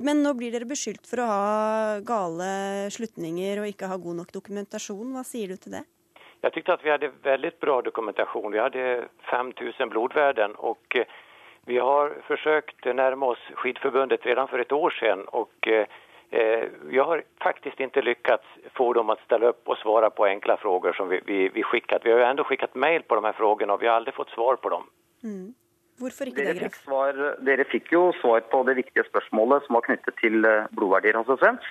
Men 0.00 0.22
nå 0.24 0.34
blir 0.38 0.52
dere 0.54 0.68
beskyldt 0.70 1.06
for 1.06 1.22
å 1.22 1.30
ha 1.30 2.02
gale 2.06 2.50
slutninger 2.94 3.62
og 3.62 3.70
ikke 3.70 3.90
ha 3.90 3.98
god 4.00 4.22
nok 4.22 4.34
dokumentasjon. 4.34 5.14
Hva 5.14 5.24
sier 5.26 5.52
du 5.52 5.60
til 5.60 5.78
det? 5.78 5.86
Jeg 6.40 6.54
syntes 6.54 6.74
at 6.78 6.84
vi 6.84 6.92
hadde 6.92 7.10
veldig 7.24 7.50
bra 7.60 7.80
dokumentasjon. 7.84 8.52
Vi 8.54 8.62
hadde 8.62 8.84
5000 9.30 9.92
blodverden. 9.92 10.56
og 10.58 10.96
eh, 10.96 11.10
vi 11.68 11.76
har 11.76 12.14
forsøkt 12.26 12.86
nærme 12.96 13.34
oss 13.34 13.42
Skiforbundet 13.60 14.24
redan 14.26 14.48
for 14.48 14.58
et 14.58 14.72
år 14.72 14.94
siden. 14.98 15.26
og 15.32 15.50
eh, 15.68 15.86
vi 16.30 16.98
har 16.98 17.22
faktisk 17.42 17.80
ikke 17.80 18.04
lyktes 18.06 18.46
få 18.78 18.92
dem 18.94 19.10
å 19.10 19.18
stille 19.26 19.50
opp 19.50 19.68
og 19.68 19.78
svare 19.82 20.10
på 20.14 20.28
enkle 20.30 20.56
spørsmål 20.60 20.94
som 20.96 21.08
vi, 21.10 21.18
vi, 21.26 21.48
vi 21.50 21.64
skickat. 21.66 22.04
Vi 22.06 22.14
har 22.14 22.22
jo 22.38 22.46
skickat 22.46 22.74
mail 22.74 23.02
på 23.02 23.18
de 23.18 23.26
her 23.26 23.34
spørsmålene, 23.34 23.74
og 23.74 23.80
vi 23.82 23.90
har 23.90 23.98
aldri 23.98 24.14
fått 24.14 24.30
svar 24.30 24.60
på 24.62 24.70
dem. 24.70 24.86
Mm. 25.26 25.48
Hvorfor 26.00 26.30
ikke 26.30 26.40
dere 26.40 26.56
det? 26.56 26.70
Fikk 26.70 26.78
svar, 26.86 27.18
dere 27.44 27.66
fikk 27.68 27.90
jo 27.92 28.02
svar 28.20 28.44
på 28.52 28.62
det 28.68 28.78
viktige 28.78 29.04
spørsmålet 29.10 29.66
som 29.66 29.76
var 29.76 29.84
knyttet 29.84 30.16
til 30.22 30.46
eh, 30.48 30.68
blodverdier 30.76 31.18
hos 31.20 31.28
Svens. 31.42 31.66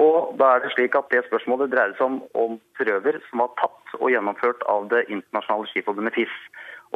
Og 0.00 0.36
da 0.40 0.54
er 0.54 0.62
det 0.62 0.70
slik 0.76 0.94
at 0.98 1.10
det 1.12 1.24
spørsmålet 1.26 1.72
dreier 1.72 1.96
seg 1.98 2.06
om, 2.06 2.20
om 2.38 2.58
prøver 2.78 3.18
som 3.28 3.42
var 3.42 3.50
tatt 3.58 3.96
og 3.98 4.12
gjennomført 4.14 4.62
av 4.70 4.86
det 4.92 5.02
internasjonale 5.08 5.68
skiforbundet 5.72 6.16
FIS. 6.16 6.36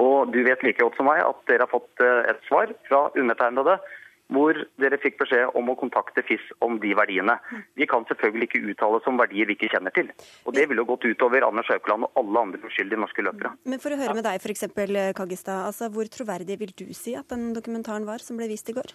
Og 0.00 0.32
du 0.32 0.42
vet 0.46 0.62
like 0.62 0.78
godt 0.78 0.98
som 1.00 1.08
meg 1.08 1.22
at 1.24 1.38
dere 1.50 1.66
har 1.66 1.72
fått 1.72 2.04
eh, 2.04 2.30
et 2.30 2.42
svar 2.48 2.70
fra 2.88 3.06
undertegnede 3.18 3.78
hvor 4.32 4.58
dere 4.82 4.98
fikk 5.02 5.20
beskjed 5.20 5.54
om 5.58 5.70
å 5.70 5.76
kontakte 5.78 6.24
FIS 6.26 6.44
om 6.64 6.80
de 6.82 6.92
verdiene. 6.98 7.36
Vi 7.78 7.86
kan 7.90 8.06
selvfølgelig 8.08 8.48
ikke 8.48 8.62
uttale 8.72 8.98
oss 8.98 9.10
om 9.10 9.20
verdier 9.20 9.48
vi 9.48 9.56
ikke 9.58 9.70
kjenner 9.74 9.94
til. 9.94 10.10
Og 10.44 10.56
Det 10.56 10.66
ville 10.70 10.86
gått 10.88 11.06
utover 11.06 11.46
Anders 11.46 11.70
Haukeland 11.70 12.08
og 12.08 12.18
alle 12.22 12.42
andre 12.48 12.62
uskyldige 12.66 13.00
norske 13.00 13.22
løpere. 13.22 13.54
Men 13.64 13.82
for 13.82 13.94
å 13.94 14.00
høre 14.00 14.16
med 14.18 14.26
deg 14.26 14.40
f.eks., 14.42 14.66
Kaggestad. 15.16 15.66
Altså, 15.68 15.90
hvor 15.92 16.08
troverdig 16.10 16.58
vil 16.60 16.74
du 16.76 16.88
si 16.96 17.14
at 17.18 17.30
den 17.30 17.52
dokumentaren 17.56 18.06
var 18.08 18.24
som 18.24 18.38
ble 18.38 18.48
vist 18.50 18.68
i 18.70 18.76
går? 18.76 18.92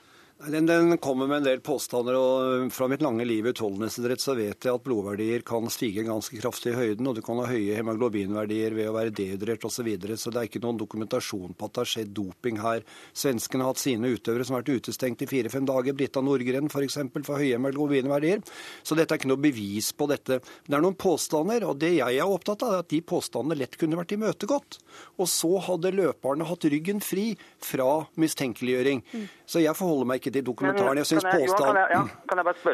Den, 0.47 0.65
den, 0.65 0.97
kommer 0.97 1.27
med 1.27 1.37
en 1.37 1.43
del 1.43 1.59
påstander, 1.61 2.15
og 2.17 2.71
fra 2.73 2.87
mitt 2.89 3.03
lange 3.03 3.25
liv 3.27 3.45
i 3.45 3.51
utholdenhetsidrett 3.51 4.21
så 4.23 4.33
vet 4.33 4.65
jeg 4.65 4.73
at 4.73 4.83
blodverdier 4.85 5.43
kan 5.45 5.67
stige 5.69 6.01
ganske 6.07 6.39
kraftig 6.41 6.71
i 6.71 6.77
høyden, 6.79 7.09
og 7.09 7.17
du 7.17 7.21
kan 7.25 7.37
ha 7.37 7.45
høye 7.45 7.75
hemoglobinverdier 7.77 8.73
ved 8.73 8.89
å 8.89 8.95
være 8.95 9.13
dehydrert 9.13 9.67
osv. 9.67 9.81
Så, 9.81 9.85
videre, 9.85 10.13
så 10.17 10.29
det 10.29 10.37
er 10.37 10.45
ikke 10.45 10.59
noen 10.61 10.77
dokumentasjon 10.77 11.55
på 11.57 11.65
at 11.65 11.73
det 11.73 11.81
har 11.81 11.89
skjedd 11.89 12.09
doping 12.13 12.59
her. 12.61 12.83
Svenskene 13.17 13.65
har 13.65 13.73
hatt 13.73 13.81
sine 13.81 14.11
utøvere 14.13 14.45
som 14.45 14.53
har 14.53 14.61
vært 14.61 14.81
utestengt 14.81 15.23
i 15.25 15.27
fire-fem 15.29 15.65
dager. 15.65 15.95
Brita 15.97 16.21
Nordgren 16.21 16.69
f.eks. 16.69 16.99
For, 17.01 17.25
for 17.25 17.41
høye 17.41 17.55
hemoglobinverdier. 17.55 18.43
Så 18.85 18.97
dette 18.97 19.15
er 19.15 19.21
ikke 19.21 19.31
noe 19.31 19.41
bevis 19.41 19.89
på 19.97 20.05
dette. 20.11 20.37
Det 20.41 20.77
er 20.77 20.85
noen 20.85 20.97
påstander, 21.01 21.65
og 21.65 21.79
det 21.81 21.95
jeg 21.95 22.19
er 22.21 22.29
opptatt 22.29 22.61
av, 22.67 22.75
er 22.77 22.85
at 22.85 22.91
de 22.93 23.01
påstandene 23.01 23.57
lett 23.63 23.77
kunne 23.81 23.97
vært 23.97 24.13
imøtegått. 24.17 24.77
Og 25.17 25.29
så 25.33 25.55
hadde 25.65 25.95
løperne 25.97 26.49
hatt 26.49 26.69
ryggen 26.69 27.01
fri 27.01 27.31
fra 27.57 28.03
mistenkeliggjøring. 28.21 29.01
Mm. 29.09 29.25
Så 29.49 29.65
jeg 29.65 29.77
forholder 29.77 30.11
meg 30.13 30.21
ikke 30.21 30.30
til 30.33 30.45
dokumentaren. 30.47 31.01
Jeg 31.01 31.09
syns 31.09 31.27
påstand 31.27 31.79
ja, 31.91 32.01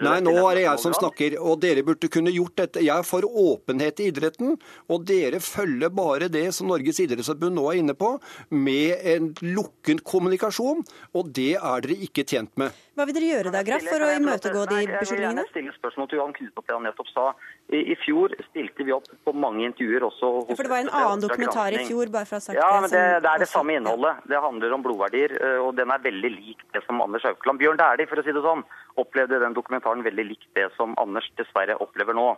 Nei, 0.06 0.18
nå 0.26 0.36
er 0.50 0.60
det 0.60 0.66
jeg 0.66 0.84
som 0.84 0.96
snakker, 0.96 1.38
og 1.42 1.62
dere 1.64 1.84
burde 1.88 2.10
kunne 2.12 2.34
gjort 2.34 2.56
dette. 2.64 2.84
Jeg 2.86 2.94
er 2.94 3.08
for 3.08 3.26
åpenhet 3.28 4.02
i 4.04 4.10
idretten, 4.12 4.56
og 4.92 5.08
dere 5.10 5.42
følger 5.44 5.94
bare 5.94 6.30
det 6.34 6.48
som 6.56 6.70
Norges 6.72 7.02
idrettsforbund 7.04 7.58
nå 7.58 7.68
er 7.72 7.82
inne 7.82 7.98
på, 7.98 8.16
med 8.54 9.08
en 9.16 9.32
lukket 9.44 10.04
kommunikasjon, 10.08 10.84
og 11.18 11.34
det 11.36 11.54
er 11.58 11.86
dere 11.86 11.98
ikke 12.08 12.26
tjent 12.28 12.54
med. 12.60 12.76
Hva 12.98 13.06
vil 13.06 13.18
dere 13.18 13.34
gjøre 13.36 13.54
da, 13.54 13.64
Graff, 13.66 13.86
for 13.86 14.04
å 14.04 14.10
imøtegå 14.18 14.64
de 14.72 14.80
beskyldningene? 14.90 14.98
Jeg 14.98 15.12
vil 15.12 15.26
gjerne 15.28 15.48
stille 15.52 15.74
spørsmål 15.78 16.10
til 16.10 16.22
Johan 16.22 16.34
Knut 16.38 16.64
det 16.68 16.76
han 16.76 16.88
nettopp 16.88 17.12
sa. 17.14 17.28
I, 17.68 17.96
fjor 18.00 18.32
stilte 18.48 18.86
vi 18.88 18.94
opp 18.96 19.10
på 19.28 19.34
mange 19.36 19.66
intervjuer 19.68 20.06
også 20.08 20.28
ja, 20.48 20.56
For 20.56 20.64
det 20.64 20.72
var 20.72 20.86
en 20.86 20.92
annen 20.96 21.24
dokumentar 21.26 21.76
i 21.76 21.82
fjor, 21.84 22.08
bare 22.14 22.24
for 22.30 22.38
å 22.38 22.40
ha 22.40 22.46
sagt 22.46 22.56
ja, 22.56 22.70
men 22.80 22.88
det, 22.94 23.02
det 23.26 23.32
er 23.34 23.42
det 23.44 23.50
samme 23.52 23.76
innholdet. 23.76 24.22
Det 24.32 24.40
handler 24.40 24.76
om 24.78 24.86
blodverdier, 24.86 25.34
eh, 25.36 25.58
og 25.60 25.74
den 25.76 25.92
er 25.92 26.06
veldig 26.06 26.32
lik 26.32 26.64
det 26.72 26.80
som 26.86 27.04
Anders 27.04 27.28
Haukeland 27.28 27.60
Bjørn 27.60 27.82
Dæhlie, 27.82 28.08
for 28.08 28.22
å 28.22 28.24
si 28.24 28.36
det 28.38 28.46
sånn, 28.46 28.64
opplevde 29.04 29.42
den 29.44 29.58
dokumentaren 29.58 30.06
veldig 30.06 30.30
lik 30.30 30.48
det 30.56 30.70
som 30.78 30.96
Anders 31.02 31.28
dessverre 31.36 31.76
opplever 31.84 32.16
nå. 32.16 32.30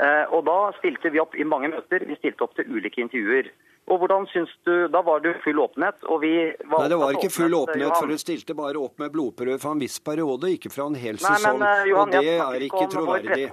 Eh, 0.00 0.24
og 0.32 0.46
da 0.48 0.56
stilte 0.78 1.12
vi 1.12 1.20
opp 1.20 1.36
i 1.36 1.44
mange 1.44 1.68
møter. 1.74 2.06
Vi 2.08 2.16
stilte 2.16 2.48
opp 2.48 2.56
til 2.56 2.72
ulike 2.72 3.04
intervjuer. 3.04 3.52
Og 3.90 3.98
hvordan 3.98 4.26
syns 4.30 4.50
du, 4.64 4.88
Da 4.88 5.02
var 5.02 5.20
det 5.20 5.34
full 5.44 5.58
åpenhet. 5.58 6.04
og 6.06 6.20
vi 6.22 6.32
var 6.70 6.84
Nei, 6.84 6.88
det 6.88 6.98
var 7.00 7.16
ikke 7.18 7.30
full 7.34 7.54
åpenhet, 7.54 7.92
for 7.98 8.06
du 8.06 8.18
stilte 8.18 8.54
bare 8.54 8.78
opp 8.78 8.98
med 9.02 9.10
blodprøve 9.12 9.58
fra 9.58 9.72
en 9.74 9.82
viss 9.82 9.98
periode, 9.98 10.50
ikke 10.54 10.70
fra 10.70 10.86
en 10.86 10.94
hel 10.94 11.18
sesong. 11.18 11.58
Nei, 11.58 11.66
men, 11.66 11.88
Johan, 11.90 12.08
og 12.08 12.14
det 12.14 12.34
er 12.36 12.66
ikke 12.68 12.86
troverdig. 12.94 13.48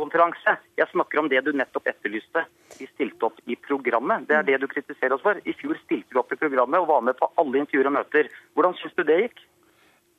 Jeg 0.78 0.88
snakker 0.94 1.20
om 1.20 1.30
det 1.30 1.44
du 1.46 1.52
nettopp 1.52 1.90
etterlyste. 1.90 2.46
Vi 2.78 2.88
stilte 2.94 3.26
opp 3.26 3.40
i 3.50 3.58
programmet. 3.58 4.28
Det 4.30 4.38
er 4.38 4.46
det 4.48 4.60
du 4.62 4.68
kritiserer 4.68 5.18
oss 5.18 5.26
for. 5.26 5.40
I 5.44 5.56
fjor 5.58 5.80
stilte 5.84 6.14
vi 6.14 6.22
opp 6.22 6.32
i 6.34 6.40
programmet 6.40 6.80
og 6.80 6.92
var 6.92 7.02
med 7.10 7.18
på 7.18 7.32
alle 7.42 7.64
intervjuer 7.64 7.90
og 7.90 7.98
møter. 7.98 8.30
Hvordan 8.54 8.78
syns 8.80 8.94
du 8.96 9.04
det 9.10 9.24
gikk? 9.26 9.42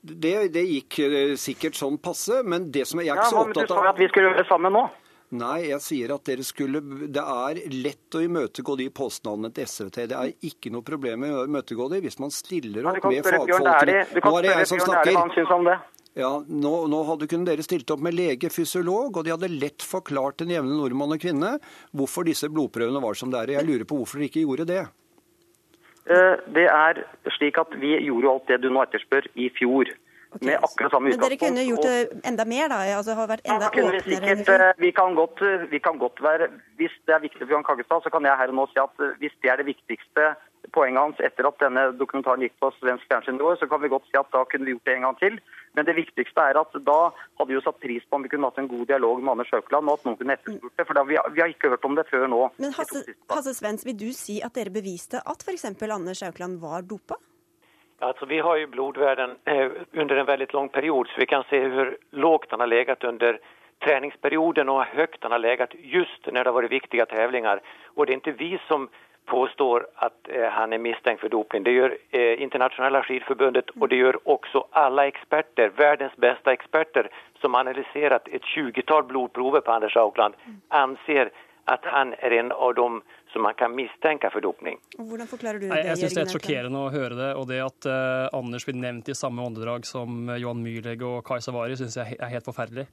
Det, 0.01 0.35
det, 0.53 0.64
gikk 0.64 0.99
eh, 1.05 1.37
sikkert 1.37 1.77
sånn 1.77 1.99
passe, 2.01 2.40
men 2.49 2.70
det 2.73 2.87
som 2.88 3.03
jeg 3.03 3.12
er 3.12 3.18
ikke 3.20 3.27
ja, 3.27 3.33
så 3.35 3.42
opptatt 3.44 3.68
av 3.68 3.68
Du 3.68 3.85
sa 3.85 3.90
at 3.92 3.99
vi 4.01 4.09
skulle 4.09 4.31
gjøre 4.31 4.40
det 4.40 4.49
sammen 4.49 4.73
nå. 4.73 4.85
Nei, 5.31 5.69
jeg 5.69 5.83
sier 5.85 6.11
at 6.11 6.27
dere 6.27 6.43
skulle 6.43 6.81
Det 6.83 7.23
er 7.23 7.61
lett 7.71 8.16
å 8.19 8.23
imøtegå 8.25 8.75
de 8.81 8.88
påstandene 8.90 9.53
til 9.55 9.69
SVT. 9.71 10.09
Det 10.11 10.19
er 10.19 10.33
ikke 10.49 10.73
noe 10.75 10.83
problem 10.87 11.29
å 11.29 11.45
imøtegå 11.47 11.87
de 11.93 12.01
hvis 12.03 12.19
man 12.23 12.35
stiller 12.35 12.88
opp 12.90 13.05
med 13.07 13.23
fagfolkene. 13.23 14.05
Nå 14.25 14.33
er 14.40 14.49
det 14.49 14.57
jeg 14.57 14.71
som 15.47 15.69
det. 15.69 15.79
Ja, 16.19 16.31
nå, 16.43 16.73
nå, 16.90 17.01
hadde 17.07 17.29
kunne 17.31 17.47
dere 17.47 17.62
stilt 17.62 17.90
opp 17.95 18.01
med 18.03 18.16
lege, 18.19 18.51
fysiolog, 18.51 19.14
og 19.14 19.23
de 19.23 19.31
hadde 19.31 19.53
lett 19.53 19.85
forklart 19.87 20.40
den 20.43 20.51
jevne 20.51 20.75
nordmann 20.75 21.14
og 21.14 21.23
kvinne 21.23 21.53
hvorfor 21.95 22.27
disse 22.27 22.51
blodprøvene 22.51 23.03
var 23.03 23.14
som 23.14 23.31
det 23.31 23.45
er. 23.45 23.55
Jeg 23.61 23.69
lurer 23.69 23.87
på 23.87 24.01
hvorfor 24.01 24.19
dere 24.19 24.33
ikke 24.33 24.43
gjorde 24.43 24.66
det. 24.73 24.83
Eh, 26.11 26.35
det 26.57 26.66
er 26.66 27.05
slik 27.37 27.61
at 27.62 27.77
Vi 27.79 27.95
gjorde 28.03 28.33
alt 28.33 28.51
det 28.51 28.62
du 28.64 28.71
nå 28.75 28.83
etterspør 28.83 29.31
i 29.38 29.47
fjor. 29.55 29.93
Okay. 30.31 30.47
Med 30.47 30.57
akkurat 30.62 30.93
samme 30.95 31.11
utgangspunkt. 31.11 31.21
Men 31.21 31.31
dere 31.31 31.38
kunne 31.43 31.62
gjort 31.66 31.83
det 31.83 32.29
enda 32.31 32.45
mer, 32.47 32.69
da? 32.71 32.77
Altså 32.99 33.16
har 33.19 33.27
vært 33.27 33.49
enda 33.51 33.71
ja, 33.75 33.87
vi, 33.90 34.03
sikkert, 34.05 34.53
eh, 34.55 34.69
vi, 34.79 34.90
kan 34.95 35.16
godt, 35.19 35.43
eh, 35.43 35.64
vi 35.73 35.81
kan 35.83 35.99
godt 35.99 36.23
være 36.23 36.47
Hvis 36.79 36.95
det 37.07 37.16
er 37.16 37.25
viktig 37.25 37.43
for 37.43 37.51
Johan 37.51 37.66
Kaggestad, 37.66 38.05
så 38.05 38.12
kan 38.14 38.25
jeg 38.25 38.38
her 38.38 38.53
og 38.53 38.59
nå 38.61 38.69
si 38.71 38.79
at 38.79 39.03
eh, 39.03 39.16
hvis 39.19 39.35
det 39.43 39.51
er 39.51 39.59
det 39.59 39.66
viktigste 39.66 40.29
poenget 40.77 41.03
hans 41.03 41.23
etter 41.25 41.49
at 41.49 41.59
denne 41.59 41.83
dokumentaren 41.99 42.45
gikk 42.45 42.55
på 42.62 42.71
svensk 42.77 43.07
fjernsyn 43.11 43.40
i 43.40 43.47
år, 43.49 43.57
så 43.59 43.66
kan 43.71 43.81
vi 43.83 43.90
godt 43.90 44.07
si 44.07 44.19
at 44.21 44.29
da 44.31 44.45
kunne 44.47 44.69
vi 44.69 44.75
gjort 44.77 44.87
det 44.87 44.95
en 44.97 45.07
gang 45.07 45.16
til. 45.19 45.38
Men 45.75 45.87
det 45.88 45.97
viktigste 45.99 46.45
er 46.51 46.59
at 46.61 46.77
da 46.87 46.99
hadde 47.11 47.49
vi 47.49 47.57
jo 47.57 47.62
satt 47.64 47.81
pris 47.83 48.05
på 48.07 48.19
om 48.19 48.27
vi 48.27 48.31
kunne 48.33 48.51
hatt 48.51 48.61
en 48.61 48.71
god 48.71 48.85
dialog 48.90 49.23
med 49.23 49.33
Anders 49.35 49.51
Haukeland, 49.55 49.90
og 49.90 49.99
at 49.99 50.07
noen 50.07 50.19
kunne 50.21 50.37
etterspurt 50.37 50.77
det. 50.77 50.87
For 50.87 50.99
da, 50.99 51.07
vi, 51.09 51.19
vi, 51.35 51.43
har 51.43 51.55
ikke 51.55 51.73
hørt 51.75 51.88
om 51.88 51.97
det 51.99 52.07
før 52.11 52.29
nå. 52.31 52.43
Men 52.62 52.77
Hasse, 52.77 53.03
Hasse 53.33 53.57
Svens, 53.59 53.87
vil 53.88 53.99
du 53.99 54.11
si 54.16 54.38
at 54.47 54.55
dere 54.59 54.75
beviste 54.75 55.23
at 55.25 55.47
f.eks. 55.47 55.66
Anders 55.71 56.23
Haukeland 56.27 56.61
var 56.62 56.87
dopa? 56.87 57.19
Alltså 58.03 58.27
vi 58.27 58.39
har 58.39 58.57
ju 58.57 58.67
blodvärden 58.67 59.37
eh, 59.45 59.71
under 59.93 60.17
en 60.17 60.27
väldigt 60.27 60.53
lång 60.53 60.69
period 60.69 61.09
så 61.09 61.21
vi 61.21 61.27
kan 61.27 61.45
se 61.51 61.61
hur 61.61 61.97
lågt 62.11 62.51
han 62.51 62.61
har 62.61 62.67
legat 62.67 63.05
under 63.05 63.39
träningsperioden 63.79 64.69
och 64.69 64.85
hur 64.85 64.97
högt 64.99 65.23
han 65.23 65.33
har 65.33 65.39
legat 65.39 65.71
just 65.75 66.27
när 66.27 66.45
det 66.45 66.51
har 66.51 66.55
varit 66.55 66.73
viktiga 66.73 67.07
tävlingar. 67.07 67.61
Och 67.95 68.07
det 68.07 68.13
är 68.13 68.15
inte 68.15 68.33
vi 68.33 68.61
som 68.69 68.89
påstår 69.27 69.87
att 69.95 70.29
eh, 70.29 70.51
han 70.51 70.73
är 70.73 70.79
misstänkt 70.79 71.21
för 71.21 71.29
doping. 71.29 71.63
Det 71.63 71.73
gör 71.73 71.97
eh, 72.11 72.43
internationella 72.43 73.03
skidförbundet 73.03 73.71
och 73.71 73.89
det 73.89 73.97
gör 73.97 74.29
också 74.29 74.67
alla 74.71 75.07
experter, 75.07 75.71
världens 75.77 76.17
bästa 76.17 76.53
experter 76.53 77.09
som 77.41 77.55
analyserat 77.55 78.29
ett 78.29 78.43
20-tal 78.43 79.05
blodprover 79.05 79.61
på 79.61 79.73
Anders 79.73 79.97
Aukland 79.97 80.35
anser 80.69 81.31
at 81.65 81.85
han 81.85 82.15
er 82.19 82.33
en 82.33 82.53
av 82.53 82.75
dem 82.75 83.03
som 83.33 83.45
man 83.47 83.55
kan 83.59 83.75
mistenke 83.75 84.31
for 84.33 84.43
dopning. 84.45 84.81
Hvordan 84.99 85.29
forklarer 85.31 85.62
du 85.62 85.69
det? 85.69 85.85
jeg 85.87 86.01
synes 86.01 86.16
Det 86.16 86.25
er 86.25 86.33
sjokkerende 86.35 86.83
å 86.83 86.90
høre 86.93 87.19
det. 87.19 87.31
Og 87.38 87.47
det 87.51 87.61
at 87.62 87.88
uh, 87.90 88.27
Anders 88.37 88.66
blir 88.66 88.79
nevnt 88.81 89.11
i 89.11 89.16
samme 89.19 89.45
åndedrag 89.47 89.87
som 89.88 90.33
Johan 90.35 90.64
Myrlegg 90.64 91.05
og 91.07 91.23
Kai 91.27 91.38
Savari, 91.45 91.79
syns 91.79 91.99
jeg 92.01 92.19
er 92.19 92.35
helt 92.35 92.49
forferdelig. 92.49 92.88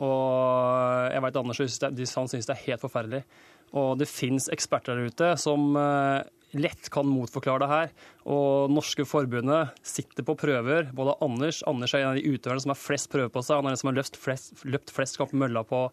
Og 0.00 1.12
jeg 1.12 1.24
vet 1.24 1.40
Anders 1.40 1.60
han 1.60 2.30
syns 2.30 2.48
det 2.48 2.54
er 2.54 2.64
helt 2.66 2.84
forferdelig. 2.84 3.24
Og 3.72 3.96
det 4.00 4.10
fins 4.10 4.50
eksperter 4.52 4.96
der 4.96 5.08
ute 5.08 5.28
som 5.40 5.72
uh, 5.78 6.20
lett 6.52 6.90
kan 6.92 7.08
motforklare 7.08 7.62
det 7.62 7.70
her. 7.70 7.92
Og 8.28 8.72
norske 8.72 9.06
forbundet 9.08 9.72
sitter 9.86 10.26
på 10.26 10.36
prøver. 10.38 10.90
Både 10.96 11.16
Anders 11.24 11.62
Anders 11.68 11.94
er 11.96 12.04
en 12.04 12.10
av 12.12 12.20
de 12.20 12.26
utøverne 12.28 12.64
som 12.64 12.74
har 12.74 12.80
flest 12.80 13.08
prøver 13.12 13.32
på 13.32 13.44
seg. 13.44 13.60
Han 13.60 13.70
er 13.70 13.76
den 13.76 13.80
som 13.80 13.92
har 13.92 13.98
løpt 14.00 14.18
flest, 14.20 14.64
løpt 14.68 14.92
flest 14.92 15.20
kamp 15.20 15.32
mølla 15.32 15.64
på, 15.68 15.86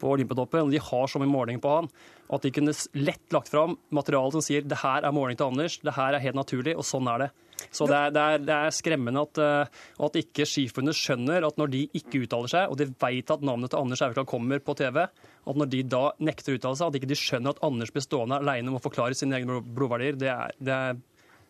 på 0.00 0.12
Olympiatoppen. 0.16 0.72
De 0.72 0.80
har 0.80 1.10
så 1.12 1.20
mye 1.20 1.32
måling 1.32 1.60
på 1.62 1.74
han 1.76 1.90
at 2.32 2.42
de 2.42 2.50
kunne 2.50 2.74
lett 2.98 3.34
lagt 3.34 3.52
fram 3.52 3.76
materiale 3.94 4.34
som 4.34 4.42
sier 4.42 4.64
det 4.66 4.80
her 4.80 5.04
er 5.06 5.14
måling 5.14 5.38
til 5.38 5.52
Anders, 5.52 5.76
det 5.78 5.94
her 5.94 6.16
er 6.16 6.24
helt 6.24 6.38
naturlig, 6.38 6.74
og 6.74 6.82
sånn 6.86 7.06
er 7.12 7.22
det. 7.22 7.28
Så 7.70 7.88
det 7.88 7.96
er, 7.96 8.12
det 8.14 8.22
er, 8.22 8.42
det 8.46 8.56
er 8.56 8.74
skremmende 8.74 9.22
at, 9.26 9.40
uh, 9.40 9.86
at 10.06 10.18
ikke 10.20 10.46
Skiforbundet 10.48 10.98
skjønner 10.98 11.46
at 11.48 11.58
når 11.60 11.72
de 11.72 11.82
ikke 11.96 12.22
uttaler 12.24 12.52
seg, 12.52 12.70
og 12.70 12.80
de 12.80 12.88
vet 12.90 13.32
at 13.32 13.44
navnet 13.46 13.72
til 13.72 13.80
Anders 13.80 14.04
Aukland 14.06 14.28
kommer 14.30 14.62
på 14.64 14.76
TV, 14.78 15.02
at 15.06 15.60
når 15.60 15.70
de 15.72 15.82
da 15.96 16.04
nekter 16.26 16.54
å 16.54 16.60
uttale 16.60 16.80
seg, 16.80 16.88
at 16.90 17.00
ikke 17.00 17.10
de 17.10 17.18
skjønner 17.20 17.54
at 17.54 17.62
Anders 17.66 17.92
blir 17.94 18.04
stående 18.04 18.40
alene 18.42 18.72
om 18.72 18.78
å 18.80 18.84
forklare 18.84 19.16
sine 19.18 19.38
egne 19.38 19.60
blodverdier, 19.64 20.18
det 20.20 20.32
er, 20.32 20.56
det 20.60 20.76
er 20.76 21.00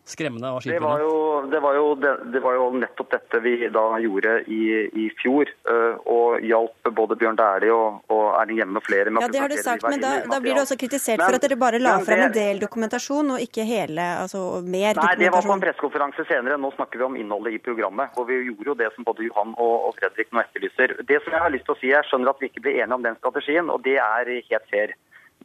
skremmende 0.07 0.49
av 0.49 0.61
Det 0.63 0.79
var, 0.79 1.01
jo, 1.03 1.13
det, 1.51 1.59
var 1.63 1.75
jo, 1.75 1.85
det, 1.99 2.11
det 2.33 2.41
var 2.43 2.55
jo 2.57 2.67
nettopp 2.79 3.11
dette 3.11 3.41
vi 3.43 3.55
da 3.73 3.85
gjorde 4.01 4.33
i, 4.47 4.61
i 5.03 5.07
fjor. 5.19 5.51
Uh, 5.67 5.99
og 6.07 6.45
hjalp 6.47 6.91
både 6.97 7.17
Bjørn 7.19 7.39
Dæhlie 7.39 7.73
og, 7.75 7.99
og 8.13 8.25
Erling 8.41 8.61
Hjemme 8.61 8.81
og 8.81 8.85
flere 8.87 9.13
med 9.13 9.25
Ja, 9.25 9.31
det 9.33 9.41
har 9.43 9.51
du 9.51 9.57
sagt, 9.59 9.85
men 9.87 10.03
da, 10.03 10.13
da, 10.27 10.39
blir 10.43 10.57
du 10.57 10.63
også 10.63 10.77
kritisert 10.79 11.19
men, 11.19 11.25
for 11.25 11.39
at 11.39 11.47
dere 11.47 11.59
bare 11.59 11.81
la 11.83 11.97
frem 12.07 12.23
en 12.27 12.35
del 12.35 12.61
dokumentasjon 12.63 13.35
og 13.35 13.43
ikke 13.43 13.65
hele, 13.67 14.05
altså 14.23 14.43
mer 14.61 14.95
dokumentasjon. 14.97 15.03
Nei, 15.07 15.25
det 15.25 15.33
var 15.35 15.49
på 15.49 15.57
en 15.57 15.65
pressekonferanse 15.65 16.27
senere. 16.29 16.59
Nå 16.61 16.71
snakker 16.77 17.01
vi 17.01 17.07
om 17.09 17.17
innholdet 17.19 17.57
i 17.57 17.63
programmet. 17.63 18.15
Og 18.17 18.29
vi 18.29 18.39
gjorde 18.47 18.71
jo 18.71 18.77
det 18.79 18.91
som 18.95 19.07
både 19.07 19.27
Johan 19.27 19.55
og, 19.55 19.75
og 19.89 19.97
Fredrik 19.99 20.31
nå 20.31 20.43
etterlyser. 20.43 20.95
Det 21.09 21.19
som 21.23 21.35
jeg 21.35 21.43
har 21.43 21.53
lyst 21.53 21.67
til 21.67 21.75
å 21.75 21.79
si, 21.81 21.91
jeg 21.91 22.09
skjønner 22.09 22.33
at 22.33 22.41
vi 22.41 22.51
ikke 22.51 22.63
blir 22.65 22.79
enige 22.79 22.99
om 22.99 23.05
den 23.05 23.19
strategien, 23.19 23.73
og 23.73 23.83
det 23.87 23.97
er 24.03 24.31
helt 24.37 24.71
fair. 24.71 24.95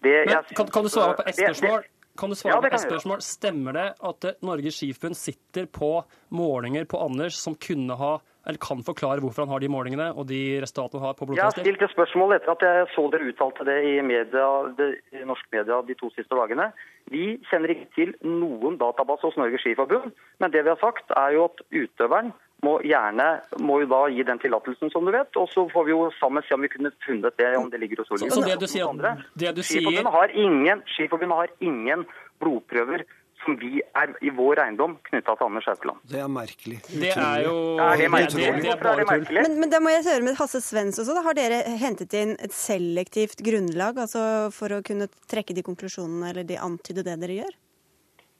Det, 0.02 0.14
men, 0.26 0.54
kan, 0.56 0.70
kan, 0.74 0.86
du 0.86 0.90
svare 0.90 1.18
på 1.18 1.26
ett 1.30 1.38
spørsmål? 1.38 1.84
Kan 2.18 2.32
du 2.32 2.36
svare 2.36 2.58
ja, 2.58 2.60
på 2.60 2.76
et 2.76 2.84
spørsmål? 2.84 3.22
Stemmer 3.24 3.76
det 3.76 3.86
at 4.04 4.26
Norges 4.44 4.76
Skiforbund 4.76 5.16
sitter 5.16 5.64
på 5.70 5.94
målinger 6.36 6.84
på 6.90 7.00
Anders 7.00 7.38
som 7.40 7.56
kunne 7.56 7.96
ha 7.96 8.18
eller 8.46 8.58
kan 8.58 8.82
forklare 8.82 9.22
hvorfor 9.22 9.44
han 9.44 9.52
har 9.54 9.62
de 9.62 9.70
målingene 9.70 10.08
og 10.18 10.26
de 10.26 10.40
resultatene 10.62 10.98
han 10.98 11.12
har 11.12 11.18
på 11.18 11.28
blodtester? 11.28 11.62
Jeg 11.62 11.62
har 11.62 11.66
stilt 11.68 11.84
et 11.86 11.94
spørsmål 11.94 12.34
etter 12.36 12.54
at 12.54 12.64
jeg 12.66 12.88
så 12.96 13.04
dere 13.12 13.28
uttalte 13.30 13.66
det 13.68 13.76
i, 13.86 13.92
media, 14.06 14.48
det, 14.78 14.88
i 15.14 15.22
norsk 15.28 15.52
media 15.54 15.78
de 15.86 15.96
to 16.00 16.10
siste 16.16 16.34
dagene. 16.34 16.72
Vi 17.12 17.36
kjenner 17.50 17.74
ikke 17.74 17.90
til 17.94 18.14
noen 18.26 18.80
database 18.82 19.28
hos 19.28 19.38
Norges 19.38 19.62
Skiforbund, 19.62 20.10
men 20.42 20.54
det 20.54 20.64
vi 20.66 20.74
har 20.74 20.80
sagt 20.82 21.14
er 21.14 21.36
jo 21.36 21.46
at 21.50 21.62
utøveren 21.70 22.32
må 22.62 22.76
gjerne 22.86 23.28
må 23.62 23.80
jo 23.82 23.88
da 23.90 24.02
gi 24.12 24.24
den 24.26 24.40
tillatelsen, 24.42 24.90
som 24.94 25.06
du 25.06 25.12
vet. 25.14 25.30
Og 25.40 25.48
så 25.50 25.64
får 25.72 25.88
vi 25.88 25.94
jo 25.94 26.04
sammen 26.18 26.44
se 26.46 26.54
om 26.56 26.62
vi 26.62 26.70
kunne 26.72 26.92
funnet 27.06 27.38
det, 27.40 27.54
om 27.58 27.70
det 27.72 27.82
ligger 27.82 28.02
hos 28.02 28.12
Olje. 28.14 28.30
Så, 28.30 28.44
det 28.46 28.58
du 28.60 28.68
sier, 28.70 28.86
det 29.34 29.56
du 29.56 29.62
sier... 29.62 29.82
Skiforbundet 29.82 30.14
har 30.14 30.36
ingen, 30.44 30.86
Skiforbundet 30.94 31.42
har 31.42 31.56
ingen 31.72 32.06
blodprøver 32.42 33.04
som 33.42 33.56
vi 33.58 33.80
er 33.98 34.12
i 34.22 34.30
vår 34.34 34.60
eiendom 34.62 34.94
knytta 35.08 35.34
til 35.34 35.48
Anders 35.48 35.66
Haukeland. 35.66 36.02
Det 36.06 36.20
er 36.22 36.28
merkelig. 36.30 36.78
Det 36.86 37.10
er 37.10 37.40
jo 37.46 37.56
er 37.82 37.98
det 37.98 38.10
merkelig? 38.12 38.44
Det, 38.62 38.76
det 38.78 39.40
er 39.40 39.58
men 39.58 39.72
da 39.72 39.80
må 39.82 39.90
jeg 39.90 40.06
høre 40.06 40.26
med 40.28 40.38
Hasse 40.38 40.62
Svens 40.62 41.00
også. 41.02 41.16
Da 41.18 41.24
har 41.26 41.38
dere 41.38 41.58
hentet 41.80 42.14
inn 42.18 42.36
et 42.38 42.54
selektivt 42.54 43.42
grunnlag 43.42 43.98
altså 44.04 44.22
for 44.54 44.78
å 44.78 44.82
kunne 44.86 45.10
trekke 45.30 45.56
de 45.58 45.66
konklusjonene 45.66 46.30
eller 46.30 46.46
de 46.46 46.60
antyde 46.62 47.02
det 47.06 47.18
dere 47.24 47.42
gjør? 47.42 47.58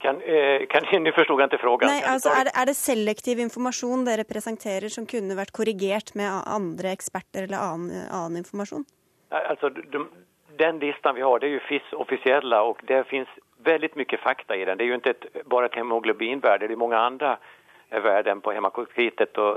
Kan, 0.03 0.21
eh, 0.21 0.67
kan, 0.67 0.83
nu 1.05 1.12
förstod 1.12 1.41
jag 1.41 1.47
inte 1.47 1.59
frågan. 1.59 1.91
Nei, 1.91 2.03
altså, 2.03 2.33
er, 2.35 2.49
det, 2.49 2.57
er 2.59 2.67
det 2.67 2.75
selektiv 2.75 3.38
informasjon 3.45 4.03
dere 4.09 4.27
presenterer 4.27 4.91
som 4.91 5.07
kunne 5.07 5.37
vært 5.38 5.55
korrigert 5.55 6.15
med 6.19 6.43
andre 6.51 6.91
eksperter 6.97 7.47
eller 7.47 7.62
annen, 7.62 8.03
annen 8.11 8.43
informasjon? 8.43 8.85
Altså, 9.31 9.71
de, 9.71 10.09
den 10.59 10.83
listan 10.83 11.15
vi 11.15 11.23
har 11.23 11.38
det 11.38 11.47
är 11.47 11.55
ju 11.57 11.61
FIS 11.61 11.93
officiella 11.93 12.62
och 12.62 12.83
det 12.91 13.05
finns 13.05 13.29
väldigt 13.65 13.95
mycket 13.97 14.21
fakta 14.21 14.57
i 14.57 14.65
den. 14.65 14.79
Det 14.79 14.85
är 14.85 14.87
ju 14.87 14.95
inte 14.95 15.11
ett, 15.11 15.27
bara 15.45 15.67
ett 15.67 15.75
hemoglobinvärde, 15.75 16.67
det 16.67 16.75
är 16.75 16.77
många 16.77 16.99
andra 16.99 17.38
värden 18.01 18.41
på 18.41 18.53
hemakokritet 18.53 19.39
och 19.39 19.57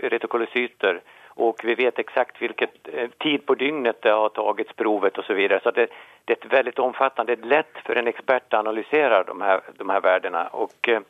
retokolycyter 0.00 1.00
och 1.36 1.60
vi 1.64 1.74
vet 1.74 1.98
exakt 1.98 2.42
vilket 2.42 2.88
eh, 2.92 3.10
tid 3.10 3.46
på 3.46 3.54
dygnet 3.54 4.02
det 4.02 4.10
har 4.10 4.28
tagits 4.28 4.72
provet 4.72 5.18
och 5.18 5.24
så 5.24 5.34
vidare. 5.34 5.60
Så 5.62 5.70
det, 5.70 5.90
det 6.24 6.32
är 6.32 6.46
ett 6.46 6.52
väldigt 6.52 6.78
omfattande, 6.78 7.36
det 7.36 7.42
är 7.42 7.46
lätt 7.46 7.78
för 7.84 7.96
en 7.96 8.06
expert 8.06 8.54
att 8.54 8.60
analysera 8.60 9.22
de 9.22 9.40
här, 9.40 9.60
de 9.76 9.90
här 9.90 10.00
värdena. 10.00 10.46
Och, 10.46 10.88
eh, 10.88 11.00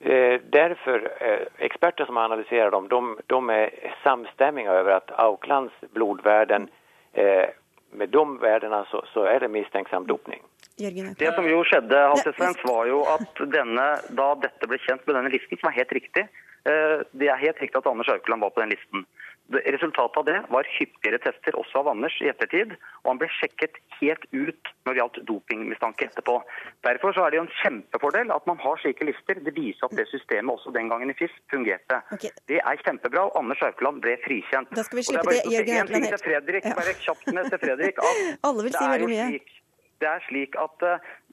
eh 0.00 0.40
därför, 0.50 1.12
eh, 1.20 1.38
experter 1.58 2.04
som 2.04 2.16
analyserar 2.16 2.70
dem, 2.70 2.88
de, 2.88 3.18
de 3.26 3.50
är 3.50 3.70
samstämmiga 4.02 4.72
över 4.72 4.90
att 4.90 5.10
Auklands 5.10 5.74
blodvärden, 5.80 6.68
eh, 7.12 7.44
med 7.90 8.08
de 8.08 8.38
värdena 8.38 8.84
så, 8.90 9.04
så 9.12 9.22
är 9.22 9.40
det 9.40 9.48
misstänksam 9.48 10.06
dopning. 10.06 10.42
Det 10.76 11.30
som 11.34 11.46
jo 11.48 11.62
skjedde, 11.64 12.00
Hasse 12.12 12.32
var 12.68 12.82
jo 12.90 13.02
at 13.08 13.44
denne, 13.52 13.86
da 14.18 14.26
dette 14.42 14.68
ble 14.68 14.78
kjent 14.84 15.06
med 15.06 15.16
denne 15.16 15.32
listen, 15.32 15.56
som 15.56 15.70
er 15.70 15.78
helt 15.78 15.94
riktig 15.96 16.26
eh, 16.68 16.98
Det 17.16 17.30
er 17.32 17.40
helt 17.40 17.62
riktig 17.62 17.80
at 17.80 17.88
Anders 17.88 18.10
Aukeland 18.12 18.44
var 18.44 18.52
på 18.52 18.60
den 18.60 18.74
listen. 18.74 19.06
Resultatet 19.46 20.16
av 20.18 20.24
det 20.26 20.38
var 20.50 20.66
hyppigere 20.74 21.20
tester, 21.22 21.54
også 21.54 21.78
av 21.78 21.88
Anders, 21.92 22.16
i 22.20 22.26
ettertid. 22.28 22.72
Og 23.04 23.12
han 23.12 23.20
ble 23.20 23.28
sjekket 23.30 23.78
helt 24.00 24.24
ut 24.32 24.70
når 24.84 24.90
det 24.90 25.00
gjaldt 25.00 25.20
dopingmistanke 25.28 26.08
etterpå. 26.08 26.40
Derfor 26.86 27.14
så 27.14 27.24
er 27.24 27.32
det 27.32 27.38
jo 27.38 27.44
en 27.44 27.52
kjempefordel 27.60 28.32
at 28.34 28.48
man 28.50 28.58
har 28.64 28.80
slike 28.82 29.06
lister. 29.06 29.38
Det 29.46 29.54
viser 29.54 29.86
at 29.86 29.94
det 29.96 30.08
systemet 30.10 30.50
også 30.50 30.74
den 30.74 30.90
gangen 30.90 31.14
i 31.14 31.16
FIS 31.16 31.36
fungerte. 31.52 32.00
Okay. 32.16 32.34
Det 32.50 32.58
er 32.58 32.82
kjempebra. 32.82 33.28
og 33.28 33.38
Anders 33.38 33.62
Aukeland 33.68 34.02
ble 34.02 34.16
frikjent. 34.26 34.74
Da 34.74 34.84
skal 34.88 35.00
vi 35.00 35.06
slippe 35.12 35.30
det, 35.30 35.44
Jørgen 35.54 35.84
Aukeland. 35.84 36.18
Fredrik, 36.26 36.66
ja. 36.66 36.74
bare 36.74 36.96
kjapt 37.06 37.30
med 37.38 37.52
til 37.52 37.62
Fredrik. 37.62 38.02
Alle 38.50 38.66
vil 38.66 38.74
si 38.74 38.90
veldig 38.96 39.12
mye. 39.12 39.28
Slik, 39.30 39.54
Det 40.00 40.08
er 40.08 40.24
slik 40.26 40.56
at 40.60 40.82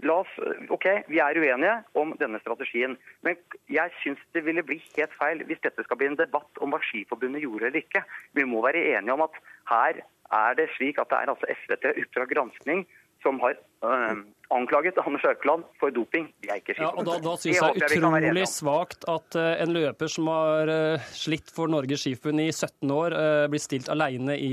la 0.08 0.16
oss, 0.24 0.32
ok, 0.72 0.88
Vi 1.12 1.20
er 1.20 1.40
uenige 1.40 1.76
om 2.00 2.14
denne 2.20 2.40
strategien, 2.40 2.98
men 3.22 3.36
jeg 3.70 3.92
syns 4.02 4.22
det 4.34 4.46
ville 4.46 4.64
bli 4.64 4.80
helt 4.96 5.16
feil 5.20 5.44
hvis 5.48 5.62
dette 5.66 5.84
skal 5.84 6.00
bli 6.00 6.08
en 6.12 6.20
debatt 6.20 6.64
om 6.64 6.72
hva 6.72 6.80
Skiforbundet 6.88 7.44
gjorde 7.44 7.68
eller 7.68 7.84
ikke. 7.84 8.04
Vi 8.34 8.48
må 8.48 8.64
være 8.64 8.86
enige 8.96 9.14
om 9.14 9.26
at 9.28 9.40
her 9.70 10.04
er 10.34 10.56
det 10.58 10.70
slik 10.78 10.98
at 10.98 11.12
det 11.12 11.20
er 11.20 11.32
altså 11.34 11.50
SVT 11.60 11.92
Oppdrag 11.92 12.32
granskning 12.34 12.86
som 13.24 13.40
har 13.44 13.58
øh, 13.58 14.24
anklaget 14.54 15.00
Anders 15.02 15.26
Økeland 15.26 15.64
for 15.80 15.90
doping. 15.90 16.28
De 16.44 16.50
er 16.52 16.62
ikke 16.62 16.76
ja, 16.78 16.90
og 16.92 17.06
Da, 17.08 17.18
da 17.24 17.36
synes 17.42 17.58
jeg 17.58 17.76
det 17.80 17.88
er 17.88 18.06
utrolig 18.06 18.48
svakt 18.52 19.08
at 19.10 19.38
uh, 19.40 19.50
en 19.64 19.74
løper 19.76 20.12
som 20.12 20.30
har 20.32 20.72
uh, 20.72 21.12
slitt 21.18 21.54
for 21.56 21.72
Norges 21.72 22.04
Skiforbund 22.06 22.44
i 22.44 22.50
17 22.52 22.92
år, 22.94 23.18
uh, 23.18 23.46
blir 23.52 23.64
stilt 23.64 23.90
alene 23.94 24.38
i 24.38 24.52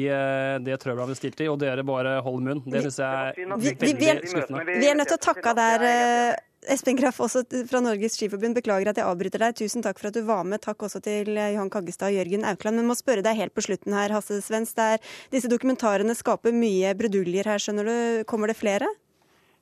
det 0.65 0.79
trøbbelet 0.81 1.05
han 1.05 1.11
ble 1.13 1.19
stilt 1.19 1.43
i, 1.45 1.49
og 1.51 1.59
dere 1.61 1.85
bare 1.87 2.19
holder 2.25 2.47
munn. 2.47 2.63
Det 2.67 2.85
synes 2.87 3.01
jeg 3.03 3.35
er 3.47 3.59
veldig 3.59 4.15
skuffende. 4.31 4.79
Vi 4.81 4.89
er 4.89 4.97
nødt 4.99 5.13
til 5.13 5.21
å 5.21 5.27
takke 5.31 5.57
der. 5.59 5.87
Espen 6.69 6.97
Graff, 6.97 7.21
også 7.25 7.41
fra 7.71 7.81
Norges 7.81 8.19
Skiforbund, 8.19 8.55
beklager 8.59 8.91
at 8.91 8.99
jeg 9.01 9.09
avbryter 9.09 9.41
deg. 9.41 9.57
Tusen 9.57 9.85
takk 9.85 9.99
for 10.01 10.11
at 10.11 10.17
du 10.19 10.21
var 10.29 10.45
med. 10.45 10.61
Takk 10.61 10.83
også 10.85 11.01
til 11.05 11.33
Johan 11.33 11.71
Kaggestad 11.73 12.13
og 12.13 12.19
Jørgen 12.19 12.45
Aukland. 12.45 12.77
Men 12.77 12.91
må 12.91 12.97
spørre 12.99 13.25
deg 13.25 13.39
helt 13.39 13.55
på 13.57 13.65
slutten 13.65 13.97
her, 13.97 14.13
Hasse 14.13 14.43
Svens. 14.45 14.75
Der 14.77 15.01
Disse 15.33 15.49
dokumentarene 15.49 16.15
skaper 16.17 16.53
mye 16.53 16.93
bruduljer 16.99 17.49
her, 17.49 17.63
skjønner 17.63 17.89
du. 17.89 17.97
Kommer 18.29 18.53
det 18.53 18.59
flere? 18.61 18.89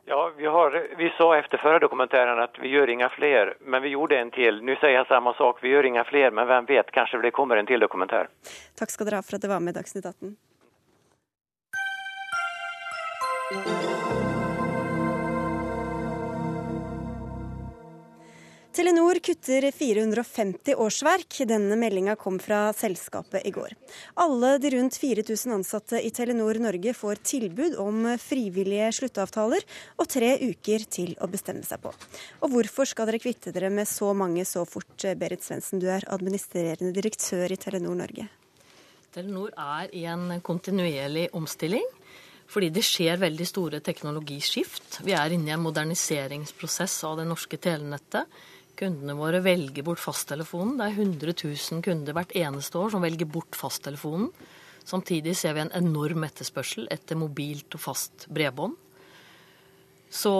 Ja, 0.09 0.32
vi, 0.36 0.46
har, 0.46 0.72
vi 0.99 1.11
sa 1.18 1.36
etter 1.36 1.61
forrige 1.61 1.84
dokumentaren 1.84 2.40
at 2.40 2.57
vi 2.62 2.70
gjør 2.72 2.88
inga 2.94 3.11
flere, 3.12 3.55
men 3.61 3.82
vi 3.84 3.92
gjorde 3.92 4.16
en 4.16 4.30
til. 4.32 4.62
Nå 4.64 4.78
sier 4.80 4.94
jeg 4.96 5.05
samme 5.11 5.34
sak, 5.36 5.61
vi 5.62 5.68
gjør 5.74 5.90
inga 5.90 6.05
flere, 6.09 6.32
men 6.32 6.49
hvem 6.49 6.64
vet, 6.70 6.88
kanskje 6.96 7.20
det 7.26 7.36
kommer 7.36 7.61
en 7.61 7.68
til 7.68 7.84
dokumentar. 7.84 8.32
Takk 8.80 8.90
skal 8.94 9.11
dere 9.11 9.20
ha 9.20 9.26
for 9.26 9.36
at 9.36 9.44
du 9.44 9.53
var 9.53 9.61
med 9.61 9.76
i 9.76 9.78
Dagsnytt 9.82 10.09
18. 10.09 10.32
Telenor 18.79 19.18
kutter 19.18 19.64
450 19.74 20.76
årsverk. 20.79 21.41
Denne 21.51 21.74
meldinga 21.74 22.12
kom 22.14 22.37
fra 22.39 22.68
selskapet 22.70 23.43
i 23.43 23.51
går. 23.51 23.72
Alle 24.22 24.53
de 24.62 24.70
rundt 24.70 24.95
4000 25.03 25.55
ansatte 25.57 25.99
i 25.99 26.12
Telenor 26.14 26.61
Norge 26.62 26.93
får 26.95 27.18
tilbud 27.26 27.74
om 27.83 28.05
frivillige 28.22 28.93
sluttavtaler 29.01 29.64
og 29.99 30.07
tre 30.12 30.29
uker 30.45 30.85
til 30.95 31.16
å 31.18 31.26
bestemme 31.33 31.66
seg 31.66 31.83
på. 31.83 31.91
Og 32.39 32.55
hvorfor 32.55 32.87
skal 32.87 33.11
dere 33.11 33.18
kvitte 33.18 33.51
dere 33.57 33.72
med 33.74 33.91
så 33.91 34.12
mange 34.14 34.45
så 34.47 34.62
fort, 34.62 35.09
Berit 35.18 35.43
Svendsen, 35.43 35.83
du 35.83 35.89
er 35.91 36.07
administrerende 36.07 36.95
direktør 36.95 37.51
i 37.51 37.59
Telenor 37.59 37.99
Norge? 37.99 38.29
Telenor 39.11 39.51
er 39.59 39.91
i 39.91 40.05
en 40.07 40.39
kontinuerlig 40.39 41.33
omstilling 41.35 41.91
fordi 42.49 42.70
det 42.72 42.81
skjer 42.87 43.18
veldig 43.20 43.45
store 43.45 43.83
teknologiskift. 43.85 45.03
Vi 45.05 45.12
er 45.12 45.35
inne 45.35 45.51
i 45.51 45.53
en 45.53 45.66
moderniseringsprosess 45.66 46.95
av 47.05 47.18
det 47.20 47.26
norske 47.29 47.59
telenettet. 47.61 48.24
Kundene 48.79 49.16
våre 49.18 49.41
velger 49.43 49.83
bort 49.83 50.01
fasttelefonen. 50.03 50.76
Det 50.79 50.87
er 50.87 51.01
100 51.03 51.35
000 51.43 51.83
kunder 51.83 52.14
hvert 52.14 52.35
eneste 52.39 52.79
år 52.79 52.93
som 52.95 53.03
velger 53.03 53.26
bort 53.26 53.59
fasttelefonen. 53.59 54.31
Samtidig 54.89 55.35
ser 55.37 55.57
vi 55.57 55.64
en 55.64 55.74
enorm 55.76 56.22
etterspørsel 56.24 56.87
etter 56.95 57.18
mobilt 57.18 57.74
og 57.76 57.83
fast 57.83 58.29
bredbånd. 58.33 58.76
Så 60.09 60.33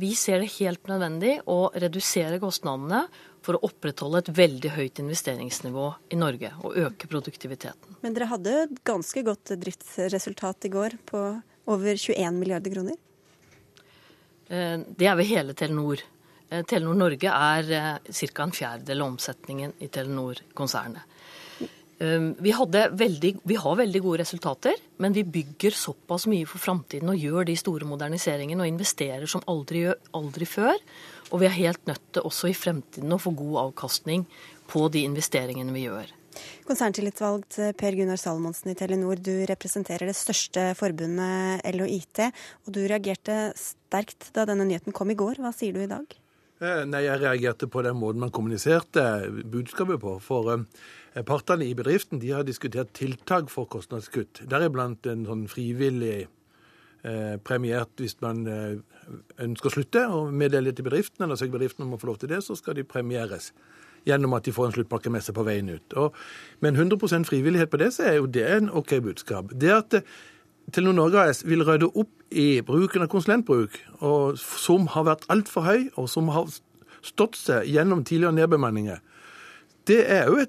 vi 0.00 0.10
ser 0.18 0.40
det 0.42 0.54
helt 0.56 0.88
nødvendig 0.90 1.36
å 1.46 1.68
redusere 1.70 2.40
kostnadene 2.42 3.04
for 3.44 3.54
å 3.54 3.68
opprettholde 3.68 4.24
et 4.24 4.30
veldig 4.34 4.72
høyt 4.74 5.02
investeringsnivå 5.04 5.84
i 6.10 6.18
Norge 6.18 6.50
og 6.64 6.78
øke 6.80 7.06
produktiviteten. 7.10 8.00
Men 8.02 8.16
dere 8.16 8.30
hadde 8.32 8.56
et 8.64 8.80
ganske 8.88 9.22
godt 9.28 9.54
driftsresultat 9.60 10.66
i 10.66 10.72
går 10.74 10.98
på 11.06 11.20
over 11.70 12.00
21 12.00 12.40
milliarder 12.40 12.74
kroner? 12.74 12.98
Eh, 14.48 14.80
det 14.82 15.06
er 15.06 15.20
ved 15.20 15.30
hele 15.30 15.54
Telenor. 15.54 16.02
Eh, 16.54 16.62
Telenor 16.68 16.98
Norge 16.98 17.30
er 17.30 17.72
eh, 17.74 18.28
ca. 18.34 18.44
en 18.44 18.54
fjerdedel 18.54 19.02
av 19.02 19.14
omsetningen 19.14 19.74
i 19.82 19.90
Telenor-konsernet. 19.92 21.02
Eh, 21.98 22.28
vi, 22.38 22.52
vi, 22.52 23.56
har 23.56 23.78
veldig 23.80 24.02
gode 24.02 24.20
resultater, 24.22 24.78
men 25.02 25.16
vi 25.16 25.24
bygger 25.24 25.74
såpass 25.78 26.28
mye 26.30 26.46
for 26.50 26.62
framtiden 26.62 27.10
og 27.10 27.20
gjør 27.20 27.48
de 27.50 27.58
store 27.58 27.88
moderniseringene 27.88 28.64
og 28.64 28.72
investerer 28.72 29.26
som 29.30 29.44
aldri, 29.50 29.86
aldri 30.14 30.48
før. 30.48 30.76
Og 31.32 31.40
vi 31.42 31.48
er 31.48 31.56
helt 31.58 31.86
nødt 31.90 32.04
til 32.14 32.26
også 32.28 32.50
i 32.50 32.58
fremtiden 32.58 33.14
å 33.14 33.22
få 33.22 33.34
god 33.34 33.62
avkastning 33.68 34.28
på 34.70 34.86
de 34.92 35.06
investeringene 35.08 35.74
vi 35.74 35.88
gjør. 35.88 36.12
Konserntillitsvalgt 36.66 37.60
Per 37.78 37.94
Gunnar 37.94 38.18
Salmonsen 38.18 38.72
i 38.72 38.74
Telenor, 38.74 39.20
du 39.22 39.44
representerer 39.46 40.10
det 40.10 40.16
største 40.18 40.72
forbundet 40.78 41.62
LHIT, 41.76 42.24
og 42.66 42.74
du 42.74 42.82
reagerte 42.90 43.38
sterkt 43.58 44.32
da 44.34 44.48
denne 44.50 44.66
nyheten 44.66 44.96
kom 44.96 45.14
i 45.14 45.18
går. 45.18 45.38
Hva 45.38 45.54
sier 45.54 45.76
du 45.76 45.84
i 45.84 45.90
dag? 45.90 46.18
Eh, 46.62 46.84
nei, 46.86 47.02
Jeg 47.02 47.18
reagerte 47.18 47.66
på 47.66 47.82
den 47.82 47.96
måten 47.98 48.20
man 48.22 48.30
kommuniserte 48.30 49.02
budskapet 49.50 49.98
på. 50.00 50.18
For 50.22 50.52
eh, 50.54 51.22
partene 51.26 51.66
i 51.66 51.74
bedriften 51.74 52.20
de 52.22 52.30
har 52.30 52.46
diskutert 52.46 52.92
tiltak 52.94 53.50
for 53.50 53.66
kostnadskutt. 53.66 54.44
Deriblant 54.50 55.06
en 55.10 55.26
sånn 55.26 55.48
frivillig 55.50 56.28
eh, 57.02 57.36
premiert 57.42 57.90
hvis 57.98 58.14
man 58.22 58.46
ønsker 58.46 59.68
å 59.68 59.74
slutte, 59.74 60.04
og 60.06 60.30
meddele 60.32 60.72
til 60.72 60.86
bedriften, 60.86 61.24
eller 61.24 61.40
søker 61.40 61.58
bedriften 61.58 61.88
om 61.88 61.96
å 61.96 61.98
få 62.00 62.12
lov 62.12 62.22
til 62.22 62.30
det, 62.30 62.44
så 62.46 62.54
skal 62.54 62.78
de 62.78 62.86
premieres. 62.86 63.50
Gjennom 64.06 64.36
at 64.36 64.46
de 64.46 64.52
får 64.54 64.68
en 64.68 64.76
sluttpakke 64.76 65.10
med 65.10 65.24
seg 65.24 65.34
på 65.34 65.46
veien 65.46 65.68
ut. 65.74 65.98
Og, 65.98 66.14
men 66.62 66.78
100% 66.78 67.26
frivillighet 67.26 67.72
på 67.72 67.80
det, 67.82 67.90
så 67.96 68.06
er 68.06 68.18
jo 68.20 68.30
det 68.30 68.46
en 68.46 68.70
OK 68.70 68.98
budskap. 69.02 69.50
Det 69.50 69.74
at 69.74 69.98
Telenor 70.72 70.96
Norge 70.96 71.20
AS 71.20 71.42
vil 71.46 71.64
rydde 71.66 71.90
opp 71.92 72.12
i 72.34 72.60
bruken 72.66 73.04
av 73.04 73.10
konsulentbruk, 73.12 73.76
som 74.40 74.88
har 74.94 75.04
vært 75.06 75.26
altfor 75.32 75.66
høy, 75.66 75.90
og 76.00 76.08
som 76.10 76.30
har 76.34 76.48
stått 77.04 77.36
seg 77.38 77.68
gjennom 77.68 78.04
tidligere 78.04 78.38
nedbemanninger. 78.40 79.02
Det 79.84 80.00
er 80.08 80.30
jo 80.32 80.40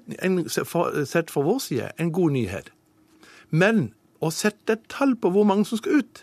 sett 0.48 1.30
fra 1.30 1.44
vår 1.44 1.60
side 1.60 1.90
en 2.00 2.12
god 2.16 2.32
nyhet. 2.38 2.72
Men 3.50 3.90
å 4.24 4.32
sette 4.32 4.78
et 4.78 4.88
tall 4.88 5.14
på 5.20 5.30
hvor 5.34 5.44
mange 5.44 5.68
som 5.68 5.78
skal 5.80 6.00
ut 6.00 6.22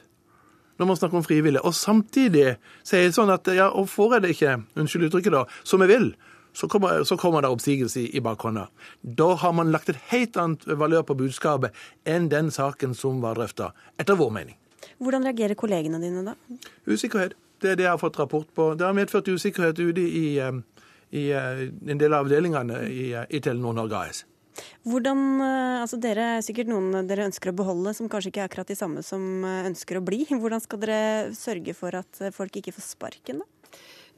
når 0.82 0.88
man 0.90 0.98
snakker 0.98 1.20
om 1.20 1.24
frivillige, 1.24 1.62
og 1.62 1.76
samtidig 1.78 2.56
si 2.82 3.00
sånn 3.14 3.30
at 3.30 3.46
ja, 3.54 3.68
og 3.70 3.86
får 3.94 4.16
jeg 4.16 4.24
det 4.24 4.32
ikke, 4.34 4.54
unnskyld 4.82 5.06
uttrykket, 5.06 5.36
da, 5.36 5.44
som 5.64 5.84
jeg 5.86 5.92
vil, 5.92 6.08
så 6.54 6.68
kommer, 6.68 7.04
så 7.04 7.18
kommer 7.18 7.42
det 7.42 7.50
oppsigelse 7.50 8.00
i, 8.00 8.18
i 8.18 8.22
bakhånda. 8.22 8.68
Da 9.02 9.34
har 9.42 9.54
man 9.54 9.72
lagt 9.74 9.90
et 9.90 10.02
helt 10.12 10.38
annet 10.38 10.66
valør 10.68 11.06
på 11.08 11.18
budskapet 11.18 11.74
enn 12.10 12.30
den 12.30 12.52
saken 12.54 12.94
som 12.98 13.22
var 13.24 13.40
drøfta, 13.40 13.72
etter 13.98 14.20
vår 14.20 14.34
mening. 14.38 14.58
Hvordan 15.02 15.26
reagerer 15.26 15.58
kollegene 15.58 16.02
dine 16.02 16.26
da? 16.28 16.36
Usikkerhet. 16.86 17.34
Det 17.64 17.72
er 17.72 17.80
det 17.80 17.86
jeg 17.88 17.94
har 17.94 18.02
fått 18.02 18.20
rapport 18.20 18.50
på. 18.54 18.74
Det 18.76 18.86
har 18.86 18.96
medført 18.96 19.30
usikkerhet 19.32 19.80
ute 19.80 20.04
i, 20.04 20.36
i, 20.36 20.52
i 21.16 21.24
eh, 21.32 21.64
en 21.88 22.00
del 22.00 22.14
av 22.14 22.28
avdelingene 22.28 22.84
i, 22.90 23.06
eh, 23.16 23.28
i 23.32 23.42
Telenor 23.42 23.78
Norge 23.78 24.02
AS. 24.02 24.24
Hvordan, 24.86 25.22
altså 25.82 25.98
Dere 25.98 26.26
er 26.36 26.44
sikkert 26.46 26.68
noen 26.70 27.08
dere 27.10 27.26
ønsker 27.26 27.50
å 27.50 27.56
beholde, 27.58 27.96
som 27.98 28.10
kanskje 28.12 28.30
ikke 28.30 28.44
er 28.44 28.52
akkurat 28.52 28.70
de 28.70 28.78
samme 28.78 29.02
som 29.02 29.24
ønsker 29.48 29.98
å 29.98 30.04
bli. 30.06 30.20
Hvordan 30.30 30.62
skal 30.62 30.84
dere 30.84 31.00
sørge 31.34 31.74
for 31.78 31.96
at 31.98 32.22
folk 32.36 32.60
ikke 32.60 32.76
får 32.76 32.86
sparken, 32.92 33.42
da? 33.42 33.53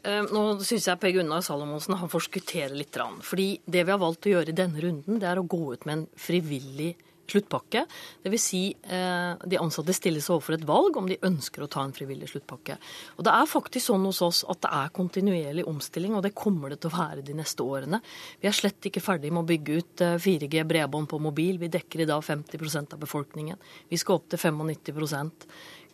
Eh, 0.05 0.21
nå 0.29 0.43
syns 0.61 0.85
jeg 0.85 1.01
Per 1.01 1.15
Gunnar 1.15 1.41
Salomonsen 1.45 1.97
han 1.97 2.11
forskutterer 2.11 2.75
litt. 2.77 2.99
Fordi 3.25 3.49
det 3.65 3.83
vi 3.87 3.93
har 3.93 4.01
valgt 4.01 4.27
å 4.29 4.35
gjøre 4.35 4.53
i 4.53 4.57
denne 4.57 4.83
runden, 4.83 5.19
det 5.19 5.29
er 5.31 5.41
å 5.41 5.47
gå 5.49 5.73
ut 5.73 5.85
med 5.89 5.97
en 5.97 6.07
frivillig 6.19 6.93
sluttpakke. 7.25 7.85
Dvs. 8.23 8.41
Si, 8.41 8.75
eh, 8.83 9.33
de 9.49 9.57
ansatte 9.57 9.93
stilles 9.97 10.29
overfor 10.29 10.53
et 10.53 10.65
valg 10.67 10.97
om 10.97 11.07
de 11.09 11.17
ønsker 11.17 11.63
å 11.63 11.69
ta 11.69 11.81
en 11.81 11.93
frivillig 11.93 12.29
sluttpakke. 12.29 12.77
Og 13.17 13.23
Det 13.25 13.33
er 13.33 13.45
faktisk 13.49 13.89
sånn 13.89 14.05
hos 14.05 14.21
oss 14.21 14.43
at 14.47 14.61
det 14.61 14.69
er 14.71 14.93
kontinuerlig 14.93 15.65
omstilling, 15.65 16.15
og 16.15 16.21
det 16.21 16.35
kommer 16.35 16.69
det 16.69 16.81
til 16.81 16.91
å 16.91 16.97
være 16.99 17.25
de 17.25 17.33
neste 17.33 17.63
årene. 17.63 18.01
Vi 18.39 18.47
er 18.47 18.51
slett 18.51 18.79
ikke 18.81 19.01
ferdig 19.01 19.31
med 19.31 19.43
å 19.43 19.47
bygge 19.47 19.77
ut 19.77 19.95
4G 20.21 20.59
eh, 20.59 20.63
bredbånd 20.63 21.09
på 21.09 21.19
mobil. 21.19 21.57
Vi 21.57 21.67
dekker 21.67 22.01
i 22.01 22.05
dag 22.05 22.21
50% 22.21 22.93
av 22.93 22.99
befolkningen. 22.99 23.57
Vi 23.89 23.97
skal 23.97 24.15
opp 24.15 24.29
til 24.29 24.37
95 24.37 25.41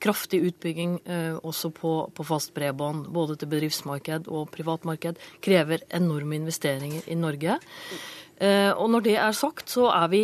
kraftig 0.01 0.41
utbygging 0.49 0.97
eh, 1.05 1.35
også 1.37 1.71
på, 1.75 1.93
på 2.15 2.25
fast 2.27 2.55
bredbånd, 2.57 3.09
både 3.13 3.37
til 3.39 3.51
bedriftsmarked 3.51 4.29
og 4.31 4.49
privatmarked, 4.53 5.19
krever 5.43 5.85
enorme 5.93 6.39
investeringer 6.41 7.05
i 7.11 7.17
Norge. 7.19 7.59
Eh, 8.41 8.71
og 8.71 8.89
når 8.89 9.05
det 9.05 9.19
er 9.21 9.37
sagt, 9.37 9.69
så 9.69 9.91
er 9.93 10.09
vi 10.13 10.23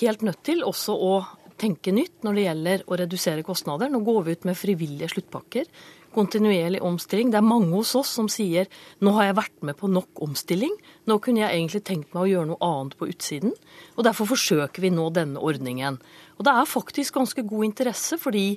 helt 0.00 0.24
nødt 0.24 0.40
til 0.48 0.64
også 0.64 0.96
å 0.96 1.12
tenke 1.58 1.92
nytt 1.92 2.24
når 2.24 2.36
det 2.36 2.46
gjelder 2.46 2.82
å 2.86 2.98
redusere 3.00 3.46
kostnader. 3.46 3.90
Nå 3.90 4.00
går 4.06 4.24
vi 4.24 4.36
ut 4.36 4.46
med 4.48 4.58
frivillige 4.58 5.10
sluttpakker. 5.12 5.68
Kontinuerlig 6.14 6.80
omstilling. 6.82 7.32
Det 7.32 7.40
er 7.40 7.44
mange 7.46 7.74
hos 7.74 7.92
oss 7.98 8.14
som 8.16 8.30
sier 8.32 8.70
nå 9.04 9.12
har 9.18 9.28
jeg 9.28 9.38
vært 9.38 9.66
med 9.66 9.76
på 9.78 9.90
nok 9.92 10.22
omstilling. 10.24 10.72
Nå 11.10 11.18
kunne 11.24 11.42
jeg 11.44 11.58
egentlig 11.58 11.82
tenkt 11.84 12.14
meg 12.14 12.24
å 12.24 12.30
gjøre 12.30 12.50
noe 12.52 12.70
annet 12.70 12.96
på 12.98 13.10
utsiden. 13.10 13.52
Og 13.98 14.06
derfor 14.06 14.30
forsøker 14.32 14.86
vi 14.86 14.94
nå 14.94 15.10
denne 15.14 15.42
ordningen. 15.42 16.00
Og 16.38 16.46
det 16.46 16.54
er 16.54 16.72
faktisk 16.72 17.18
ganske 17.18 17.44
god 17.44 17.68
interesse, 17.68 18.20
fordi 18.22 18.48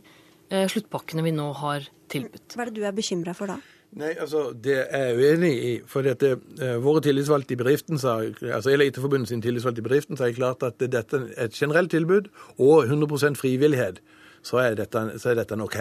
sluttpakkene 0.51 1.23
vi 1.23 1.31
nå 1.35 1.51
har 1.61 1.85
tilbudt. 2.11 2.55
Hva 2.55 2.65
er 2.65 2.71
det 2.71 2.81
du 2.81 2.87
er 2.87 2.95
bekymra 2.95 3.35
for 3.37 3.53
da? 3.53 3.59
Nei, 3.91 4.13
altså, 4.19 4.53
Det 4.55 4.87
er 4.89 5.07
jeg 5.07 5.17
uenig 5.17 5.63
i. 5.63 5.81
for 5.85 6.01
dette, 6.01 6.37
uh, 6.61 6.77
Våre 6.83 7.01
tillitsvalgte 7.01 7.53
i 7.53 7.57
bedriften 7.59 7.99
sa, 7.99 8.21
altså 8.41 8.71
Eliteforbundet 8.71 9.29
sin 9.29 9.41
tillitsvalgte 9.41 9.79
i 9.79 9.83
bedriften 9.83 10.17
sa 10.17 10.31
klart 10.31 10.63
at 10.63 10.79
dette 10.79 11.17
er 11.17 11.45
et 11.45 11.51
generelt 11.51 11.91
tilbud 11.91 12.29
og 12.57 12.85
100% 12.85 13.35
frivillighet, 13.35 13.99
så 14.43 14.57
er 14.57 14.75
dette, 14.75 15.19
så 15.19 15.29
er 15.29 15.35
dette 15.35 15.59
OK. 15.59 15.77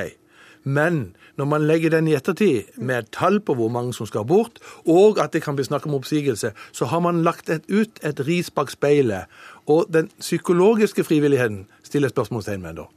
Men 0.65 1.17
når 1.37 1.45
man 1.45 1.63
legger 1.67 1.91
den 1.91 2.09
i 2.09 2.15
ettertid, 2.15 2.63
med 2.77 2.99
et 2.99 3.11
tall 3.13 3.41
på 3.41 3.55
hvor 3.55 3.69
mange 3.69 3.95
som 3.95 4.07
skal 4.07 4.27
bort, 4.27 4.59
og 4.87 5.19
at 5.23 5.33
det 5.33 5.43
kan 5.43 5.57
bli 5.57 5.65
snakk 5.65 5.87
om 5.87 5.95
oppsigelse, 5.95 6.53
så 6.73 6.85
har 6.85 7.01
man 7.01 7.23
lagt 7.23 7.49
et, 7.49 7.65
ut 7.71 8.03
et 8.05 8.21
ris 8.27 8.51
bak 8.51 8.71
speilet. 8.71 9.25
Og 9.67 9.87
den 9.93 10.11
psykologiske 10.19 11.05
frivilligheten 11.05 11.67
stiller 11.83 12.09
spørsmålstegn 12.09 12.63
med 12.63 12.77
da. 12.77 12.91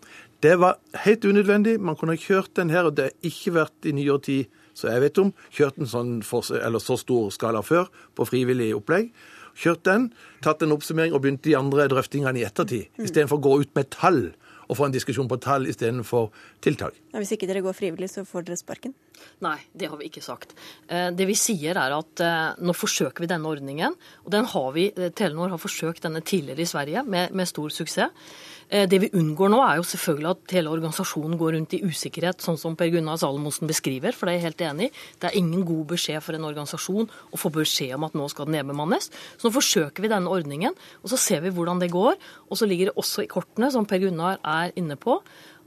Det 0.43 0.57
var 0.59 0.79
helt 1.05 1.25
unødvendig. 1.25 1.77
Man 1.79 1.95
kunne 1.95 2.17
kjørt 2.19 2.51
den 2.59 2.69
her, 2.69 2.89
og 2.89 2.97
det 2.97 3.03
har 3.03 3.29
ikke 3.29 3.53
vært 3.55 3.87
i 3.87 3.93
nyere 3.95 4.19
tid, 4.19 4.57
så 4.75 4.89
jeg 4.91 5.03
vet 5.05 5.21
om, 5.21 5.29
kjørt 5.53 5.79
en 5.79 5.87
sånn 5.87 6.11
for, 6.27 6.43
så 6.43 6.97
stor 6.99 7.29
skala 7.31 7.61
før 7.63 7.87
på 8.17 8.27
frivillig 8.27 8.73
opplegg. 8.75 9.13
Kjørt 9.55 9.85
den, 9.87 10.09
tatt 10.43 10.65
en 10.65 10.73
oppsummering 10.75 11.13
og 11.13 11.21
begynt 11.23 11.45
de 11.45 11.55
andre 11.55 11.85
drøftingene 11.87 12.41
i 12.41 12.47
ettertid, 12.47 12.89
mm. 12.91 13.05
istedenfor 13.05 13.39
å 13.39 13.45
gå 13.45 13.59
ut 13.61 13.75
med 13.77 13.91
tall 13.93 14.23
og 14.63 14.77
få 14.79 14.87
en 14.87 14.95
diskusjon 14.95 15.29
på 15.29 15.37
tall 15.43 15.67
istedenfor 15.69 16.29
tiltak. 16.63 16.95
Ja, 17.11 17.21
hvis 17.21 17.33
ikke 17.35 17.47
dere 17.49 17.63
går 17.65 17.75
frivillig, 17.77 18.09
så 18.11 18.23
får 18.27 18.47
dere 18.47 18.59
sparken? 18.59 18.95
Nei, 19.43 19.57
det 19.77 19.89
har 19.91 19.99
vi 19.99 20.07
ikke 20.09 20.23
sagt. 20.23 20.55
Eh, 20.87 21.09
det 21.15 21.27
vi 21.29 21.35
sier 21.37 21.77
er 21.79 21.95
at 21.95 22.23
eh, 22.23 22.63
nå 22.63 22.75
forsøker 22.75 23.23
vi 23.23 23.29
denne 23.29 23.49
ordningen. 23.49 23.95
Og 24.25 24.33
den 24.33 24.47
har 24.49 24.71
vi, 24.75 24.87
eh, 24.95 25.11
Telenor 25.15 25.53
har 25.53 25.61
forsøkt 25.61 26.07
denne 26.07 26.23
tidligere 26.25 26.63
i 26.63 26.69
Sverige 26.69 27.05
med, 27.05 27.35
med 27.35 27.49
stor 27.49 27.73
suksess. 27.75 28.31
Eh, 28.73 28.87
det 28.89 28.99
vi 29.03 29.11
unngår 29.13 29.51
nå, 29.53 29.59
er 29.61 29.77
jo 29.77 29.85
selvfølgelig 29.85 30.29
at 30.31 30.53
hele 30.55 30.71
organisasjonen 30.73 31.37
går 31.37 31.53
rundt 31.57 31.75
i 31.77 31.81
usikkerhet, 31.85 32.41
sånn 32.41 32.57
som 32.57 32.77
Per 32.77 32.89
Gunnar 32.89 33.19
Salomonsen 33.21 33.69
beskriver, 33.69 34.15
for 34.17 34.25
det 34.25 34.33
er 34.33 34.39
jeg 34.39 34.47
helt 34.47 34.63
enig 34.69 34.87
i. 34.87 35.03
Det 35.21 35.29
er 35.29 35.37
ingen 35.37 35.65
god 35.67 35.91
beskjed 35.93 36.23
for 36.25 36.33
en 36.33 36.47
organisasjon 36.49 37.05
å 37.05 37.39
få 37.39 37.53
beskjed 37.53 37.93
om 37.99 38.07
at 38.07 38.17
nå 38.17 38.25
skal 38.33 38.49
den 38.49 38.57
nedbemannes. 38.57 39.11
Så 39.37 39.45
nå 39.45 39.53
forsøker 39.53 40.01
vi 40.01 40.09
denne 40.09 40.33
ordningen, 40.33 40.73
og 41.03 41.13
så 41.13 41.21
ser 41.21 41.45
vi 41.45 41.53
hvordan 41.53 41.83
det 41.83 41.91
går. 41.93 42.17
Og 42.49 42.57
så 42.57 42.69
ligger 42.69 42.89
det 42.89 42.97
også 42.97 43.27
i 43.27 43.29
kortene, 43.29 43.69
som 43.73 43.85
Per 43.85 44.01
Gunnar 44.01 44.41
er 44.41 44.73
inne 44.79 44.97
på, 44.97 45.19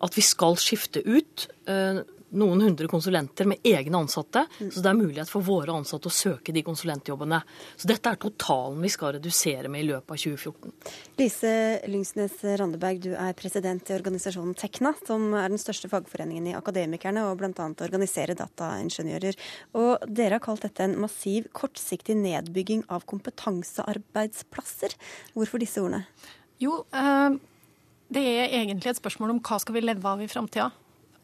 at 0.02 0.18
vi 0.18 0.26
skal 0.26 0.58
skifte 0.60 1.00
ut 1.06 1.46
eh, 1.70 2.02
noen 2.30 2.60
hundre 2.60 2.88
konsulenter 2.90 3.46
med 3.46 3.62
egne 3.66 3.98
ansatte. 3.98 4.46
Så 4.58 4.82
det 4.82 4.90
er 4.90 4.98
mulighet 4.98 5.30
for 5.30 5.44
våre 5.46 5.74
ansatte 5.76 6.10
å 6.10 6.14
søke 6.14 6.54
de 6.54 6.62
konsulentjobbene. 6.66 7.40
Så 7.76 7.88
dette 7.90 8.10
er 8.10 8.20
totalen 8.20 8.82
vi 8.82 8.90
skal 8.92 9.14
redusere 9.16 9.70
med 9.72 9.84
i 9.84 9.88
løpet 9.90 10.14
av 10.16 10.20
2014. 10.22 10.74
Lise 11.20 11.52
Lyngsnes 11.90 12.38
Randeberg, 12.60 13.02
du 13.04 13.12
er 13.14 13.36
president 13.38 13.90
i 13.90 13.96
organisasjonen 13.96 14.56
Tekna, 14.58 14.94
som 15.06 15.28
er 15.34 15.52
den 15.52 15.62
største 15.62 15.90
fagforeningen 15.92 16.50
i 16.50 16.56
Akademikerne 16.58 17.26
og 17.30 17.38
bl.a. 17.40 17.68
organiserer 17.86 18.38
dataingeniører. 18.38 19.38
Og 19.78 20.08
dere 20.08 20.38
har 20.38 20.44
kalt 20.44 20.66
dette 20.66 20.86
en 20.86 20.98
massiv, 21.06 21.50
kortsiktig 21.56 22.18
nedbygging 22.18 22.86
av 22.92 23.06
kompetansearbeidsplasser. 23.08 24.96
Hvorfor 25.36 25.62
disse 25.62 25.82
ordene? 25.82 26.06
Jo, 26.62 26.80
eh, 26.96 27.36
det 28.12 28.22
er 28.22 28.58
egentlig 28.62 28.92
et 28.92 29.00
spørsmål 29.00 29.34
om 29.34 29.40
hva 29.44 29.58
skal 29.60 29.76
vi 29.76 29.84
leve 29.84 30.08
av 30.08 30.22
i 30.22 30.28
framtida. 30.30 30.70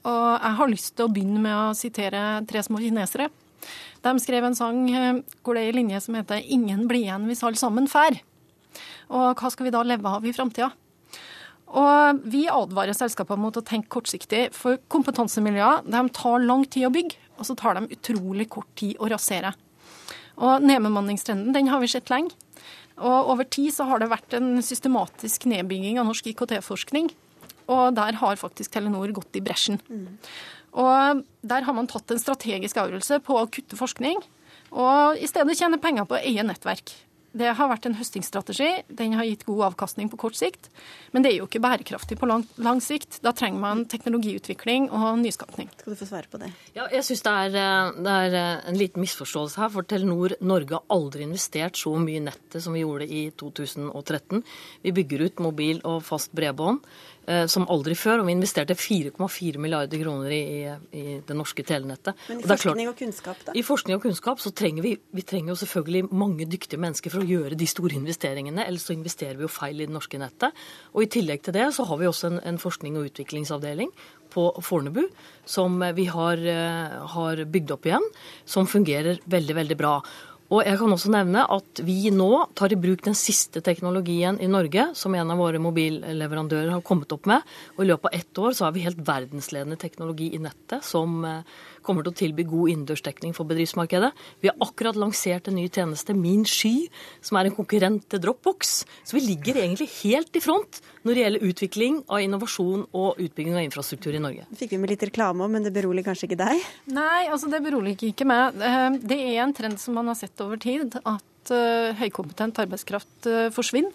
Og 0.09 0.28
jeg 0.34 0.59
har 0.59 0.70
lyst 0.70 0.94
til 0.96 1.07
å 1.07 1.12
begynne 1.12 1.42
med 1.42 1.55
å 1.55 1.76
sitere 1.78 2.42
tre 2.48 2.62
små 2.64 2.80
kinesere. 2.82 3.28
De 4.03 4.12
skrev 4.18 4.44
en 4.48 4.57
sang 4.59 4.82
eh, 4.90 5.20
hvor 5.42 5.55
det 5.55 5.62
er 5.62 5.70
en 5.70 5.78
linje 5.78 6.00
som 6.03 6.16
heter 6.18 6.42
'Ingen 6.42 6.88
blir 6.90 7.07
igjen 7.07 7.28
hvis 7.28 7.44
alle 7.46 7.61
sammen 7.61 7.86
fær'. 7.86 8.18
Og 9.11 9.36
hva 9.38 9.50
skal 9.50 9.64
vi 9.64 9.74
da 9.74 9.82
leve 9.82 10.09
av 10.09 10.24
i 10.26 10.32
framtida? 10.32 10.72
Og 11.72 12.20
vi 12.28 12.48
advarer 12.53 12.92
selskapene 12.92 13.40
mot 13.40 13.57
å 13.57 13.64
tenke 13.64 13.88
kortsiktig, 13.88 14.53
for 14.53 14.76
kompetansemiljøer 14.92 15.86
de 15.88 16.09
tar 16.12 16.44
lang 16.44 16.66
tid 16.68 16.88
å 16.88 16.92
bygge, 16.92 17.16
og 17.38 17.48
så 17.48 17.57
tar 17.57 17.78
de 17.78 17.94
utrolig 17.96 18.48
kort 18.53 18.68
tid 18.76 18.98
å 19.00 19.09
rasere. 19.09 19.55
Og 20.36 20.64
nedbemanningstrenden 20.64 21.55
den 21.55 21.70
har 21.72 21.80
vi 21.80 21.88
sett 21.88 22.11
lenge. 22.12 22.34
Og 23.00 23.32
over 23.32 23.44
tid 23.48 23.72
så 23.72 23.86
har 23.88 24.03
det 24.03 24.11
vært 24.12 24.36
en 24.36 24.61
systematisk 24.64 25.46
nedbygging 25.48 25.98
av 26.00 26.11
norsk 26.11 26.28
IKT-forskning. 26.32 27.09
Og 27.72 27.94
der 27.96 28.18
har 28.20 28.40
faktisk 28.40 28.74
Telenor 28.74 29.14
gått 29.16 29.38
i 29.38 29.44
bresjen. 29.44 29.80
Mm. 29.88 30.18
Og 30.82 31.24
der 31.44 31.66
har 31.66 31.76
man 31.76 31.88
tatt 31.90 32.12
en 32.12 32.20
strategisk 32.20 32.78
avgjørelse 32.80 33.20
på 33.26 33.36
å 33.36 33.48
kutte 33.52 33.76
forskning, 33.76 34.22
og 34.72 35.20
i 35.20 35.28
stedet 35.28 35.58
tjene 35.58 35.80
penger 35.80 36.06
på 36.08 36.16
å 36.16 36.22
eie 36.22 36.44
nettverk. 36.46 36.94
Det 37.32 37.48
har 37.56 37.68
vært 37.70 37.86
en 37.88 37.94
høstingsstrategi. 37.96 38.68
Den 38.92 39.14
har 39.16 39.24
gitt 39.24 39.46
god 39.48 39.70
avkastning 39.70 40.10
på 40.12 40.18
kort 40.20 40.36
sikt. 40.36 40.68
Men 41.16 41.24
det 41.24 41.30
er 41.30 41.38
jo 41.38 41.46
ikke 41.46 41.62
bærekraftig 41.64 42.18
på 42.20 42.28
lang, 42.28 42.44
lang 42.60 42.82
sikt. 42.84 43.22
Da 43.24 43.32
trenger 43.36 43.62
man 43.62 43.86
teknologiutvikling 43.88 44.90
og 44.92 45.22
nyskapning. 45.22 45.70
Skal 45.80 45.94
du 45.94 46.00
få 46.00 46.08
svare 46.10 46.28
på 46.28 46.42
det? 46.42 46.50
Ja, 46.76 46.90
jeg 46.92 47.06
syns 47.08 47.24
det, 47.24 47.32
eh, 47.56 47.94
det, 48.04 48.16
er 48.26 48.36
eh, 48.36 48.68
en 48.68 48.76
liten 48.76 49.04
misforståelse 49.04 49.64
her. 49.64 49.72
For 49.72 49.88
Telenor 49.88 50.36
Norge 50.44 50.76
har 50.76 50.84
aldri 50.92 51.24
investert 51.24 51.80
så 51.80 51.94
mye 51.96 52.20
i 52.20 52.26
nettet 52.28 52.60
som 52.60 52.76
vi 52.76 52.84
gjorde 52.84 53.08
i 53.08 53.24
2013. 53.40 54.44
Vi 54.84 54.96
bygger 55.00 55.24
ut 55.24 55.44
mobil 55.48 55.80
og 55.88 56.04
fast 56.04 56.36
bredbånd. 56.36 56.84
Eh, 57.22 57.44
som 57.46 57.68
aldri 57.70 57.94
før. 57.94 58.22
Og 58.22 58.26
vi 58.26 58.34
investerte 58.34 58.74
4,4 58.74 59.60
milliarder 59.62 60.00
kroner 60.02 60.32
i, 60.34 60.44
i, 60.90 61.02
det 61.22 61.36
norske 61.38 61.62
telenettet. 61.66 62.18
Men 62.26 62.40
i 62.42 62.48
forskning 62.50 62.90
og 62.90 62.96
kunnskap, 62.98 63.44
da? 63.46 63.54
I 63.54 63.62
forskning 63.66 63.98
og 63.98 64.02
kunnskap 64.02 64.42
så 64.42 64.50
trenger 64.58 64.82
vi, 64.82 64.96
vi 65.14 65.22
trenger 65.26 65.54
jo 65.54 65.60
selvfølgelig 65.60 66.10
mange 66.10 66.48
dyktige 66.50 66.82
mennesker 66.82 67.14
for 67.14 67.22
å 67.22 67.28
gjøre 67.28 67.58
de 67.58 67.68
store 67.70 67.94
investeringene. 68.00 68.66
Ellers 68.66 68.88
så 68.88 68.96
investerer 68.96 69.38
vi 69.38 69.46
jo 69.46 69.52
feil 69.52 69.78
i 69.78 69.86
det 69.86 69.94
norske 69.94 70.18
nettet. 70.18 70.64
Og 70.96 71.06
i 71.06 71.12
tillegg 71.14 71.46
til 71.46 71.54
det 71.54 71.68
så 71.76 71.86
har 71.86 72.02
vi 72.02 72.10
også 72.10 72.32
en, 72.32 72.42
en 72.42 72.60
forskning- 72.62 72.98
og 72.98 73.12
utviklingsavdeling 73.12 73.94
på 74.32 74.48
Fornebu 74.64 75.04
som 75.46 75.78
vi 75.94 76.08
har, 76.10 76.42
eh, 76.42 76.98
har 77.14 77.44
bygd 77.44 77.76
opp 77.76 77.86
igjen, 77.86 78.04
som 78.44 78.66
fungerer 78.66 79.22
veldig, 79.30 79.58
veldig 79.62 79.78
bra. 79.78 79.98
Og 80.53 80.66
jeg 80.66 80.76
kan 80.76 80.92
også 80.92 81.11
nevne 81.14 81.46
at 81.55 81.80
vi 81.86 82.11
nå 82.12 82.30
tar 82.59 82.74
i 82.74 82.78
bruk 82.80 83.05
den 83.07 83.16
siste 83.16 83.62
teknologien 83.64 84.36
i 84.42 84.50
Norge, 84.53 84.90
som 84.98 85.14
en 85.16 85.32
av 85.32 85.40
våre 85.40 85.61
mobilleverandører 85.62 86.74
har 86.74 86.84
kommet 86.84 87.14
opp 87.16 87.28
med. 87.30 87.46
Og 87.78 87.84
i 87.84 87.88
løpet 87.88 88.11
av 88.11 88.18
ett 88.18 88.40
år 88.42 88.57
så 88.59 88.66
har 88.66 88.74
vi 88.76 88.84
helt 88.84 89.00
verdensledende 89.07 89.80
teknologi 89.80 90.28
i 90.36 90.42
nettet 90.42 90.84
som 90.84 91.22
eh, 91.24 91.40
kommer 91.84 92.06
til 92.06 92.12
å 92.12 92.18
tilby 92.22 92.46
god 92.48 92.72
innendørsdekning 92.72 93.34
for 93.36 93.48
bedriftsmarkedet. 93.50 94.12
Vi 94.42 94.50
har 94.50 94.64
akkurat 94.64 94.98
lansert 94.98 95.50
en 95.50 95.58
ny 95.58 95.68
tjeneste, 95.68 96.14
Min 96.16 96.46
Sky, 96.48 96.88
som 97.24 97.38
er 97.38 97.48
en 97.48 97.56
konkurrent 97.56 98.06
til 98.10 98.22
Dropbox. 98.22 98.72
Så 99.04 99.18
vi 99.18 99.24
ligger 99.26 99.60
egentlig 99.62 99.88
helt 100.02 100.36
i 100.36 100.42
front 100.44 100.80
når 101.02 101.14
det 101.14 101.24
gjelder 101.24 101.48
utvikling 101.50 101.98
av 102.06 102.22
innovasjon 102.22 102.86
og 102.92 103.20
utbygging 103.22 103.58
av 103.58 103.66
infrastruktur 103.66 104.14
i 104.14 104.22
Norge. 104.22 104.46
Fikk 104.58 104.76
vi 104.76 104.80
med 104.82 104.94
litt 104.94 105.04
reklame 105.08 105.44
om, 105.44 105.52
men 105.52 105.66
det 105.66 105.74
beroliger 105.74 106.12
kanskje 106.12 106.30
ikke 106.30 106.40
deg? 106.44 106.62
Nei, 106.94 107.26
altså 107.28 107.50
det 107.52 107.62
beroliger 107.64 108.12
ikke 108.12 108.28
meg. 108.28 108.56
Eh, 108.62 108.88
det 109.02 109.20
er 109.32 109.42
en 109.44 109.54
trend 109.56 109.82
som 109.82 109.98
man 109.98 110.10
har 110.12 110.18
sett 110.18 110.40
over 110.44 110.60
tid. 110.62 110.98
at 111.02 111.50
eh, 111.50 111.92
høykompetent 111.98 112.60
arbeidskraft 112.62 113.26
eh, 113.26 113.50
forsvinner 113.54 113.92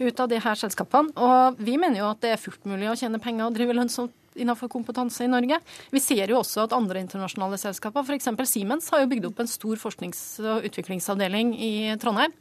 ut 0.00 0.20
av 0.20 0.28
de 0.28 0.40
her 0.40 0.58
selskapene. 0.60 1.14
Og 1.16 1.60
vi 1.60 1.78
mener 1.80 2.02
jo 2.02 2.10
at 2.10 2.20
det 2.24 2.34
er 2.34 2.42
fullt 2.42 2.68
mulig 2.68 2.90
å 2.90 2.96
tjene 2.98 3.22
penger 3.22 3.48
og 3.48 3.56
drive 3.56 3.76
lønnsomt 3.76 4.14
innenfor 4.38 4.70
kompetanse 4.72 5.24
i 5.24 5.30
Norge. 5.30 5.60
Vi 5.90 6.02
ser 6.02 6.30
jo 6.30 6.40
også 6.40 6.66
at 6.66 6.74
andre 6.76 7.02
internasjonale 7.02 7.58
selskaper, 7.60 8.04
f.eks. 8.06 8.30
Siemens, 8.50 8.90
har 8.92 9.02
jo 9.02 9.10
bygd 9.10 9.30
opp 9.30 9.40
en 9.42 9.50
stor 9.50 9.80
forsknings- 9.80 10.40
og 10.42 10.68
utviklingsavdeling 10.68 11.54
i 11.58 11.72
Trondheim. 12.02 12.34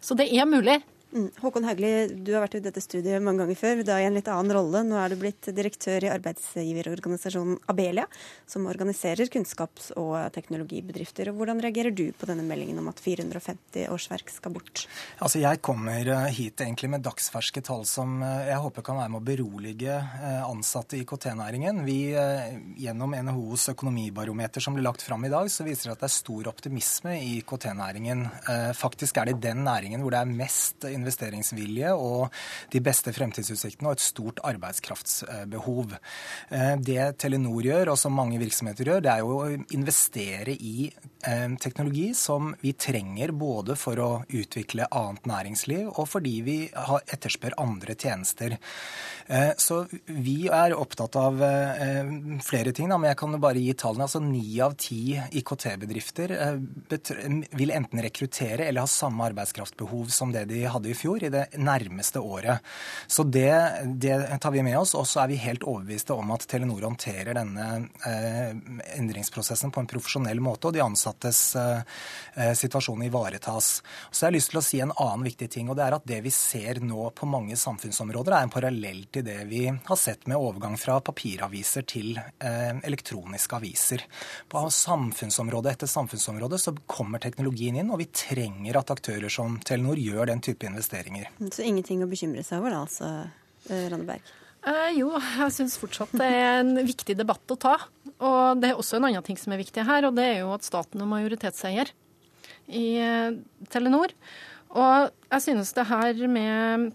Så 0.00 0.16
det 0.16 0.30
er 0.32 0.48
mulig. 0.48 0.80
Mm. 1.10 1.26
Håkon 1.42 1.64
Haugli, 1.66 1.90
du 2.22 2.28
har 2.36 2.44
vært 2.44 2.60
i 2.60 2.62
dette 2.62 2.80
studiet 2.82 3.22
mange 3.24 3.42
ganger 3.42 3.58
før, 3.58 3.80
da 3.82 3.96
i 3.98 4.04
en 4.06 4.14
litt 4.14 4.28
annen 4.30 4.54
rolle. 4.54 4.84
Nå 4.86 4.94
er 4.94 5.10
du 5.10 5.18
blitt 5.18 5.48
direktør 5.56 6.04
i 6.06 6.10
arbeidsgiverorganisasjonen 6.12 7.56
Abelia, 7.72 8.04
som 8.46 8.68
organiserer 8.70 9.26
kunnskaps- 9.32 9.90
og 9.98 10.14
teknologibedrifter. 10.36 11.32
Og 11.32 11.40
hvordan 11.40 11.62
reagerer 11.64 11.90
du 11.90 12.12
på 12.14 12.28
denne 12.30 12.44
meldingen 12.46 12.78
om 12.78 12.90
at 12.92 13.02
450 13.02 13.88
årsverk 13.90 14.30
skal 14.30 14.54
bort? 14.54 14.84
Altså, 15.18 15.40
Jeg 15.42 15.58
kommer 15.66 16.12
eh, 16.14 16.28
hit 16.36 16.62
egentlig 16.62 16.92
med 16.94 17.02
dagsferske 17.02 17.64
tall 17.66 17.82
som 17.90 18.22
eh, 18.22 18.52
jeg 18.52 18.62
håper 18.62 18.86
kan 18.86 19.02
være 19.02 19.10
med 19.10 19.22
å 19.22 19.28
berolige 19.32 19.98
eh, 19.98 20.46
ansatte 20.46 20.94
i 20.94 21.02
IKT-næringen. 21.02 21.82
Gjennom 22.78 23.18
NHOs 23.18 23.66
økonomibarometer 23.74 24.62
som 24.62 24.78
ble 24.78 24.86
lagt 24.86 25.02
fram 25.02 25.26
i 25.26 25.32
dag, 25.32 25.50
så 25.50 25.66
viser 25.66 25.90
det 25.90 25.98
at 25.98 26.06
det 26.06 26.10
er 26.12 26.16
stor 26.20 26.54
optimisme 26.54 27.18
i 27.18 27.34
IKT-næringen. 27.40 28.26
Faktisk 28.78 29.18
er 29.18 29.32
det 29.32 29.40
den 29.42 29.64
næringen 29.66 30.04
hvor 30.04 30.14
det 30.14 30.22
er 30.22 30.38
mest 30.38 30.86
investeringsvilje 31.00 31.92
og 31.96 32.28
de 32.72 32.82
beste 32.84 33.12
fremtidsutsiktene 33.14 33.90
og 33.90 33.98
et 33.98 34.04
stort 34.04 34.40
arbeidskraftsbehov. 34.46 35.96
Eh, 36.50 36.74
det 36.80 37.00
Telenor 37.20 37.64
gjør, 37.64 37.92
og 37.92 38.00
som 38.00 38.16
mange 38.16 38.40
virksomheter 38.40 38.92
gjør, 38.92 39.04
det 39.04 39.12
er 39.12 39.24
jo 39.24 39.36
å 39.36 39.50
investere 39.76 40.54
i 40.54 40.88
eh, 40.88 41.46
teknologi 41.62 42.10
som 42.16 42.52
vi 42.62 42.74
trenger 42.78 43.34
både 43.36 43.76
for 43.78 44.00
å 44.02 44.10
utvikle 44.26 44.88
annet 44.90 45.28
næringsliv 45.30 45.90
og 45.90 46.08
fordi 46.10 46.36
vi 46.46 46.58
etterspør 46.70 47.58
andre 47.60 47.96
tjenester. 47.98 48.56
Eh, 49.30 49.52
så 49.60 49.82
vi 50.06 50.38
er 50.50 50.76
opptatt 50.76 51.16
av 51.20 51.38
flere 52.44 52.72
ting, 52.76 52.90
men 52.90 53.10
jeg 53.10 53.18
kan 53.20 53.36
bare 53.40 53.60
gi 53.62 53.74
tallene. 53.78 54.06
Altså 54.06 54.20
Ni 54.22 54.58
av 54.62 54.74
ti 54.80 55.14
IKT-bedrifter 55.16 56.34
vil 57.58 57.72
enten 57.74 58.02
rekruttere 58.04 58.66
eller 58.66 58.84
ha 58.84 58.90
samme 58.90 59.26
arbeidskraftbehov 59.30 60.10
som 60.14 60.32
det 60.34 60.46
de 60.50 60.64
hadde 60.70 60.89
i 60.90 60.96
fjor, 60.98 61.22
i 61.24 61.30
det 61.32 61.46
nærmeste 61.60 62.20
året. 62.20 62.64
Så 63.06 63.24
det, 63.24 63.52
det 64.02 64.16
tar 64.42 64.54
vi 64.54 64.64
med 64.66 64.78
oss. 64.78 64.94
Og 64.98 65.06
så 65.08 65.22
er 65.24 65.32
vi 65.32 65.40
helt 65.42 65.64
overbeviste 65.66 66.16
om 66.16 66.32
at 66.34 66.46
Telenor 66.50 66.86
håndterer 66.88 67.36
denne 67.38 67.66
eh, 68.06 68.50
endringsprosessen 68.98 69.72
på 69.74 69.82
en 69.82 69.90
profesjonell 69.90 70.42
måte. 70.44 70.68
Og 70.68 70.76
de 70.76 70.84
ansattes 70.84 71.42
eh, 71.60 72.52
situasjon 72.58 73.06
ivaretas. 73.06 73.72
Så 74.10 74.24
jeg 74.24 74.28
har 74.28 74.36
lyst 74.38 74.54
til 74.54 74.60
å 74.60 74.64
si 74.64 74.82
en 74.84 74.94
annen 74.96 75.26
viktig 75.28 75.50
ting, 75.56 75.70
og 75.70 75.78
det 75.78 75.86
er 75.86 75.98
at 75.98 76.08
det 76.08 76.20
vi 76.24 76.34
ser 76.34 76.82
nå 76.84 77.10
på 77.16 77.28
mange 77.30 77.58
samfunnsområder, 77.58 78.36
er 78.36 78.48
en 78.48 78.54
parallell 78.54 79.04
til 79.12 79.26
det 79.26 79.38
vi 79.50 79.66
har 79.70 79.98
sett 79.98 80.26
med 80.30 80.38
overgang 80.40 80.76
fra 80.80 80.98
papiraviser 81.04 81.86
til 81.88 82.18
elektroniske 82.40 83.56
aviser. 83.56 84.04
På 84.48 84.62
samfunnsområde 84.70 85.70
etter 85.72 85.90
samfunnsområde 85.90 86.58
så 86.58 86.74
kommer 86.86 87.22
teknologien 87.22 87.76
inn, 87.80 87.90
og 87.92 88.00
vi 88.02 88.08
trenger 88.14 88.80
at 88.80 88.92
aktører 88.94 89.32
som 89.32 89.58
Telenor 89.64 90.00
gjør 90.00 90.30
den 90.32 90.42
type 90.44 90.66
investeringer. 90.66 90.79
Så 91.52 91.64
ingenting 91.66 92.04
å 92.04 92.10
bekymre 92.10 92.44
seg 92.46 92.62
over 92.62 92.74
da, 92.74 92.84
altså, 92.84 93.10
Randeberg? 93.70 94.36
Eh, 94.60 94.90
jo, 94.98 95.08
jeg 95.16 95.54
syns 95.56 95.78
fortsatt 95.80 96.12
det 96.20 96.26
er 96.26 96.60
en 96.60 96.74
viktig 96.84 97.16
debatt 97.16 97.52
å 97.52 97.58
ta. 97.60 97.76
Og 98.20 98.60
det 98.60 98.72
er 98.72 98.80
også 98.80 98.98
en 98.98 99.08
annen 99.08 99.24
ting 99.24 99.38
som 99.40 99.54
er 99.54 99.62
viktig 99.62 99.86
her, 99.88 100.06
og 100.08 100.16
det 100.18 100.26
er 100.26 100.38
jo 100.42 100.52
at 100.52 100.66
staten 100.66 101.00
er 101.00 101.08
majoritetseier 101.08 101.92
i 102.68 102.86
eh, 103.00 103.38
Telenor. 103.72 104.12
Og 104.70 105.08
jeg 105.30 105.46
synes 105.48 105.72
det 105.74 105.88
her 105.88 106.26
med 106.30 106.90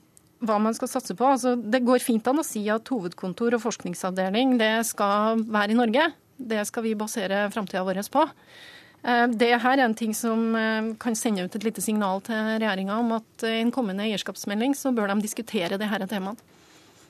hva 0.45 0.59
man 0.61 0.75
skal 0.75 0.89
satse 0.91 1.15
på 1.17 1.25
altså 1.25 1.55
Det 1.57 1.81
går 1.83 2.03
fint 2.03 2.25
an 2.29 2.41
å 2.41 2.45
si 2.45 2.61
at 2.71 2.87
hovedkontor 2.91 3.55
og 3.55 3.63
forskningsavdeling 3.63 4.57
det 4.59 4.73
skal 4.87 5.41
være 5.41 5.73
i 5.73 5.79
Norge. 5.79 6.07
Det 6.35 6.61
skal 6.67 6.85
vi 6.85 6.95
basere 6.99 7.45
framtida 7.53 7.83
vår 7.87 8.03
på. 8.11 8.25
Eh, 9.05 9.27
det 9.37 9.51
her 9.61 9.77
er 9.77 9.85
en 9.85 9.97
ting 9.97 10.15
som 10.17 10.55
eh, 10.57 10.91
kan 11.01 11.17
sende 11.17 11.45
ut 11.45 11.55
et 11.55 11.67
lite 11.67 11.83
signal 11.83 12.23
til 12.25 12.39
regjeringa 12.55 12.97
om 12.97 13.13
at 13.19 13.45
i 13.45 13.59
en 13.61 13.73
kommende 13.73 14.07
eierskapsmelding 14.07 14.73
så 14.77 14.93
bør 14.95 15.13
de 15.13 15.21
diskutere 15.21 15.77
det 15.77 15.85
dette 15.85 16.09
temaet. 16.09 16.41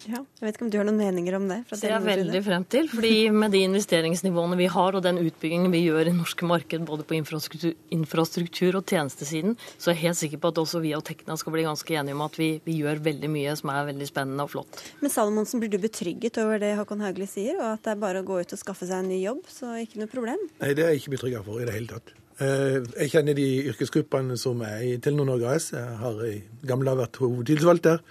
Ja, 0.06 0.20
jeg 0.22 0.45
vet 0.45 0.58
ikke 0.58 0.66
om 0.68 0.72
du 0.74 0.78
har 0.78 0.86
noen 0.86 0.99
meninger 0.99 1.36
om 1.39 1.47
det? 1.49 1.58
det 1.72 1.88
er 1.88 1.95
jeg 1.95 2.06
veldig 2.06 2.41
frem 2.45 2.66
til. 2.70 2.89
fordi 2.91 3.14
Med 3.34 3.53
de 3.56 3.62
investeringsnivåene 3.66 4.58
vi 4.60 4.68
har 4.70 4.97
og 4.97 5.03
den 5.06 5.18
utbyggingen 5.24 5.74
vi 5.74 5.82
gjør 5.88 6.12
i 6.12 6.16
norske 6.16 6.45
marked, 6.45 6.86
både 6.86 7.06
på 7.08 7.18
infrastruktur, 7.18 7.74
infrastruktur, 7.95 8.78
og 8.78 8.86
tjenestesiden, 8.86 9.56
så 9.78 9.89
er 9.89 9.95
jeg 9.95 10.03
helt 10.03 10.20
sikker 10.20 10.41
på 10.43 10.51
at 10.53 10.62
også 10.62 10.82
vi 10.84 10.93
og 10.97 11.03
Tekna 11.08 11.38
skal 11.39 11.56
bli 11.56 11.66
ganske 11.66 11.97
enige 11.97 12.18
om 12.18 12.26
at 12.26 12.38
vi, 12.39 12.49
vi, 12.66 12.78
gjør 12.84 13.01
veldig 13.06 13.32
mye 13.32 13.56
som 13.58 13.72
er 13.74 13.88
veldig 13.89 14.10
spennende 14.10 14.45
og 14.45 14.53
flott. 14.53 14.84
Men 15.01 15.14
Salomonsen, 15.14 15.64
blir 15.64 15.74
du 15.74 15.80
betrygget 15.82 16.38
over 16.43 16.62
det 16.62 16.76
Håkon 16.78 17.01
Haugli 17.06 17.30
sier, 17.30 17.58
og 17.62 17.72
at 17.74 17.88
det 17.88 17.95
er 17.95 18.03
bare 18.03 18.22
å 18.22 18.28
gå 18.28 18.41
ut 18.41 18.56
og 18.58 18.62
skaffe 18.62 18.89
seg 18.89 19.01
en 19.01 19.10
ny 19.14 19.24
jobb, 19.24 19.41
så 19.49 19.74
ikke 19.82 20.03
noe 20.03 20.12
problem? 20.12 20.45
Nei, 20.62 20.76
det 20.78 20.86
er 20.86 20.93
jeg 20.93 21.06
ikke 21.06 21.18
betrygga 21.18 21.43
for 21.47 21.64
i 21.64 21.68
det 21.68 21.78
hele 21.78 21.91
tatt. 21.95 22.14
Eh, 22.36 22.82
jeg 22.99 23.14
kjenner 23.14 23.38
de 23.38 23.47
yrkesgruppene 23.72 24.36
som 24.39 24.60
er 24.68 24.82
i 24.84 24.95
Telenor 24.99 25.30
Norge 25.30 25.53
AS. 25.56 25.70
Jeg 25.72 25.99
har 26.01 26.24
i 26.28 26.41
gamle 26.68 26.97
vært 26.99 27.22
hovedtilsvalgt 27.22 27.88
der. 27.88 28.01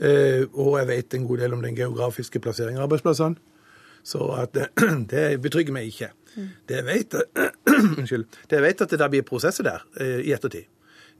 Eh, 0.00 0.44
og 0.52 0.78
jeg 0.80 0.88
vet 0.90 1.14
en 1.14 1.26
god 1.28 1.42
del 1.44 1.56
om 1.56 1.62
den 1.62 1.76
geografiske 1.78 2.40
plasseringen 2.42 2.80
av 2.80 2.88
arbeidsplassene. 2.88 3.38
Så 4.04 4.26
at, 4.36 4.56
det 5.10 5.24
betrygger 5.44 5.74
meg 5.76 5.88
ikke. 5.92 6.10
Det 6.68 6.80
jeg 6.80 6.86
vet, 6.88 7.14
det 8.50 8.58
jeg 8.58 8.64
vet 8.66 8.84
at 8.84 8.96
det 8.98 9.10
blir 9.12 9.26
prosesser 9.26 9.66
der 9.66 9.84
eh, 10.00 10.20
i 10.26 10.34
ettertid. 10.34 10.68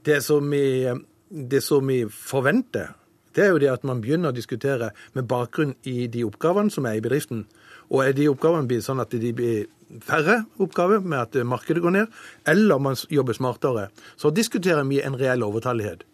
Det 0.05 0.19
som, 0.21 0.51
vi, 0.51 0.85
det 1.29 1.63
som 1.65 1.87
vi 1.87 2.03
forventer, 2.05 2.93
det 3.35 3.43
er 3.43 3.55
jo 3.55 3.61
det 3.63 3.71
at 3.71 3.87
man 3.87 4.03
begynner 4.03 4.31
å 4.31 4.35
diskutere 4.35 4.91
med 5.15 5.27
bakgrunn 5.27 5.73
i 5.89 6.05
de 6.11 6.23
oppgavene 6.27 6.71
som 6.71 6.85
er 6.87 6.99
i 6.99 7.03
bedriften. 7.03 7.47
Og 7.89 8.03
er 8.05 8.13
de 8.17 8.29
oppgavene 8.29 8.69
blir 8.69 8.83
sånn 8.85 9.01
at 9.03 9.11
de 9.11 9.31
blir 9.35 9.65
færre 10.05 10.43
oppgaver 10.61 11.03
med 11.03 11.19
at 11.19 11.47
markedet 11.47 11.83
går 11.83 11.93
ned, 11.95 12.13
eller 12.47 12.81
man 12.81 12.97
jobber 13.11 13.37
smartere, 13.37 13.89
så 14.17 14.31
diskuterer 14.33 14.85
vi 14.87 15.01
en 15.01 15.17
reell 15.19 15.43
overtallighet. 15.45 16.05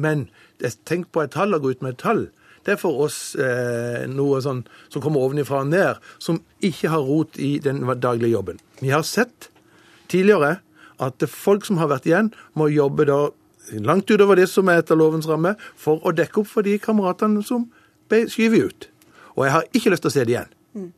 Men 0.00 0.28
tenk 0.88 1.10
på 1.12 1.24
et 1.24 1.34
tall 1.34 1.56
og 1.56 1.64
gå 1.64 1.74
ut 1.74 1.82
med 1.84 1.96
et 1.96 2.02
tall. 2.02 2.26
Det 2.64 2.74
er 2.74 2.80
for 2.80 3.06
oss 3.06 3.34
eh, 3.40 4.04
noe 4.10 4.40
sånn 4.44 4.64
som 4.92 5.02
kommer 5.02 5.24
ovenifra 5.24 5.62
og 5.64 5.70
ned, 5.72 6.00
som 6.20 6.42
ikke 6.64 6.92
har 6.92 7.06
rot 7.06 7.38
i 7.40 7.54
den 7.64 7.82
daglige 8.00 8.34
jobben. 8.34 8.60
Vi 8.82 8.92
har 8.92 9.06
sett 9.06 9.48
tidligere 10.12 10.58
at 11.00 11.24
folk 11.32 11.64
som 11.64 11.80
har 11.80 11.88
vært 11.88 12.08
igjen, 12.10 12.28
må 12.52 12.68
jobbe 12.68 13.06
da 13.08 13.20
langt 13.80 14.10
utover 14.10 14.36
det 14.36 14.48
som 14.50 14.68
er 14.68 14.82
etter 14.82 14.98
lovens 14.98 15.28
ramme, 15.30 15.54
for 15.78 16.04
å 16.04 16.12
dekke 16.12 16.42
opp 16.42 16.50
for 16.50 16.66
de 16.66 16.76
kameratene 16.82 17.44
som 17.46 17.68
ble 18.10 18.26
skyvet 18.28 18.66
ut. 18.66 18.88
Og 19.38 19.46
jeg 19.46 19.54
har 19.54 19.68
ikke 19.72 19.94
lyst 19.94 20.04
til 20.04 20.12
å 20.12 20.14
se 20.16 20.26
det 20.26 20.34
igjen. 20.34 20.56
Mm. 20.74 20.90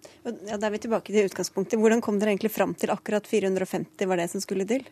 Ja, 0.49 0.57
Da 0.59 0.67
er 0.67 0.75
vi 0.75 0.83
tilbake 0.83 1.13
til 1.13 1.29
utgangspunktet. 1.29 1.79
Hvordan 1.81 2.03
kom 2.03 2.19
dere 2.19 2.35
egentlig 2.35 2.53
fram 2.53 2.75
til 2.75 2.91
akkurat 2.91 3.27
450 3.29 4.09
var 4.09 4.21
det 4.21 4.31
som 4.33 4.43
skulle 4.43 4.67
til? 4.69 4.85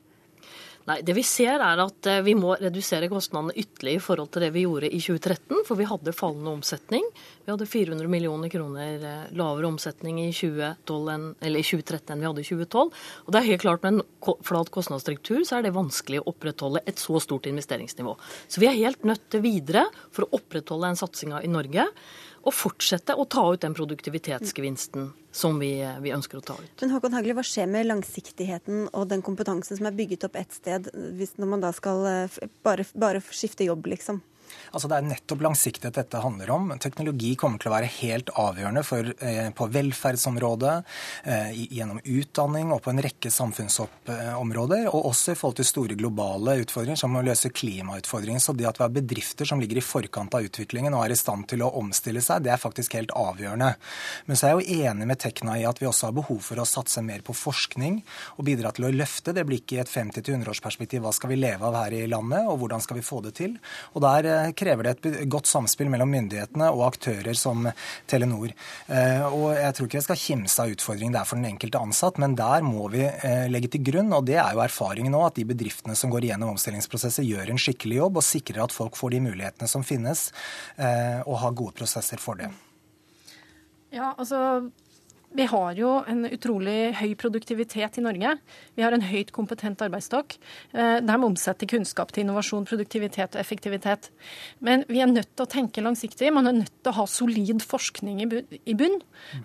Nei, 0.89 1.03
Det 1.05 1.13
vi 1.13 1.23
ser 1.27 1.61
er 1.61 1.81
at 1.83 2.09
eh, 2.09 2.23
vi 2.25 2.33
må 2.39 2.55
redusere 2.57 3.11
kostnadene 3.13 3.53
ytterligere 3.53 4.01
i 4.01 4.03
forhold 4.03 4.31
til 4.33 4.47
det 4.47 4.51
vi 4.55 4.65
gjorde 4.65 4.89
i 4.89 5.01
2013. 5.03 5.61
For 5.69 5.77
vi 5.77 5.89
hadde 5.89 6.15
fallende 6.17 6.55
omsetning. 6.57 7.05
Vi 7.45 7.53
hadde 7.53 7.69
400 7.69 8.09
millioner 8.11 8.53
kroner 8.53 9.05
eh, 9.11 9.27
lavere 9.37 9.69
omsetning 9.69 10.23
i 10.23 10.31
2012 10.33 11.13
enn, 11.15 11.27
eller 11.45 11.61
i 11.61 11.67
2013 11.69 12.15
enn 12.15 12.25
vi 12.25 12.29
hadde 12.31 12.45
i 12.45 12.49
2012. 12.49 13.05
Og 13.27 13.31
det 13.35 13.43
er 13.43 13.49
helt 13.51 13.67
klart 13.67 13.85
Med 13.85 14.01
en 14.01 14.41
flat 14.45 14.73
kostnadsstruktur 14.73 15.45
så 15.49 15.59
er 15.59 15.69
det 15.69 15.77
vanskelig 15.77 16.23
å 16.23 16.31
opprettholde 16.33 16.83
et 16.89 17.01
så 17.01 17.21
stort 17.23 17.49
investeringsnivå. 17.51 18.17
Så 18.49 18.65
vi 18.65 18.69
er 18.71 18.81
helt 18.81 19.05
nødt 19.09 19.29
til 19.33 19.45
videre 19.45 19.87
for 20.13 20.27
å 20.27 20.41
opprettholde 20.41 20.91
den 20.91 21.01
satsinga 21.01 21.45
i 21.45 21.53
Norge 21.53 21.87
og 22.41 22.55
fortsette 22.57 23.15
å 23.17 23.27
ta 23.29 23.43
ut 23.53 23.61
den 23.61 23.75
produktivitetsgevinsten 23.77 25.11
som 25.33 25.59
vi, 25.61 25.75
vi, 26.03 26.13
ønsker 26.15 26.41
å 26.41 26.45
ta 26.45 26.57
ut. 26.59 26.73
Men 26.81 26.95
Håkon 26.95 27.15
Hagli, 27.15 27.35
Hva 27.37 27.45
skjer 27.47 27.69
med 27.71 27.87
langsiktigheten 27.87 28.89
og 28.91 29.11
den 29.11 29.23
kompetansen 29.27 29.79
som 29.79 29.89
er 29.91 29.97
bygget 29.97 30.27
opp 30.27 30.39
ett 30.41 30.57
sted, 30.57 30.89
hvis 31.19 31.37
når 31.39 31.53
man 31.53 31.65
da 31.65 31.73
skal 31.77 32.07
eh, 32.09 32.41
bare, 32.67 32.89
bare 32.99 33.23
skifte 33.29 33.69
jobb, 33.69 33.93
liksom? 33.93 34.23
Altså 34.73 34.89
Det 34.91 34.97
er 34.99 35.09
nettopp 35.09 35.45
langsiktighet 35.45 35.99
dette 36.01 36.23
handler 36.23 36.51
om. 36.55 36.71
Teknologi 36.83 37.35
kommer 37.39 37.61
til 37.61 37.71
å 37.71 37.75
være 37.77 37.91
helt 38.01 38.31
avgjørende 38.39 38.85
for, 38.87 39.13
eh, 39.21 39.51
på 39.51 39.69
velferdsområdet, 39.71 40.85
eh, 41.25 41.51
gjennom 41.71 42.01
utdanning 42.05 42.73
og 42.73 42.83
på 42.83 42.91
en 42.91 43.03
rekke 43.03 43.31
samfunnsområder. 43.31 44.89
Og 44.95 45.11
også 45.11 45.33
i 45.33 45.39
forhold 45.39 45.57
til 45.57 45.65
store 45.65 45.97
globale 45.97 46.61
utfordringer, 46.65 46.99
som 46.99 47.17
å 47.17 47.25
løse 47.25 47.51
klimautfordringer. 47.51 48.41
Så 48.41 48.57
det 48.57 48.67
at 48.67 48.79
vi 48.79 48.85
har 48.85 48.91
bedrifter 48.91 49.47
som 49.47 49.61
ligger 49.61 49.79
i 49.79 49.85
forkant 49.85 50.35
av 50.35 50.43
utviklingen 50.43 50.95
og 50.95 51.05
er 51.05 51.13
i 51.13 51.19
stand 51.19 51.47
til 51.49 51.61
å 51.61 51.75
omstille 51.75 52.23
seg, 52.23 52.43
det 52.43 52.53
er 52.53 52.57
faktisk 52.63 52.95
helt 52.95 53.11
avgjørende. 53.11 53.75
Men 54.27 54.37
så 54.37 54.47
er 54.47 54.55
jeg 54.55 54.61
jo 54.61 54.91
enig 54.91 55.07
med 55.07 55.19
Tekna 55.19 55.59
i 55.59 55.67
at 55.69 55.79
vi 55.79 55.87
også 55.87 56.09
har 56.09 56.17
behov 56.17 56.41
for 56.41 56.57
å 56.57 56.69
satse 56.69 57.03
mer 57.03 57.21
på 57.21 57.35
forskning 57.37 58.03
og 58.39 58.45
bidra 58.47 58.73
til 58.73 58.89
å 58.89 58.95
løfte 58.95 59.35
det 59.37 59.47
blikket 59.49 59.77
i 59.77 59.81
et 59.83 59.93
50-100-årsperspektiv. 59.93 61.05
Hva 61.05 61.13
skal 61.13 61.33
vi 61.33 61.41
leve 61.41 61.67
av 61.67 61.75
her 61.75 61.97
i 61.97 62.07
landet, 62.11 62.47
og 62.49 62.61
hvordan 62.63 62.83
skal 62.85 62.99
vi 62.99 63.07
få 63.07 63.21
det 63.25 63.35
til? 63.39 63.57
Og 63.95 64.05
der 64.05 64.29
eh, 64.31 64.40
krever 64.57 64.87
det 64.87 64.93
et 64.97 65.19
godt 65.31 65.49
samspill 65.51 65.91
mellom 65.93 66.11
myndighetene 66.13 66.71
og 66.73 66.87
aktører 66.89 67.37
som 67.39 67.69
Telenor. 68.11 68.55
Eh, 68.89 69.25
og 69.27 69.55
Jeg 69.57 69.77
tror 69.77 69.89
ikke 69.89 69.99
jeg 70.01 70.07
skal 70.09 70.21
kimse 70.25 70.65
av 70.65 70.75
utfordringen 70.75 71.15
det 71.17 71.23
er 71.23 71.29
for 71.29 71.41
den 71.41 71.51
enkelte 71.53 71.81
ansatt, 71.81 72.21
men 72.23 72.37
der 72.39 72.65
må 72.67 72.89
vi 72.93 73.05
eh, 73.07 73.47
legge 73.53 73.73
til 73.75 73.85
grunn, 73.91 74.13
og 74.17 74.27
det 74.29 74.39
er 74.41 74.57
jo 74.57 74.65
erfaringen 74.65 75.15
nå, 75.15 75.23
at 75.27 75.39
de 75.39 75.47
bedriftene 75.49 75.97
som 75.99 76.13
går 76.13 76.29
igjennom 76.29 76.55
omstillingsprosesser, 76.55 77.27
gjør 77.27 77.53
en 77.53 77.61
skikkelig 77.61 78.01
jobb 78.01 78.21
og 78.21 78.27
sikrer 78.27 78.65
at 78.65 78.75
folk 78.75 78.99
får 78.99 79.17
de 79.17 79.25
mulighetene 79.29 79.71
som 79.71 79.87
finnes, 79.87 80.29
eh, 80.77 81.21
og 81.27 81.41
har 81.45 81.57
gode 81.57 81.77
prosesser 81.81 82.23
for 82.23 82.41
det. 82.41 82.51
Ja, 83.91 84.13
altså 84.17 84.39
vi 85.31 85.47
har 85.47 85.77
jo 85.79 85.91
en 86.11 86.25
utrolig 86.27 86.91
høy 86.99 87.13
produktivitet 87.19 88.01
i 88.01 88.03
Norge. 88.03 88.33
Vi 88.75 88.83
har 88.83 88.95
en 88.95 89.05
høyt 89.05 89.31
kompetent 89.35 89.83
arbeidsstokk. 89.85 90.35
er 90.75 91.01
der 91.07 91.21
må 91.23 91.29
omsette 91.31 91.69
kunnskap 91.71 92.11
til 92.11 92.25
innovasjon, 92.25 92.67
produktivitet 92.67 93.37
og 93.37 93.41
effektivitet. 93.41 94.11
Men 94.59 94.83
vi 94.89 95.01
er 95.01 95.07
nødt 95.07 95.31
til 95.37 95.47
å 95.47 95.51
tenke 95.51 95.85
langsiktig. 95.85 96.33
Man 96.35 96.51
er 96.51 96.59
nødt 96.59 96.73
til 96.83 96.91
å 96.91 96.99
ha 96.99 97.07
solid 97.07 97.63
forskning 97.63 98.25
i 98.25 98.75
bunn. 98.75 98.99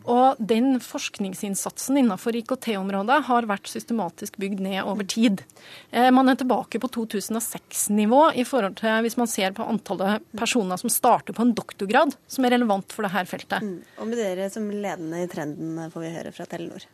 Og 0.09 0.41
den 0.41 0.79
forskningsinnsatsen 0.81 2.01
innenfor 2.01 2.35
IKT-området 2.41 3.21
har 3.29 3.49
vært 3.49 3.69
systematisk 3.69 4.39
bygd 4.41 4.65
ned 4.65 4.81
over 4.83 5.05
tid. 5.05 5.45
Eh, 5.91 6.09
man 6.09 6.29
er 6.29 6.39
tilbake 6.41 6.81
på 6.81 6.89
2006-nivå 6.97 8.23
i 8.33 8.47
forhold 8.47 8.79
til 8.81 9.05
hvis 9.05 9.19
man 9.21 9.29
ser 9.29 9.53
på 9.53 9.67
antallet 9.69 10.25
personer 10.37 10.81
som 10.81 10.89
starter 10.89 11.35
på 11.35 11.45
en 11.45 11.53
doktorgrad, 11.53 12.17
som 12.27 12.45
er 12.45 12.57
relevant 12.57 12.89
for 12.95 13.05
dette 13.05 13.25
feltet. 13.29 13.61
Mm. 13.61 13.79
Og 14.01 14.09
med 14.09 14.21
dere 14.21 14.49
som 14.49 14.65
ledende 14.71 15.21
i 15.21 15.29
trenden 15.29 15.74
får 15.93 16.05
vi 16.05 16.15
høre 16.15 16.33
fra 16.35 16.47
Telenor. 16.49 16.87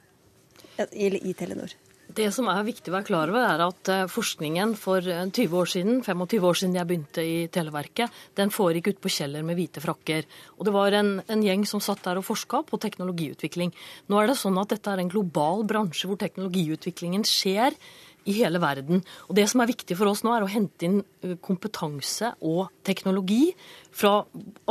Eller 0.78 1.22
i 1.22 1.34
Telenor. 1.38 1.74
Det 2.12 2.28
som 2.36 2.50
er 2.52 2.66
viktig 2.68 2.92
å 2.92 2.96
være 2.98 3.08
klar 3.08 3.32
over, 3.32 3.46
er 3.46 3.62
at 3.64 3.90
eh, 3.92 4.08
forskningen 4.12 4.74
for 4.80 5.06
20 5.06 5.38
eh, 5.46 5.54
år 5.56 5.70
siden, 5.70 6.02
25 6.04 6.48
år 6.50 6.58
siden 6.60 6.76
jeg 6.76 6.90
begynte 6.90 7.24
i 7.24 7.36
Televerket, 7.54 8.18
den 8.36 8.52
foregikk 8.52 8.92
ute 8.92 9.04
på 9.06 9.12
Kjeller 9.16 9.46
med 9.48 9.56
hvite 9.60 9.84
frakker. 9.84 10.28
Og 10.58 10.68
det 10.68 10.74
var 10.76 10.98
en, 10.98 11.14
en, 11.32 11.46
gjeng 11.46 11.64
som 11.70 11.84
satt 11.84 12.04
der 12.04 12.20
og 12.20 12.28
forska 12.28 12.64
på 12.68 12.80
teknologiutvikling. 12.84 13.72
Nå 14.12 14.20
er 14.20 14.32
det 14.32 14.40
sånn 14.42 14.60
at 14.60 14.74
dette 14.74 14.92
er 14.92 15.04
en 15.04 15.12
global 15.14 15.64
bransje 15.70 16.10
hvor 16.10 16.20
teknologiutviklingen 16.20 17.24
skjer 17.28 17.78
i 18.24 18.36
hele 18.38 18.60
verden. 18.62 19.02
Og 19.30 19.36
Det 19.36 19.48
som 19.50 19.62
er 19.64 19.72
viktig 19.72 19.98
for 19.98 20.10
oss 20.12 20.24
nå, 20.26 20.34
er 20.36 20.46
å 20.46 20.50
hente 20.52 20.88
inn 20.88 21.02
kompetanse 21.42 22.34
og 22.42 22.70
teknologi 22.86 23.52
fra 23.92 24.22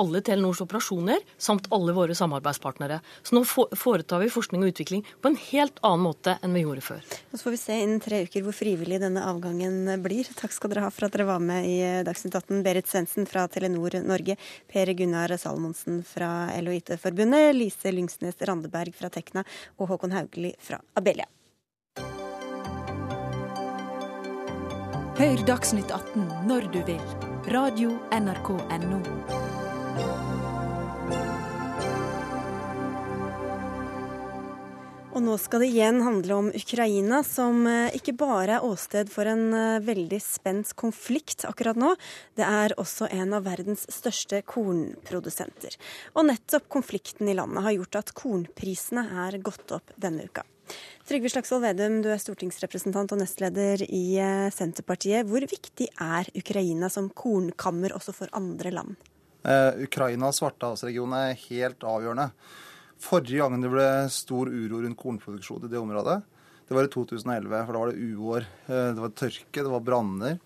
alle 0.00 0.22
Telenors 0.24 0.62
operasjoner 0.64 1.20
samt 1.38 1.68
alle 1.74 1.94
våre 1.96 2.14
samarbeidspartnere. 2.16 3.00
Så 3.22 3.36
nå 3.36 3.44
foretar 3.46 4.22
vi 4.22 4.30
forskning 4.32 4.64
og 4.64 4.72
utvikling 4.72 5.04
på 5.20 5.30
en 5.30 5.38
helt 5.50 5.80
annen 5.86 6.06
måte 6.06 6.36
enn 6.40 6.54
vi 6.56 6.64
gjorde 6.64 6.84
før. 6.86 7.02
Så 7.32 7.42
får 7.42 7.56
vi 7.56 7.62
se 7.62 7.80
innen 7.82 8.02
tre 8.04 8.22
uker 8.26 8.46
hvor 8.46 8.56
frivillig 8.56 9.00
denne 9.02 9.24
avgangen 9.26 9.90
blir. 10.04 10.30
Takk 10.38 10.54
skal 10.54 10.74
dere 10.74 10.86
ha 10.86 10.92
for 10.94 11.08
at 11.08 11.16
dere 11.16 11.28
var 11.30 11.42
med 11.42 11.68
i 11.68 11.80
Dagsnytt 12.06 12.38
18. 12.38 12.62
Berit 12.66 12.90
Svendsen 12.90 13.28
fra 13.30 13.46
Telenor 13.50 13.98
Norge, 14.06 14.38
Per 14.70 14.94
Gunnar 14.98 15.34
Salmonsen 15.40 16.02
fra 16.06 16.50
LHIT-forbundet, 16.60 17.50
Lise 17.56 17.92
Lyngsnes 17.94 18.40
Randeberg 18.46 18.94
fra 18.96 19.10
Tekna 19.12 19.44
og 19.78 19.92
Håkon 19.94 20.16
Haugli 20.16 20.54
fra 20.62 20.80
Abelia. 20.98 21.28
Hør 25.20 25.36
Dagsnytt 25.44 25.90
18 25.92 26.22
når 26.48 26.70
du 26.72 26.78
vil. 26.88 27.00
Radio 27.52 27.90
NRK 28.08 28.46
Radio.nrk.no. 28.56 29.00
Og 35.10 35.20
nå 35.26 35.34
skal 35.42 35.60
det 35.60 35.68
igjen 35.74 36.00
handle 36.06 36.38
om 36.38 36.48
Ukraina, 36.56 37.18
som 37.20 37.66
eh, 37.68 37.92
ikke 37.98 38.14
bare 38.16 38.56
er 38.56 38.64
åsted 38.64 39.12
for 39.12 39.28
en 39.28 39.52
eh, 39.52 39.82
veldig 39.84 40.22
spent 40.24 40.72
konflikt 40.80 41.44
akkurat 41.44 41.76
nå. 41.76 41.90
Det 42.40 42.46
er 42.48 42.72
også 42.80 43.10
en 43.12 43.36
av 43.36 43.44
verdens 43.44 43.84
største 43.92 44.40
kornprodusenter. 44.48 45.76
Og 46.14 46.30
nettopp 46.30 46.72
konflikten 46.80 47.28
i 47.28 47.36
landet 47.36 47.68
har 47.68 47.76
gjort 47.76 48.00
at 48.00 48.14
kornprisene 48.16 49.04
er 49.26 49.36
gått 49.44 49.76
opp 49.76 49.92
denne 50.00 50.24
uka. 50.32 50.48
Trygve 51.10 51.30
Slagsvold 51.32 51.64
Vedum, 51.64 52.00
du 52.04 52.10
er 52.12 52.20
stortingsrepresentant 52.22 53.12
og 53.14 53.20
nestleder 53.22 53.82
i 53.86 54.04
eh, 54.22 54.48
Senterpartiet. 54.54 55.26
Hvor 55.26 55.42
viktig 55.42 55.88
er 55.98 56.28
Ukraina 56.38 56.90
som 56.92 57.08
kornkammer 57.10 57.96
også 57.96 58.14
for 58.14 58.30
andre 58.36 58.70
land? 58.74 58.98
Eh, 59.42 59.86
Ukraina 59.86 60.28
og 60.28 60.36
Svartehavsregionen 60.36 61.16
er 61.18 61.40
helt 61.48 61.82
avgjørende. 61.82 62.30
Forrige 63.00 63.40
gang 63.40 63.62
det 63.62 63.72
ble 63.72 63.88
stor 64.12 64.50
uro 64.52 64.82
rundt 64.84 65.00
kornproduksjon 65.00 65.64
i 65.66 65.72
det 65.72 65.80
området, 65.80 66.20
det 66.70 66.76
var 66.76 66.86
i 66.86 66.90
2011. 66.92 67.64
For 67.66 67.74
da 67.74 67.80
var 67.82 67.90
det 67.90 68.10
uår. 68.14 68.44
Eh, 68.70 68.90
det 68.94 69.02
var 69.02 69.16
tørke, 69.18 69.62
det 69.64 69.70
var 69.72 69.82
branner. 69.82 70.36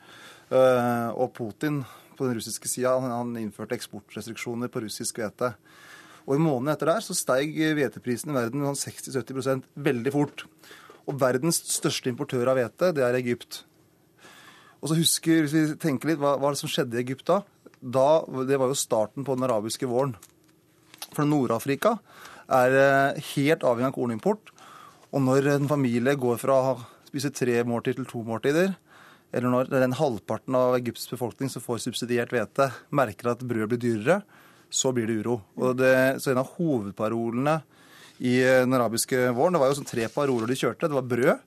Eh, 0.49 1.09
og 1.12 1.35
Putin 1.37 1.83
på 2.16 2.25
den 2.25 2.39
russiske 2.39 2.70
sida 2.70 2.95
innførte 3.43 3.77
eksportrestriksjoner 3.77 4.70
på 4.72 4.87
russisk 4.87 5.20
hvete. 5.20 5.53
Og 6.25 6.37
i 6.37 6.41
måneden 6.41 6.72
etter 6.72 6.89
der 6.89 7.05
så 7.05 7.16
steig 7.16 7.53
hveteprisen 7.53 8.33
i 8.33 8.37
verden 8.37 8.64
med 8.64 8.81
60-70% 8.81 9.45
sånn 9.45 9.64
veldig 9.77 10.12
fort. 10.14 10.47
Og 11.05 11.18
verdens 11.20 11.61
største 11.68 12.09
importør 12.09 12.49
av 12.53 12.59
hvete, 12.59 12.93
det 12.97 13.05
er 13.05 13.18
Egypt. 13.18 13.62
Og 14.81 14.91
så 14.91 14.99
husker, 14.99 15.45
Hvis 15.45 15.55
vi 15.55 15.81
tenker 15.81 16.12
litt, 16.12 16.20
hva, 16.20 16.37
hva 16.41 16.55
som 16.57 16.68
skjedde 16.68 16.97
i 16.97 17.03
Egypt 17.05 17.27
da? 17.29 17.43
da? 17.81 18.25
Det 18.49 18.59
var 18.61 18.72
jo 18.72 18.79
starten 18.79 19.25
på 19.25 19.37
den 19.37 19.47
arabiske 19.47 19.89
våren. 19.89 20.16
For 21.12 21.29
Nord-Afrika 21.29 21.99
er 22.49 22.77
eh, 22.77 23.20
helt 23.35 23.64
avhengig 23.64 23.93
av 23.93 23.97
kornimport. 23.97 24.53
Og 25.14 25.22
når 25.22 25.53
en 25.55 25.70
familie 25.70 26.16
går 26.18 26.41
fra 26.43 26.57
å 26.61 26.75
spise 27.07 27.33
tre 27.33 27.61
måltider 27.68 28.03
til 28.03 28.11
to 28.11 28.25
måltider, 28.27 28.75
eller 29.35 29.51
når 29.51 29.70
den 29.72 29.97
halvparten 29.99 30.57
av 30.59 30.77
Egypts 30.79 31.09
befolkning 31.11 31.51
som 31.51 31.62
får 31.62 31.85
subsidiert 31.85 32.33
hvete, 32.35 32.70
merker 32.95 33.33
at 33.33 33.45
brød 33.45 33.72
blir 33.72 33.83
dyrere, 33.83 34.20
så 34.75 34.91
blir 34.95 35.07
det 35.09 35.20
uro. 35.22 35.39
Det, 35.79 35.95
så 36.22 36.33
En 36.33 36.43
av 36.43 36.51
hovedparolene 36.57 37.61
i 38.18 38.39
den 38.43 38.75
arabiske 38.75 39.29
våren 39.35 39.55
det 39.55 39.62
var 39.62 39.70
jo 39.70 39.79
sånn 39.81 39.91
tre 39.91 40.09
paroler 40.11 40.51
de 40.51 40.59
kjørte. 40.59 40.89
Det 40.89 40.99
var 40.99 41.11
brød, 41.11 41.45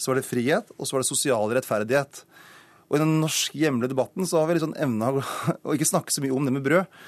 så 0.00 0.10
var 0.10 0.20
det 0.20 0.28
frihet, 0.28 0.72
og 0.76 0.86
så 0.86 0.96
var 0.96 1.04
det 1.04 1.10
sosial 1.10 1.52
rettferdighet. 1.56 2.24
Og 2.88 2.96
I 2.96 3.02
den 3.02 3.18
norske 3.22 3.58
hjemlige 3.58 3.92
debatten 3.94 4.28
så 4.28 4.40
har 4.40 4.48
vi 4.48 4.58
liksom 4.58 4.76
evna 4.80 5.12
å 5.66 5.76
ikke 5.76 5.88
snakke 5.92 6.14
så 6.14 6.24
mye 6.24 6.34
om 6.36 6.48
det 6.48 6.56
med 6.56 6.64
brød. 6.66 6.98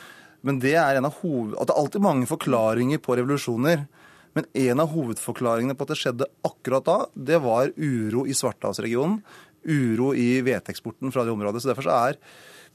Men 0.47 0.61
det 0.63 0.77
er 0.79 0.99
en 0.99 1.09
av 1.09 1.17
hoved... 1.23 1.57
At 1.57 1.69
det 1.69 1.75
er 1.75 1.83
alltid 1.83 2.05
mange 2.05 2.29
forklaringer 2.31 3.01
på 3.03 3.17
revolusjoner. 3.19 3.87
Men 4.37 4.49
en 4.69 4.83
av 4.85 4.93
hovedforklaringene 4.93 5.75
på 5.75 5.87
at 5.87 5.93
det 5.95 5.99
skjedde 5.99 6.31
akkurat 6.47 6.87
da, 6.87 6.97
det 7.17 7.41
var 7.43 7.73
uro 7.75 8.27
i 8.29 8.37
Svartehavsregionen. 8.37 9.23
Uro 9.67 10.13
i 10.15 10.43
hveteeksporten 10.47 11.11
fra 11.15 11.25
det 11.27 11.33
området. 11.33 11.65
Så 11.65 11.73
derfor 11.73 11.89
så 11.89 11.97
er 11.97 12.21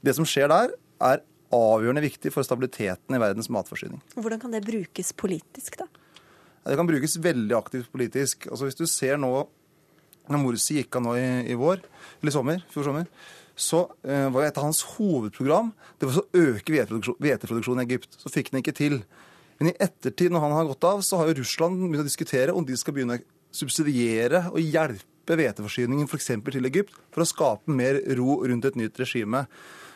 det 0.04 0.16
som 0.18 0.26
skjer 0.28 0.50
der, 0.52 0.74
er 1.02 1.22
avgjørende 1.52 2.04
viktig 2.04 2.32
for 2.34 2.46
stabiliteten 2.46 3.16
i 3.16 3.20
verdens 3.22 3.50
matforsyning. 3.52 4.00
Hvordan 4.16 4.40
kan 4.42 4.54
det 4.54 4.62
brukes 4.66 5.12
politisk, 5.16 5.78
da? 5.80 5.88
Det 6.62 6.78
kan 6.78 6.86
brukes 6.86 7.18
veldig 7.18 7.56
aktivt 7.58 7.90
politisk. 7.92 8.46
Altså 8.50 8.68
Hvis 8.68 8.78
du 8.78 8.86
ser 8.86 9.18
nå 9.20 9.32
når 10.30 10.38
Morsi 10.38 10.78
gikk 10.78 10.96
av 10.98 11.02
nå 11.02 11.16
i, 11.18 11.28
i 11.50 11.56
vår, 11.58 11.80
eller 12.22 12.34
sommer, 12.34 12.60
fjor 12.70 12.86
sommer, 12.86 13.08
så 13.58 13.82
eh, 14.06 14.28
var 14.32 14.46
et 14.46 14.58
av 14.58 14.64
hans 14.64 14.80
hovedprogram 14.94 15.72
det 16.00 16.08
var 16.08 16.20
å 16.22 16.44
øke 16.54 16.72
hveteproduksjonen 16.72 17.82
i 17.82 17.86
Egypt. 17.88 18.16
Så 18.20 18.30
fikk 18.32 18.52
han 18.52 18.62
ikke 18.62 18.76
til. 18.76 19.00
Men 19.58 19.72
i 19.72 19.76
ettertid, 19.82 20.32
når 20.32 20.46
han 20.46 20.56
har 20.56 20.68
gått 20.70 20.86
av, 20.88 21.02
så 21.04 21.20
har 21.20 21.30
jo 21.30 21.40
Russland 21.42 21.82
begynt 21.82 22.04
å 22.04 22.08
diskutere 22.08 22.54
om 22.56 22.66
de 22.66 22.78
skal 22.78 22.96
begynne 22.96 23.18
å 23.20 23.24
subsidiere 23.52 24.46
og 24.50 24.62
hjelpe 24.62 25.36
hveteforsyningen 25.38 26.08
f.eks. 26.08 26.32
til 26.48 26.70
Egypt 26.70 26.96
for 27.12 27.22
å 27.22 27.28
skape 27.28 27.70
mer 27.70 28.00
ro 28.18 28.40
rundt 28.46 28.66
et 28.66 28.78
nytt 28.78 28.98
regime. 29.02 29.44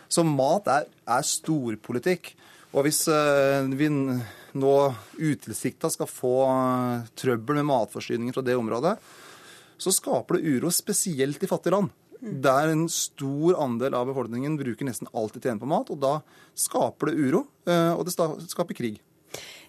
Så 0.09 0.25
mat 0.27 0.69
er, 0.71 0.89
er 1.07 1.27
storpolitikk. 1.27 2.33
Og 2.77 2.87
hvis 2.87 3.05
uh, 3.09 3.67
vi 3.77 3.89
nå 3.91 4.75
utilsikta 5.17 5.91
skal 5.93 6.11
få 6.11 6.35
uh, 6.49 7.07
trøbbel 7.19 7.61
med 7.61 7.69
matforsyningen 7.71 8.37
fra 8.37 8.45
det 8.45 8.57
området, 8.59 8.97
så 9.77 9.93
skaper 9.93 10.39
det 10.39 10.57
uro, 10.57 10.73
spesielt 10.73 11.43
i 11.43 11.51
fattige 11.51 11.77
land. 11.77 11.93
Der 12.21 12.73
en 12.73 12.87
stor 12.91 13.59
andel 13.61 13.95
av 13.97 14.09
befolkningen 14.09 14.57
bruker 14.57 14.89
nesten 14.89 15.11
alltid 15.13 15.45
tjene 15.45 15.61
på 15.61 15.69
mat. 15.69 15.93
Og 15.93 16.01
da 16.01 16.15
skaper 16.57 17.13
det 17.13 17.19
uro, 17.21 17.45
uh, 17.69 17.93
og 17.97 18.07
det 18.09 18.17
skaper 18.17 18.77
krig. 18.77 19.01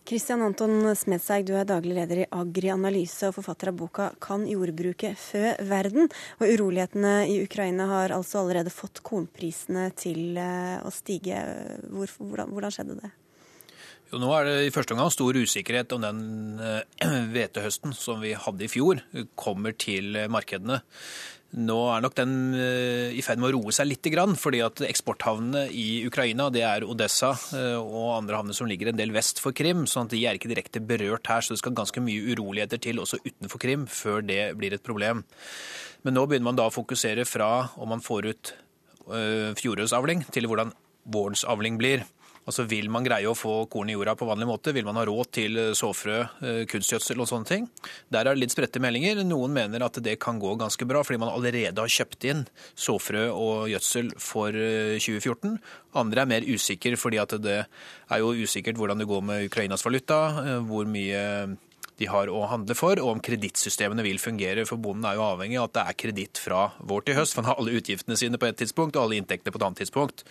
Kristian 0.07 0.39
Anton 0.39 0.85
Smedseig, 0.95 1.43
du 1.49 1.57
er 1.59 1.65
daglig 1.67 1.97
leder 1.97 2.21
i 2.21 2.27
Agri 2.31 2.69
Analyse 2.71 3.27
og 3.27 3.33
forfatter 3.35 3.73
av 3.73 3.75
boka 3.75 4.05
'Kan 4.23 4.45
jordbruket 4.47 5.17
fø 5.19 5.51
verden?'. 5.59 6.07
Og 6.39 6.47
Urolighetene 6.47 7.27
i 7.27 7.43
Ukraina 7.43 7.87
har 7.87 8.15
altså 8.15 8.39
allerede 8.39 8.71
fått 8.71 9.03
kornprisene 9.03 9.91
til 9.99 10.37
eh, 10.37 10.79
å 10.79 10.87
stige. 10.95 11.35
Hvor, 11.91 12.07
hvordan, 12.23 12.55
hvordan, 12.55 12.71
skjedde 12.71 12.95
det? 13.01 13.11
Jo, 14.07 14.21
nå 14.23 14.31
er 14.31 14.47
det 14.47 14.55
i 14.63 14.71
første 14.71 14.95
omgang 14.95 15.11
stor 15.11 15.35
usikkerhet 15.35 15.91
om 15.91 16.01
den 16.01 16.23
eh, 16.63 17.19
hvetehøsten 17.35 17.91
som 17.91 18.23
vi 18.23 18.31
hadde 18.31 18.63
i 18.63 18.71
fjor, 18.71 19.03
kommer 19.35 19.75
til 19.75 20.15
markedene. 20.31 20.79
Nå 21.55 21.77
er 21.93 22.01
nok 22.03 22.15
den 22.17 22.31
eh, 22.59 23.13
i 23.15 23.23
ferd 23.23 23.39
med 23.39 23.49
å 23.49 23.53
roe 23.55 23.71
seg 23.71 23.87
litt, 23.87 24.07
fordi 24.35 24.59
at 24.65 24.81
eksporthavnene 24.83 25.69
i 25.71 26.03
Ukraina 26.05 26.49
det 26.51 26.65
er 26.67 26.83
Odessa 26.83 27.31
eh, 27.55 27.77
og 27.79 28.17
andre 28.17 28.41
havner 28.41 28.57
som 28.57 28.67
ligger 28.67 28.91
en 28.91 28.99
del 28.99 29.13
vest 29.15 29.39
for 29.39 29.55
Krim. 29.55 29.85
sånn 29.87 30.09
at 30.09 30.11
de 30.11 30.25
er 30.27 30.35
ikke 30.35 30.51
direkte 30.51 30.83
berørt 30.83 31.27
her. 31.31 31.41
Så 31.41 31.55
det 31.55 31.61
skal 31.63 31.77
ganske 31.77 32.03
mye 32.03 32.35
uroligheter 32.35 32.81
til 32.83 32.99
også 32.99 33.21
utenfor 33.23 33.63
Krim 33.63 33.87
før 33.87 34.21
det 34.27 34.57
blir 34.59 34.75
et 34.75 34.83
problem. 34.83 35.23
Men 36.03 36.19
nå 36.19 36.27
begynner 36.27 36.51
man 36.51 36.59
da 36.59 36.67
å 36.67 36.75
fokusere 36.75 37.23
fra 37.25 37.69
om 37.77 37.95
man 37.95 38.03
får 38.03 38.27
ut 38.27 38.53
fjorårets 39.07 39.93
avling 39.95 40.25
til 40.35 40.49
hvordan 40.51 40.73
vårens 41.07 41.45
avling 41.47 41.77
blir. 41.79 42.03
Altså 42.47 42.63
Vil 42.71 42.87
man 42.91 43.03
greie 43.03 43.27
å 43.27 43.35
få 43.35 43.65
korn 43.71 43.89
i 43.91 43.95
jorda 43.97 44.13
på 44.15 44.27
vanlig 44.29 44.47
måte? 44.47 44.71
Vil 44.75 44.87
man 44.87 44.95
ha 44.99 45.03
råd 45.07 45.31
til 45.35 45.59
eh, 45.59 45.73
såfrø, 45.75 46.19
eh, 46.47 46.61
kunstgjødsel 46.71 47.19
og 47.19 47.27
sånne 47.27 47.49
ting? 47.49 47.67
Der 48.13 48.23
er 48.23 48.31
det 48.37 48.45
litt 48.45 48.55
spredte 48.55 48.79
meldinger. 48.83 49.19
Noen 49.27 49.51
mener 49.55 49.83
at 49.83 49.99
det 50.03 50.15
kan 50.23 50.39
gå 50.39 50.53
ganske 50.59 50.87
bra, 50.87 51.03
fordi 51.03 51.19
man 51.25 51.33
allerede 51.33 51.83
har 51.83 51.91
kjøpt 51.91 52.29
inn 52.31 52.45
såfrø 52.79 53.27
og 53.33 53.67
gjødsel 53.73 54.13
for 54.15 54.55
2014. 54.55 55.57
Eh, 55.57 55.75
Andre 55.97 56.23
er 56.23 56.29
mer 56.29 56.47
usikre, 56.47 56.95
fordi 56.99 57.19
det 57.41 57.59
er 57.65 58.19
jo 58.21 58.35
usikkert 58.37 58.77
hvordan 58.77 59.01
det 59.01 59.09
går 59.09 59.23
med 59.25 59.47
Ukrainas 59.47 59.83
valuta, 59.83 60.19
hvor 60.67 60.85
mye 60.87 61.57
de 61.97 62.05
har 62.11 62.29
å 62.29 62.43
handle 62.51 62.75
for, 62.77 62.99
og 63.01 63.15
om 63.15 63.21
kredittsystemene 63.23 64.03
vil 64.05 64.19
fungere. 64.21 64.67
For 64.69 64.77
bonden 64.81 65.07
er 65.09 65.17
jo 65.17 65.25
avhengig 65.25 65.57
av 65.57 65.69
at 65.69 65.75
det 65.77 65.83
er 65.83 65.97
kreditt 66.03 66.41
fra 66.41 66.67
vår 66.77 67.07
til 67.07 67.17
høst. 67.17 67.33
For 67.33 67.41
han 67.41 67.49
har 67.49 67.61
alle 67.61 67.73
utgiftene 67.79 68.17
sine 68.19 68.37
på 68.37 68.45
et 68.45 68.59
tidspunkt, 68.59 68.97
og 68.97 69.07
alle 69.07 69.17
inntektene 69.17 69.53
på 69.53 69.57
et 69.57 69.65
annet 69.65 69.81
tidspunkt. 69.81 70.21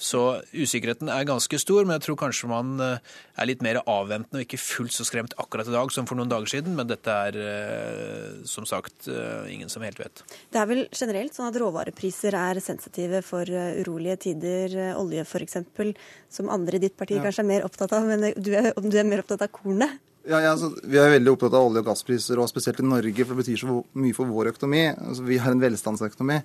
Så 0.00 0.22
usikkerheten 0.56 1.10
er 1.12 1.26
ganske 1.28 1.58
stor, 1.60 1.84
men 1.84 1.98
jeg 1.98 2.06
tror 2.06 2.18
kanskje 2.22 2.48
man 2.48 2.72
eh, 2.80 3.12
er 3.36 3.50
litt 3.50 3.64
mer 3.64 3.82
avventende 3.84 4.40
og 4.40 4.46
ikke 4.46 4.60
fullt 4.62 4.96
så 4.96 5.04
skremt 5.06 5.36
akkurat 5.42 5.68
i 5.68 5.74
dag 5.74 5.92
som 5.92 6.08
for 6.08 6.16
noen 6.16 6.32
dager 6.32 6.48
siden. 6.54 6.78
Men 6.78 6.88
dette 6.88 7.16
er 7.28 7.36
eh, 7.42 8.38
som 8.48 8.64
sagt 8.68 9.10
eh, 9.12 9.50
ingen 9.52 9.72
som 9.72 9.84
helt 9.84 10.00
vet. 10.00 10.24
Det 10.48 10.62
er 10.62 10.70
vel 10.70 10.86
generelt 10.88 11.36
sånn 11.36 11.50
at 11.50 11.58
råvarepriser 11.60 12.38
er 12.38 12.62
sensitive 12.64 13.20
for 13.26 13.44
urolige 13.84 14.16
tider. 14.30 14.78
Olje 14.96 15.26
f.eks., 15.28 15.60
som 16.32 16.48
andre 16.48 16.80
i 16.80 16.86
ditt 16.86 16.96
parti 16.96 17.18
ja. 17.18 17.26
kanskje 17.26 17.44
er 17.44 17.50
mer 17.50 17.68
opptatt 17.68 17.92
av, 17.92 18.08
men 18.08 18.32
du 18.32 18.50
er, 18.56 18.72
du 18.80 18.96
er 18.96 19.04
mer 19.04 19.20
opptatt 19.20 19.44
av 19.44 19.52
kornet? 19.52 20.00
Ja, 20.22 20.38
ja, 20.38 20.52
altså, 20.52 20.68
Vi 20.86 20.98
er 21.02 21.16
veldig 21.16 21.32
opptatt 21.32 21.54
av 21.58 21.64
olje- 21.66 21.80
og 21.82 21.88
gasspriser, 21.88 22.38
og 22.38 22.46
spesielt 22.50 22.78
i 22.78 22.86
Norge, 22.86 23.24
for 23.24 23.34
det 23.34 23.42
betyr 23.42 23.58
så 23.58 23.78
mye 23.98 24.14
for 24.14 24.30
vår 24.30 24.52
økonomi. 24.52 24.82
Altså, 24.94 25.24
vi 25.26 25.38
har 25.42 25.50
en 25.50 25.62
velstandsøkonomi. 25.62 26.36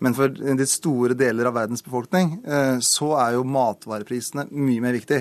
Men 0.00 0.16
for 0.18 0.34
de 0.34 0.66
store 0.66 1.14
deler 1.14 1.46
av 1.46 1.54
verdens 1.54 1.84
befolkning 1.86 2.40
eh, 2.42 2.78
så 2.82 3.12
er 3.22 3.36
jo 3.36 3.46
matvareprisene 3.46 4.48
mye 4.50 4.82
mer 4.82 4.98
viktig. 4.98 5.20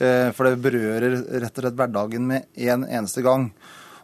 Eh, 0.00 0.30
for 0.32 0.48
det 0.48 0.62
berører 0.64 1.18
rett 1.42 1.52
og 1.52 1.66
slett 1.66 1.76
hverdagen 1.76 2.30
med 2.30 2.48
en 2.56 2.86
eneste 2.88 3.24
gang. 3.26 3.50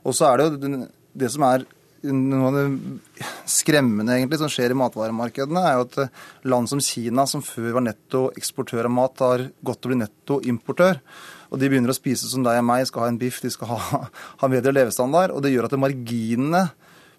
Og 0.04 0.12
så 0.12 0.28
er 0.28 0.36
det 0.36 0.50
jo 0.50 0.84
det 1.16 1.32
som 1.32 1.46
er 1.48 1.64
noe 2.12 2.50
av 2.50 2.58
det 2.58 3.24
skremmende 3.48 4.18
egentlig 4.18 4.40
som 4.42 4.52
skjer 4.52 4.74
i 4.74 4.78
matvaremarkedene, 4.78 5.62
er 5.64 5.78
jo 5.78 5.86
at 5.86 5.96
eh, 6.04 6.26
land 6.52 6.68
som 6.68 6.82
Kina, 6.84 7.24
som 7.24 7.40
før 7.44 7.78
var 7.78 7.86
netto 7.88 8.26
eksportør 8.36 8.90
av 8.90 8.94
mat, 8.98 9.24
har 9.24 9.48
gått 9.64 9.80
til 9.80 9.90
å 9.90 9.94
bli 9.94 10.02
netto 10.04 10.38
importør. 10.44 11.00
Og 11.50 11.60
de 11.60 11.70
begynner 11.70 11.92
å 11.92 11.96
spise 11.96 12.28
som 12.30 12.44
deg 12.46 12.60
og 12.60 12.66
meg, 12.68 12.86
skal 12.88 13.06
ha 13.06 13.12
en 13.12 13.20
biff, 13.20 13.42
de 13.44 13.52
skal 13.52 13.70
ha, 13.74 14.02
ha 14.42 14.50
bedre 14.52 14.74
levestandard. 14.74 15.34
Og 15.34 15.44
det 15.44 15.54
gjør 15.54 15.68
at 15.70 15.78
marginene 15.80 16.66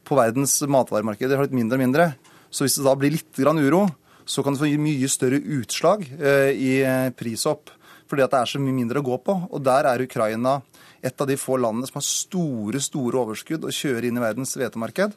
på 0.07 0.17
verdens 0.17 0.59
matvaremarked 0.67 1.33
har 1.33 1.45
blitt 1.45 1.57
mindre 1.57 1.79
og 1.79 1.83
mindre. 1.83 2.11
Så 2.49 2.65
hvis 2.65 2.77
det 2.79 2.87
da 2.87 2.95
blir 2.99 3.15
litt 3.15 3.33
grann 3.35 3.59
uro, 3.59 3.85
så 4.27 4.43
kan 4.43 4.55
det 4.55 4.61
få 4.61 4.69
mye 4.81 5.07
større 5.11 5.39
utslag 5.57 6.03
eh, 6.19 6.51
i 6.51 6.71
prishopp. 7.15 7.17
prisopp. 7.19 7.73
Fordi 8.07 8.23
at 8.23 8.33
det 8.33 8.39
er 8.39 8.51
så 8.53 8.61
mye 8.63 8.75
mindre 8.75 9.01
å 9.01 9.05
gå 9.05 9.17
på. 9.23 9.35
Og 9.51 9.63
der 9.63 9.89
er 9.89 10.03
Ukraina 10.03 10.59
et 11.05 11.21
av 11.21 11.29
de 11.29 11.37
få 11.39 11.59
landene 11.61 11.87
som 11.89 11.99
har 11.99 12.07
store 12.07 12.81
store 12.83 13.19
overskudd 13.21 13.67
å 13.67 13.73
kjøre 13.73 14.09
inn 14.09 14.17
i 14.17 14.23
verdens 14.23 14.55
hvetemarked. 14.57 15.15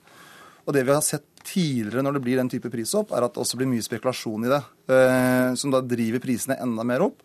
Og 0.66 0.74
det 0.76 0.84
vi 0.86 0.92
har 0.92 1.04
sett 1.04 1.24
tidligere 1.46 2.04
når 2.04 2.18
det 2.18 2.24
blir 2.24 2.40
den 2.40 2.50
type 2.52 2.70
prishopp, 2.72 3.14
er 3.16 3.24
at 3.24 3.34
det 3.34 3.42
også 3.42 3.58
blir 3.58 3.70
mye 3.70 3.84
spekulasjon 3.84 4.44
i 4.46 4.52
det. 4.52 4.60
Eh, 4.92 5.52
som 5.58 5.72
da 5.72 5.80
driver 5.82 6.22
prisene 6.22 6.58
enda 6.60 6.84
mer 6.86 7.06
opp. 7.06 7.22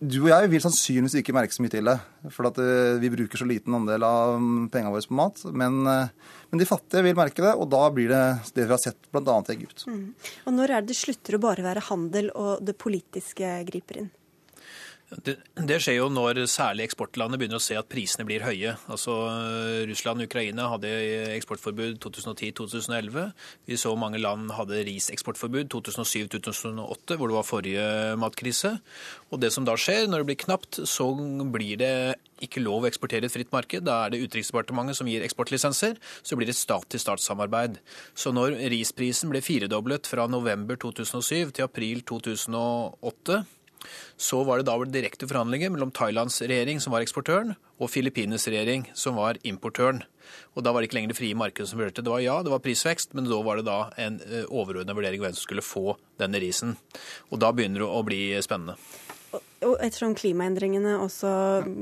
Du 0.00 0.22
og 0.22 0.30
jeg 0.30 0.48
vil 0.48 0.62
sannsynligvis 0.64 1.18
ikke 1.20 1.34
merke 1.36 1.52
så 1.52 1.60
mye 1.60 1.72
til 1.74 1.88
det. 1.90 1.96
For 2.32 2.48
at 2.48 2.58
eh, 2.62 2.96
vi 3.02 3.10
bruker 3.12 3.40
så 3.40 3.44
liten 3.48 3.74
andel 3.76 4.04
av 4.06 4.32
pengene 4.72 4.92
våre 4.94 5.04
på 5.04 5.18
mat. 5.18 5.42
Men, 5.52 5.82
eh, 5.84 6.30
men, 6.48 6.62
de 6.62 6.68
fattige 6.68 7.04
vil 7.04 7.18
merke 7.18 7.44
det, 7.44 7.52
og 7.52 7.68
da 7.72 7.82
blir 7.92 8.08
det 8.08 8.22
det 8.56 8.64
vi 8.64 8.72
har 8.72 8.80
sett 8.80 9.10
bl.a. 9.12 9.36
i 9.44 9.56
Egypt. 9.58 9.84
Mm. 9.90 10.06
Og 10.48 10.56
når 10.56 10.72
er 10.72 10.86
det 10.86 10.94
det 10.94 11.00
slutter 11.02 11.36
å 11.36 11.42
bare 11.44 11.66
være 11.66 11.84
handel 11.90 12.32
og 12.32 12.64
det 12.64 12.78
politiske 12.80 13.58
griper 13.68 14.00
inn? 14.00 14.10
Det, 15.10 15.34
det, 15.58 15.80
skjer 15.82 15.96
jo 15.96 16.06
når 16.12 16.38
særlig 16.46 16.84
eksportlandet 16.86 17.40
begynner 17.40 17.58
å 17.58 17.62
se 17.62 17.74
at 17.74 17.88
prisene 17.90 18.22
blir 18.28 18.44
høye. 18.46 18.76
Altså 18.92 19.16
Russland 19.90 20.22
og 20.22 20.30
Ukraina 20.30 20.68
hadde 20.70 20.92
eksportforbud 21.34 21.98
2010-2011. 22.04 23.32
Vi 23.66 23.78
så 23.80 23.96
mange 23.98 24.20
land 24.22 24.54
hadde 24.54 24.84
riseksportforbud 24.86 25.66
2007-2008, 25.74 27.18
hvor 27.18 27.26
det 27.26 27.38
var 27.40 27.48
forrige 27.48 27.90
matkrise. 28.22 28.76
Og 29.34 29.42
det 29.42 29.50
som 29.54 29.66
da 29.66 29.74
skjer, 29.74 30.06
når 30.06 30.22
det 30.22 30.30
blir 30.30 30.42
knapt, 30.46 30.82
så 30.86 31.10
blir 31.50 31.82
det 31.82 31.92
ikke 32.40 32.62
lov 32.62 32.86
å 32.86 32.88
eksportere 32.88 33.26
et 33.26 33.34
fritt 33.34 33.50
marked. 33.52 33.82
Da 33.90 34.04
er 34.04 34.14
det 34.14 34.22
Utenriksdepartementet 34.22 35.00
som 35.00 35.10
gir 35.10 35.26
eksportlisenser. 35.26 35.98
Så 36.22 36.38
blir 36.38 36.48
det 36.48 36.58
stat-til-stat-samarbeid. 36.58 37.82
Så 38.14 38.30
når 38.36 38.60
risprisen 38.70 39.34
ble 39.34 39.42
firedoblet 39.42 40.06
fra 40.06 40.30
november 40.30 40.78
2007 40.78 41.56
til 41.58 41.66
april 41.66 42.06
2008 42.06 43.42
så 44.20 44.42
var 44.46 44.60
det 44.60 44.68
da 44.68 44.76
direkte 44.84 45.28
forhandlinger 45.30 45.72
mellom 45.74 45.92
Thailands 45.96 46.40
regjering, 46.42 46.80
som 46.80 46.94
var 46.94 47.04
eksportøren, 47.04 47.54
og 47.80 47.92
Filippines 47.92 48.46
regjering, 48.48 48.88
som 48.94 49.18
var 49.20 49.40
importøren. 49.42 50.02
Og 50.54 50.64
Da 50.64 50.72
var 50.72 50.80
det 50.80 50.90
ikke 50.90 51.00
lenger 51.00 51.14
det 51.14 51.18
frie 51.18 51.34
markedet 51.38 51.70
som 51.70 51.80
vurderte. 51.80 52.04
Det 52.06 52.12
var 52.12 52.22
ja, 52.22 52.40
det 52.42 52.52
var 52.52 52.62
prisvekst, 52.62 53.14
men 53.14 53.26
da 53.26 53.40
var 53.42 53.58
det 53.58 53.66
da 53.66 53.80
en 53.98 54.20
eh, 54.26 54.44
overordna 54.46 54.94
vurdering 54.94 55.22
av 55.22 55.30
hvem 55.30 55.38
som 55.38 55.46
skulle 55.46 55.64
få 55.64 55.96
denne 56.20 56.42
risen. 56.42 56.76
Og 57.30 57.40
Da 57.42 57.52
begynner 57.52 57.82
det 57.82 57.88
å 57.90 58.04
bli 58.06 58.20
spennende. 58.44 58.76
Og 59.60 59.76
ettersom 59.84 60.14
klimaendringene 60.16 60.96
også 61.04 61.30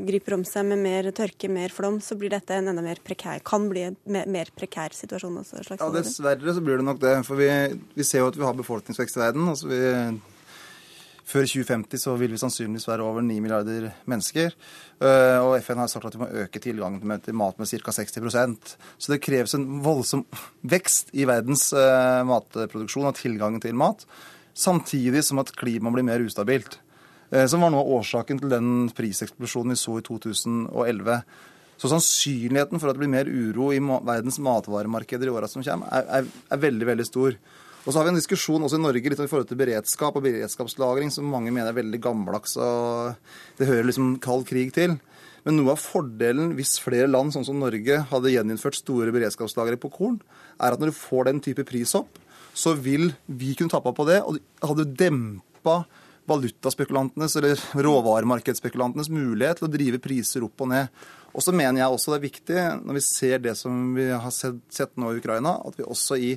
griper 0.08 0.34
om 0.36 0.42
seg 0.44 0.66
med 0.68 0.82
mer 0.82 1.08
tørke, 1.16 1.48
mer 1.48 1.72
flom, 1.72 2.00
så 2.02 2.16
blir 2.18 2.32
dette 2.34 2.56
en 2.56 2.72
enda 2.72 2.82
mer 2.84 2.98
prekær, 3.04 3.40
kan 3.46 3.68
bli 3.70 3.86
en 3.86 3.96
mer 4.28 4.50
prekær 4.56 4.96
situasjon 4.96 5.38
også? 5.44 5.62
ja, 5.78 5.88
dessverre 5.94 6.56
så 6.56 6.64
blir 6.64 6.82
det 6.82 6.88
nok 6.88 6.98
det. 7.04 7.14
For 7.28 7.38
vi, 7.40 7.48
vi 7.94 8.06
ser 8.06 8.24
jo 8.24 8.32
at 8.32 8.36
vi 8.36 8.44
har 8.44 8.58
befolkningsvekst 8.58 9.20
i 9.20 9.22
verden. 9.22 9.46
altså 9.54 9.70
vi 9.70 9.80
før 11.28 11.44
2050 11.44 12.00
så 12.00 12.14
vil 12.16 12.32
vi 12.32 12.40
sannsynligvis 12.40 12.88
være 12.88 13.04
over 13.04 13.24
9 13.24 13.36
milliarder 13.44 13.90
mennesker. 14.08 14.54
Eh, 15.04 15.38
og 15.44 15.58
FN 15.60 15.82
har 15.82 15.90
sagt 15.92 16.08
at 16.08 16.16
vi 16.16 16.22
må 16.22 16.30
øke 16.44 16.62
tilgangen 16.62 17.20
til 17.24 17.36
mat 17.36 17.60
med 17.60 17.68
ca. 17.68 17.92
60% 18.00 18.74
Så 18.96 19.12
det 19.12 19.20
kreves 19.24 19.54
en 19.54 19.66
voldsom 19.84 20.24
vekst 20.64 21.12
i 21.12 21.28
verdens 21.28 21.68
eh, 21.76 22.24
matproduksjon 22.28 23.10
og 23.10 23.20
tilgangen 23.20 23.60
til 23.60 23.76
mat. 23.76 24.06
Samtidig 24.56 25.22
som 25.24 25.42
at 25.44 25.52
klimaet 25.54 25.98
blir 25.98 26.08
mer 26.08 26.24
ustabilt. 26.24 26.80
Eh, 27.30 27.44
som 27.46 27.60
var 27.60 27.74
noe 27.74 27.84
av 27.84 28.00
årsaken 28.00 28.40
til 28.40 28.56
den 28.56 28.72
priseksplosjonen 28.96 29.76
vi 29.76 29.80
så 29.84 30.00
i 30.00 30.08
2011. 30.08 31.20
Så 31.78 31.92
sannsynligheten 31.92 32.80
for 32.80 32.90
at 32.90 32.96
det 32.96 33.04
blir 33.04 33.12
mer 33.12 33.28
uro 33.28 33.70
i 33.70 33.78
verdens 33.84 34.40
matvaremarkeder 34.42 35.28
i 35.28 35.34
åra 35.36 35.46
som 35.50 35.62
kommer, 35.62 35.92
er, 35.92 36.08
er, 36.22 36.30
er 36.50 36.62
veldig, 36.64 36.88
veldig 36.88 37.06
stor. 37.06 37.36
Og 37.88 37.94
så 37.94 38.02
har 38.02 38.04
vi 38.04 38.10
en 38.12 38.18
diskusjon 38.20 38.60
også 38.66 38.76
i 38.76 38.82
Norge 38.84 39.08
litt 39.08 39.16
i 39.16 39.24
forhold 39.30 39.48
til 39.48 39.56
beredskap 39.56 40.16
og 40.18 40.24
beredskapslagring, 40.26 41.08
som 41.08 41.30
mange 41.32 41.48
mener 41.48 41.70
er 41.70 41.78
veldig 41.78 42.00
gammeldags 42.04 42.58
og 42.60 43.14
det 43.56 43.68
hører 43.70 43.88
liksom 43.88 44.18
kald 44.20 44.44
krig 44.50 44.74
til. 44.76 44.98
Men 45.46 45.56
noe 45.56 45.72
av 45.72 45.80
fordelen 45.80 46.50
hvis 46.58 46.74
flere 46.84 47.08
land, 47.08 47.32
sånn 47.32 47.46
som 47.48 47.62
Norge, 47.62 48.02
hadde 48.10 48.34
gjeninnført 48.34 48.76
store 48.76 49.14
beredskapslagre 49.14 49.80
på 49.80 49.88
korn, 49.94 50.18
er 50.60 50.76
at 50.76 50.82
når 50.82 50.92
du 50.92 50.98
får 50.98 51.30
den 51.30 51.40
type 51.40 51.64
prishopp, 51.64 52.20
så 52.52 52.74
vil 52.76 53.08
vi 53.24 53.54
kunne 53.56 53.72
tappe 53.72 53.94
på 53.96 54.04
det. 54.04 54.20
Og 54.20 54.36
hadde 54.36 54.68
hadde 54.84 54.98
dempa 55.06 55.78
valutaspekulantenes 56.28 57.38
eller 57.40 57.66
råvaremarkedsspekulantenes 57.88 59.08
mulighet 59.08 59.62
til 59.62 59.70
å 59.70 59.72
drive 59.72 60.04
priser 60.04 60.44
opp 60.44 60.60
og 60.66 60.74
ned. 60.74 60.92
Og 61.32 61.40
så 61.40 61.56
mener 61.56 61.80
jeg 61.80 61.96
også 61.96 62.12
det 62.12 62.20
er 62.20 62.28
viktig, 62.28 62.62
når 62.84 62.98
vi 62.98 63.08
ser 63.08 63.44
det 63.48 63.56
som 63.56 63.94
vi 63.96 64.10
har 64.12 64.32
sett, 64.34 64.60
sett 64.68 64.92
nå 65.00 65.14
i 65.14 65.22
Ukraina, 65.22 65.56
at 65.64 65.80
vi 65.80 65.88
også 65.88 66.20
i 66.20 66.34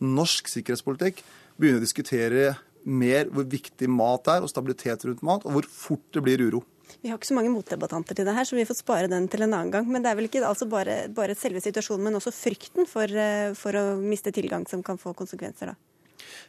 norsk 0.00 0.50
sikkerhetspolitikk 0.50 1.22
begynne 1.60 1.80
å 1.80 1.84
diskutere 1.84 2.54
mer 2.84 3.28
hvor 3.28 3.44
viktig 3.48 3.88
mat 3.92 4.28
er, 4.32 4.44
og 4.44 4.50
stabilitet 4.50 5.04
rundt 5.04 5.24
mat, 5.26 5.44
og 5.44 5.56
hvor 5.56 5.68
fort 5.68 6.06
det 6.16 6.22
blir 6.24 6.42
uro. 6.48 6.62
Vi 7.00 7.08
har 7.08 7.18
ikke 7.20 7.30
så 7.30 7.36
mange 7.36 7.52
motdebattanter 7.52 8.16
til 8.18 8.26
det 8.26 8.34
her, 8.34 8.46
så 8.48 8.56
vi 8.58 8.66
får 8.68 8.80
spare 8.80 9.10
den 9.10 9.28
til 9.30 9.44
en 9.44 9.54
annen 9.54 9.70
gang. 9.72 9.86
Men 9.88 10.02
det 10.02 10.10
er 10.10 10.18
vel 10.18 10.26
ikke 10.26 10.42
altså 10.46 10.66
bare, 10.68 11.04
bare 11.14 11.36
selve 11.38 11.62
situasjonen, 11.62 12.08
men 12.08 12.18
også 12.18 12.32
frykten 12.34 12.88
for, 12.88 13.06
eh, 13.06 13.52
for 13.56 13.78
å 13.78 13.84
miste 14.00 14.32
tilgang 14.34 14.66
som 14.68 14.82
kan 14.82 14.98
få 15.00 15.14
konsekvenser, 15.16 15.72
da? 15.72 15.89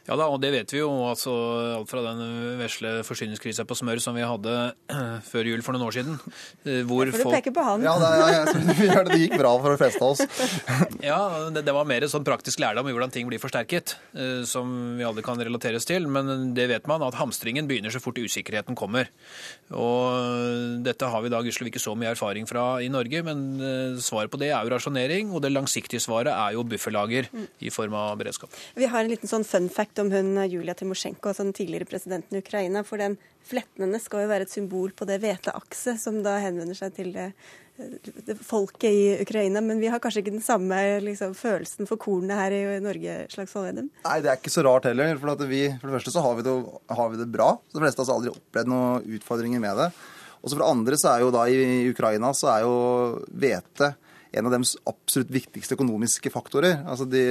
Ja 0.08 0.16
da, 0.18 0.26
og 0.26 0.40
det 0.42 0.50
vet 0.54 0.72
vi 0.74 0.80
jo. 0.80 0.90
altså 1.06 1.32
Alt 1.78 1.90
fra 1.90 2.02
den 2.04 2.58
vesle 2.58 2.94
forsyningskrisa 3.06 3.66
på 3.68 3.76
smør 3.78 4.00
som 4.02 4.16
vi 4.18 4.24
hadde 4.26 4.56
før 5.30 5.50
jul 5.50 5.62
for 5.64 5.76
noen 5.76 5.86
år 5.86 5.96
siden. 5.98 6.18
Eh, 6.66 6.82
hvor 6.88 7.06
ja, 7.06 7.14
for 7.14 7.30
du 7.30 7.36
peker 7.36 7.54
på 7.54 7.64
han. 7.66 7.84
Ja, 7.86 7.94
det, 8.00 8.86
ja, 8.88 9.04
det, 9.06 9.18
gikk 9.20 9.36
bra 9.40 9.54
for 9.62 9.74
de 9.74 9.80
fleste 9.80 10.02
av 10.02 10.14
oss. 10.14 10.48
ja, 11.10 11.20
det, 11.54 11.64
det 11.66 11.76
var 11.76 11.88
mer 11.88 12.06
sånn 12.10 12.26
praktisk 12.26 12.62
lærdom 12.62 12.90
i 12.90 12.94
hvordan 12.94 13.14
ting 13.14 13.28
blir 13.30 13.42
forsterket, 13.42 13.96
eh, 14.16 14.42
som 14.48 14.96
vi 14.98 15.06
alle 15.06 15.24
kan 15.24 15.40
relateres 15.40 15.86
til. 15.88 16.08
Men 16.10 16.52
det 16.56 16.68
vet 16.72 16.90
man, 16.90 17.04
at 17.06 17.18
hamstringen 17.20 17.70
begynner 17.70 17.94
så 17.94 18.02
fort 18.02 18.20
usikkerheten 18.20 18.78
kommer. 18.78 19.10
Og 19.72 20.82
dette 20.84 21.08
har 21.08 21.24
vi 21.24 21.32
da 21.32 21.40
gudskjelov 21.44 21.72
ikke 21.72 21.82
så 21.82 21.94
mye 21.98 22.12
erfaring 22.12 22.48
fra 22.48 22.66
i 22.84 22.90
Norge, 22.92 23.22
men 23.26 23.44
eh, 23.62 24.00
svaret 24.02 24.32
på 24.32 24.40
det 24.42 24.52
er 24.52 24.66
jo 24.66 24.74
rasjonering. 24.74 25.32
Og 25.32 25.44
det 25.44 25.52
langsiktige 25.54 26.02
svaret 26.02 26.32
er 26.34 26.56
jo 26.56 26.66
bufferlager 26.66 27.30
mm. 27.32 27.46
i 27.66 27.72
form 27.74 27.96
av 27.98 28.16
beredskap. 28.20 28.52
Vi 28.78 28.88
har 28.90 29.04
en 29.04 29.12
liten 29.12 29.30
sånn 29.30 29.46
fun 29.46 29.70
fact 29.74 29.98
om 30.02 30.10
hun 30.12 30.36
Julia 30.50 30.74
Timosjenko, 30.78 31.30
altså 31.30 31.46
den 31.46 31.56
tidligere 31.56 31.88
presidenten 31.88 32.36
i 32.36 32.42
Ukraina. 32.42 32.84
For 32.86 33.00
den 33.00 33.16
flettene 33.46 34.00
skal 34.02 34.24
jo 34.24 34.30
være 34.30 34.46
et 34.46 34.54
symbol 34.54 34.94
på 34.96 35.08
det 35.08 35.18
hveteakset 35.22 36.00
som 36.00 36.20
da 36.24 36.38
henvender 36.42 36.78
seg 36.78 36.94
til 36.96 37.12
det, 37.14 37.30
det 38.28 38.36
folket 38.44 38.88
i 38.92 39.04
Ukraina. 39.24 39.62
Men 39.64 39.80
vi 39.82 39.90
har 39.92 40.02
kanskje 40.02 40.22
ikke 40.22 40.36
den 40.36 40.44
samme 40.44 40.78
liksom, 41.04 41.34
følelsen 41.38 41.88
for 41.90 42.00
kornet 42.00 42.36
her 42.38 42.54
i 42.54 42.62
Norge, 42.84 43.18
Slagsvold 43.32 43.70
Vedum? 43.70 43.90
Nei, 44.06 44.18
det 44.24 44.32
er 44.32 44.40
ikke 44.40 44.54
så 44.54 44.66
rart 44.66 44.88
heller. 44.90 45.16
For, 45.20 45.46
vi, 45.50 45.64
for 45.80 45.88
det 45.88 45.98
første 45.98 46.14
så 46.14 46.24
har 46.24 46.38
vi 46.38 46.46
det, 46.48 46.56
har 47.00 47.12
vi 47.12 47.22
det 47.22 47.30
bra. 47.32 47.52
Så 47.68 47.78
de 47.78 47.86
fleste 47.86 48.02
av 48.02 48.06
oss 48.06 48.12
har 48.12 48.20
aldri 48.20 48.34
opplevd 48.36 48.72
noen 48.72 49.18
utfordringer 49.18 49.64
med 49.64 49.82
det. 49.82 49.90
Og 50.42 50.50
så 50.50 50.56
for 50.56 50.64
det 50.64 50.72
andre 50.74 50.98
så 50.98 51.12
er 51.12 51.22
jo 51.22 51.34
da 51.34 51.44
i 51.46 51.90
Ukraina 51.90 52.32
så 52.34 52.50
er 52.50 52.64
jo 52.66 52.72
hvete 53.30 53.92
en 54.32 54.48
av 54.48 54.54
deres 54.54 54.74
absolutt 54.88 55.32
viktigste 55.32 55.76
økonomiske 55.76 56.32
faktorer. 56.32 56.80
Altså 56.88 57.06
de, 57.08 57.22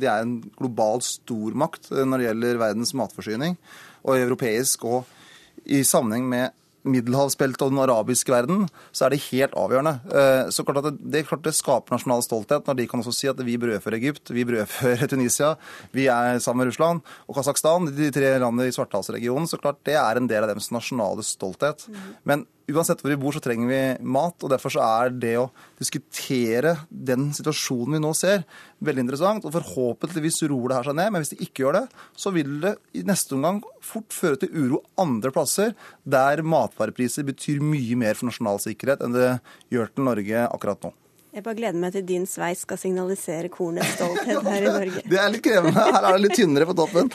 de, 0.00 0.08
er 0.08 0.24
en 0.24 0.38
global 0.58 1.02
stormakt 1.04 1.90
når 1.92 2.16
det 2.16 2.28
gjelder 2.28 2.62
verdens 2.62 2.94
matforsyning, 2.96 3.58
og 4.06 4.16
europeisk. 4.16 4.86
Og 4.88 5.68
i 5.68 5.82
sammenheng 5.84 6.28
med 6.30 6.56
middelhavsbeltet 6.88 7.64
og 7.64 7.72
den 7.74 7.82
arabiske 7.82 8.32
verden, 8.32 8.64
så 8.96 9.06
er 9.06 9.12
det 9.12 9.24
helt 9.26 9.56
avgjørende. 9.58 9.92
Eh, 10.08 10.50
så 10.54 10.64
klart 10.64 10.80
at 10.80 10.88
det, 10.88 11.10
det, 11.12 11.26
klart 11.28 11.44
det 11.44 11.52
skaper 11.56 11.94
nasjonal 11.94 12.24
stolthet 12.24 12.68
når 12.68 12.78
de 12.78 12.86
kan 12.88 13.02
også 13.02 13.14
si 13.14 13.28
at 13.30 13.42
vi 13.44 13.58
brødfører 13.60 13.98
Egypt, 13.98 14.32
vi 14.32 14.46
brødfører 14.48 15.04
Tunisia, 15.12 15.52
vi 15.96 16.08
er 16.12 16.40
sammen 16.40 16.64
med 16.64 16.70
Russland 16.70 17.04
og 17.26 17.36
Kasakhstan, 17.36 17.90
de 17.96 18.08
tre 18.14 18.32
landene 18.40 18.70
i 18.70 18.74
Svartehavsregionen. 18.76 19.50
Så 19.50 19.60
klart 19.60 19.82
det 19.88 19.98
er 20.00 20.20
en 20.20 20.30
del 20.30 20.46
av 20.46 20.54
deres 20.54 20.70
nasjonale 20.72 21.26
stolthet. 21.26 21.84
Mm. 21.90 22.08
Men 22.32 22.48
uansett 22.70 23.00
hvor 23.02 23.10
vi 23.12 23.18
bor, 23.20 23.34
så 23.34 23.42
trenger 23.42 23.70
vi 23.70 23.80
mat. 24.04 24.36
og 24.42 24.52
Derfor 24.52 24.74
så 24.74 24.82
er 24.84 25.14
det 25.14 25.32
å 25.40 25.48
diskutere 25.80 26.76
den 26.90 27.30
situasjonen 27.36 27.96
vi 27.96 28.02
nå 28.04 28.12
ser, 28.18 28.44
veldig 28.84 29.04
interessant. 29.06 29.46
og 29.48 29.54
Forhåpentligvis 29.56 30.42
roer 30.50 30.70
det 30.70 30.78
her 30.78 30.90
seg 30.90 30.98
ned, 31.00 31.10
men 31.14 31.24
hvis 31.24 31.34
det 31.34 31.40
ikke 31.46 31.64
gjør 31.64 31.78
det, 31.80 31.84
så 32.14 32.32
vil 32.34 32.56
det 32.62 32.76
i 32.96 33.04
neste 33.08 33.36
omgang 33.38 33.60
fort 33.84 34.14
føre 34.14 34.40
til 34.42 34.54
uro 34.54 34.82
andre 35.00 35.32
plasser, 35.34 35.74
der 36.04 36.44
matvarepriser 36.46 37.26
betyr 37.28 37.62
mye 37.64 37.98
mer 37.98 38.18
for 38.18 38.30
nasjonal 38.30 38.62
sikkerhet 38.62 39.04
enn 39.04 39.16
det 39.16 39.30
gjør 39.72 39.94
til 39.94 40.10
Norge 40.10 40.46
akkurat 40.48 40.86
nå. 40.86 40.94
Jeg 41.30 41.44
bare 41.46 41.54
gleder 41.54 41.78
meg 41.78 41.92
til 41.94 42.02
din 42.08 42.24
sveis 42.26 42.64
skal 42.64 42.78
signalisere 42.80 43.50
kornets 43.54 43.92
stolthet 43.94 44.42
her 44.50 44.64
i 44.66 44.72
Norge. 44.80 45.02
Det 45.06 45.20
er 45.20 45.30
litt 45.30 45.44
krevende. 45.46 45.78
Her 45.78 46.02
er 46.08 46.16
det 46.16 46.24
litt 46.24 46.38
tynnere 46.40 46.66
på 46.66 46.74
toppen. 46.80 47.12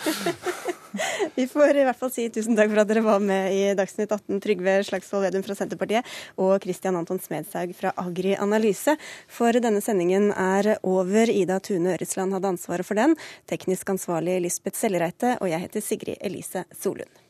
Vi 1.36 1.48
får 1.52 1.80
i 1.80 1.86
hvert 1.88 2.00
fall 2.00 2.12
si 2.14 2.28
tusen 2.34 2.58
takk 2.58 2.72
for 2.72 2.84
at 2.84 2.90
dere 2.90 3.04
var 3.06 3.24
med 3.24 3.54
i 3.56 3.62
Dagsnytt 3.78 4.12
18, 4.12 4.40
Trygve 4.44 4.78
Slagsvold 4.88 5.28
Vedum 5.28 5.46
fra 5.46 5.58
Senterpartiet 5.58 6.16
og 6.42 6.56
Christian 6.64 7.00
Anton 7.00 7.22
Smedshaug 7.22 7.76
fra 7.78 7.94
Agri 8.02 8.36
Analyse. 8.38 8.98
For 9.28 9.56
denne 9.60 9.84
sendingen 9.84 10.32
er 10.32 10.76
over. 10.84 11.32
Ida 11.32 11.60
Tune 11.64 11.96
Øresland 11.96 12.36
hadde 12.36 12.56
ansvaret 12.56 12.88
for 12.88 13.00
den. 13.00 13.16
Teknisk 13.50 13.90
ansvarlig 13.96 14.40
Lisbeth 14.46 14.80
Sellereite, 14.80 15.38
og 15.42 15.52
jeg 15.52 15.68
heter 15.68 15.84
Sigrid 15.84 16.20
Elise 16.22 16.66
Solund. 16.76 17.22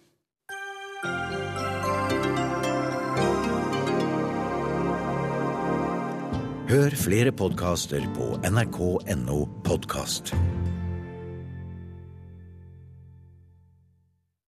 Hør 6.66 6.96
flere 6.98 7.32
podkaster 7.32 8.04
på 8.16 8.32
nrk.no 8.50 9.44
podkast. 9.64 10.34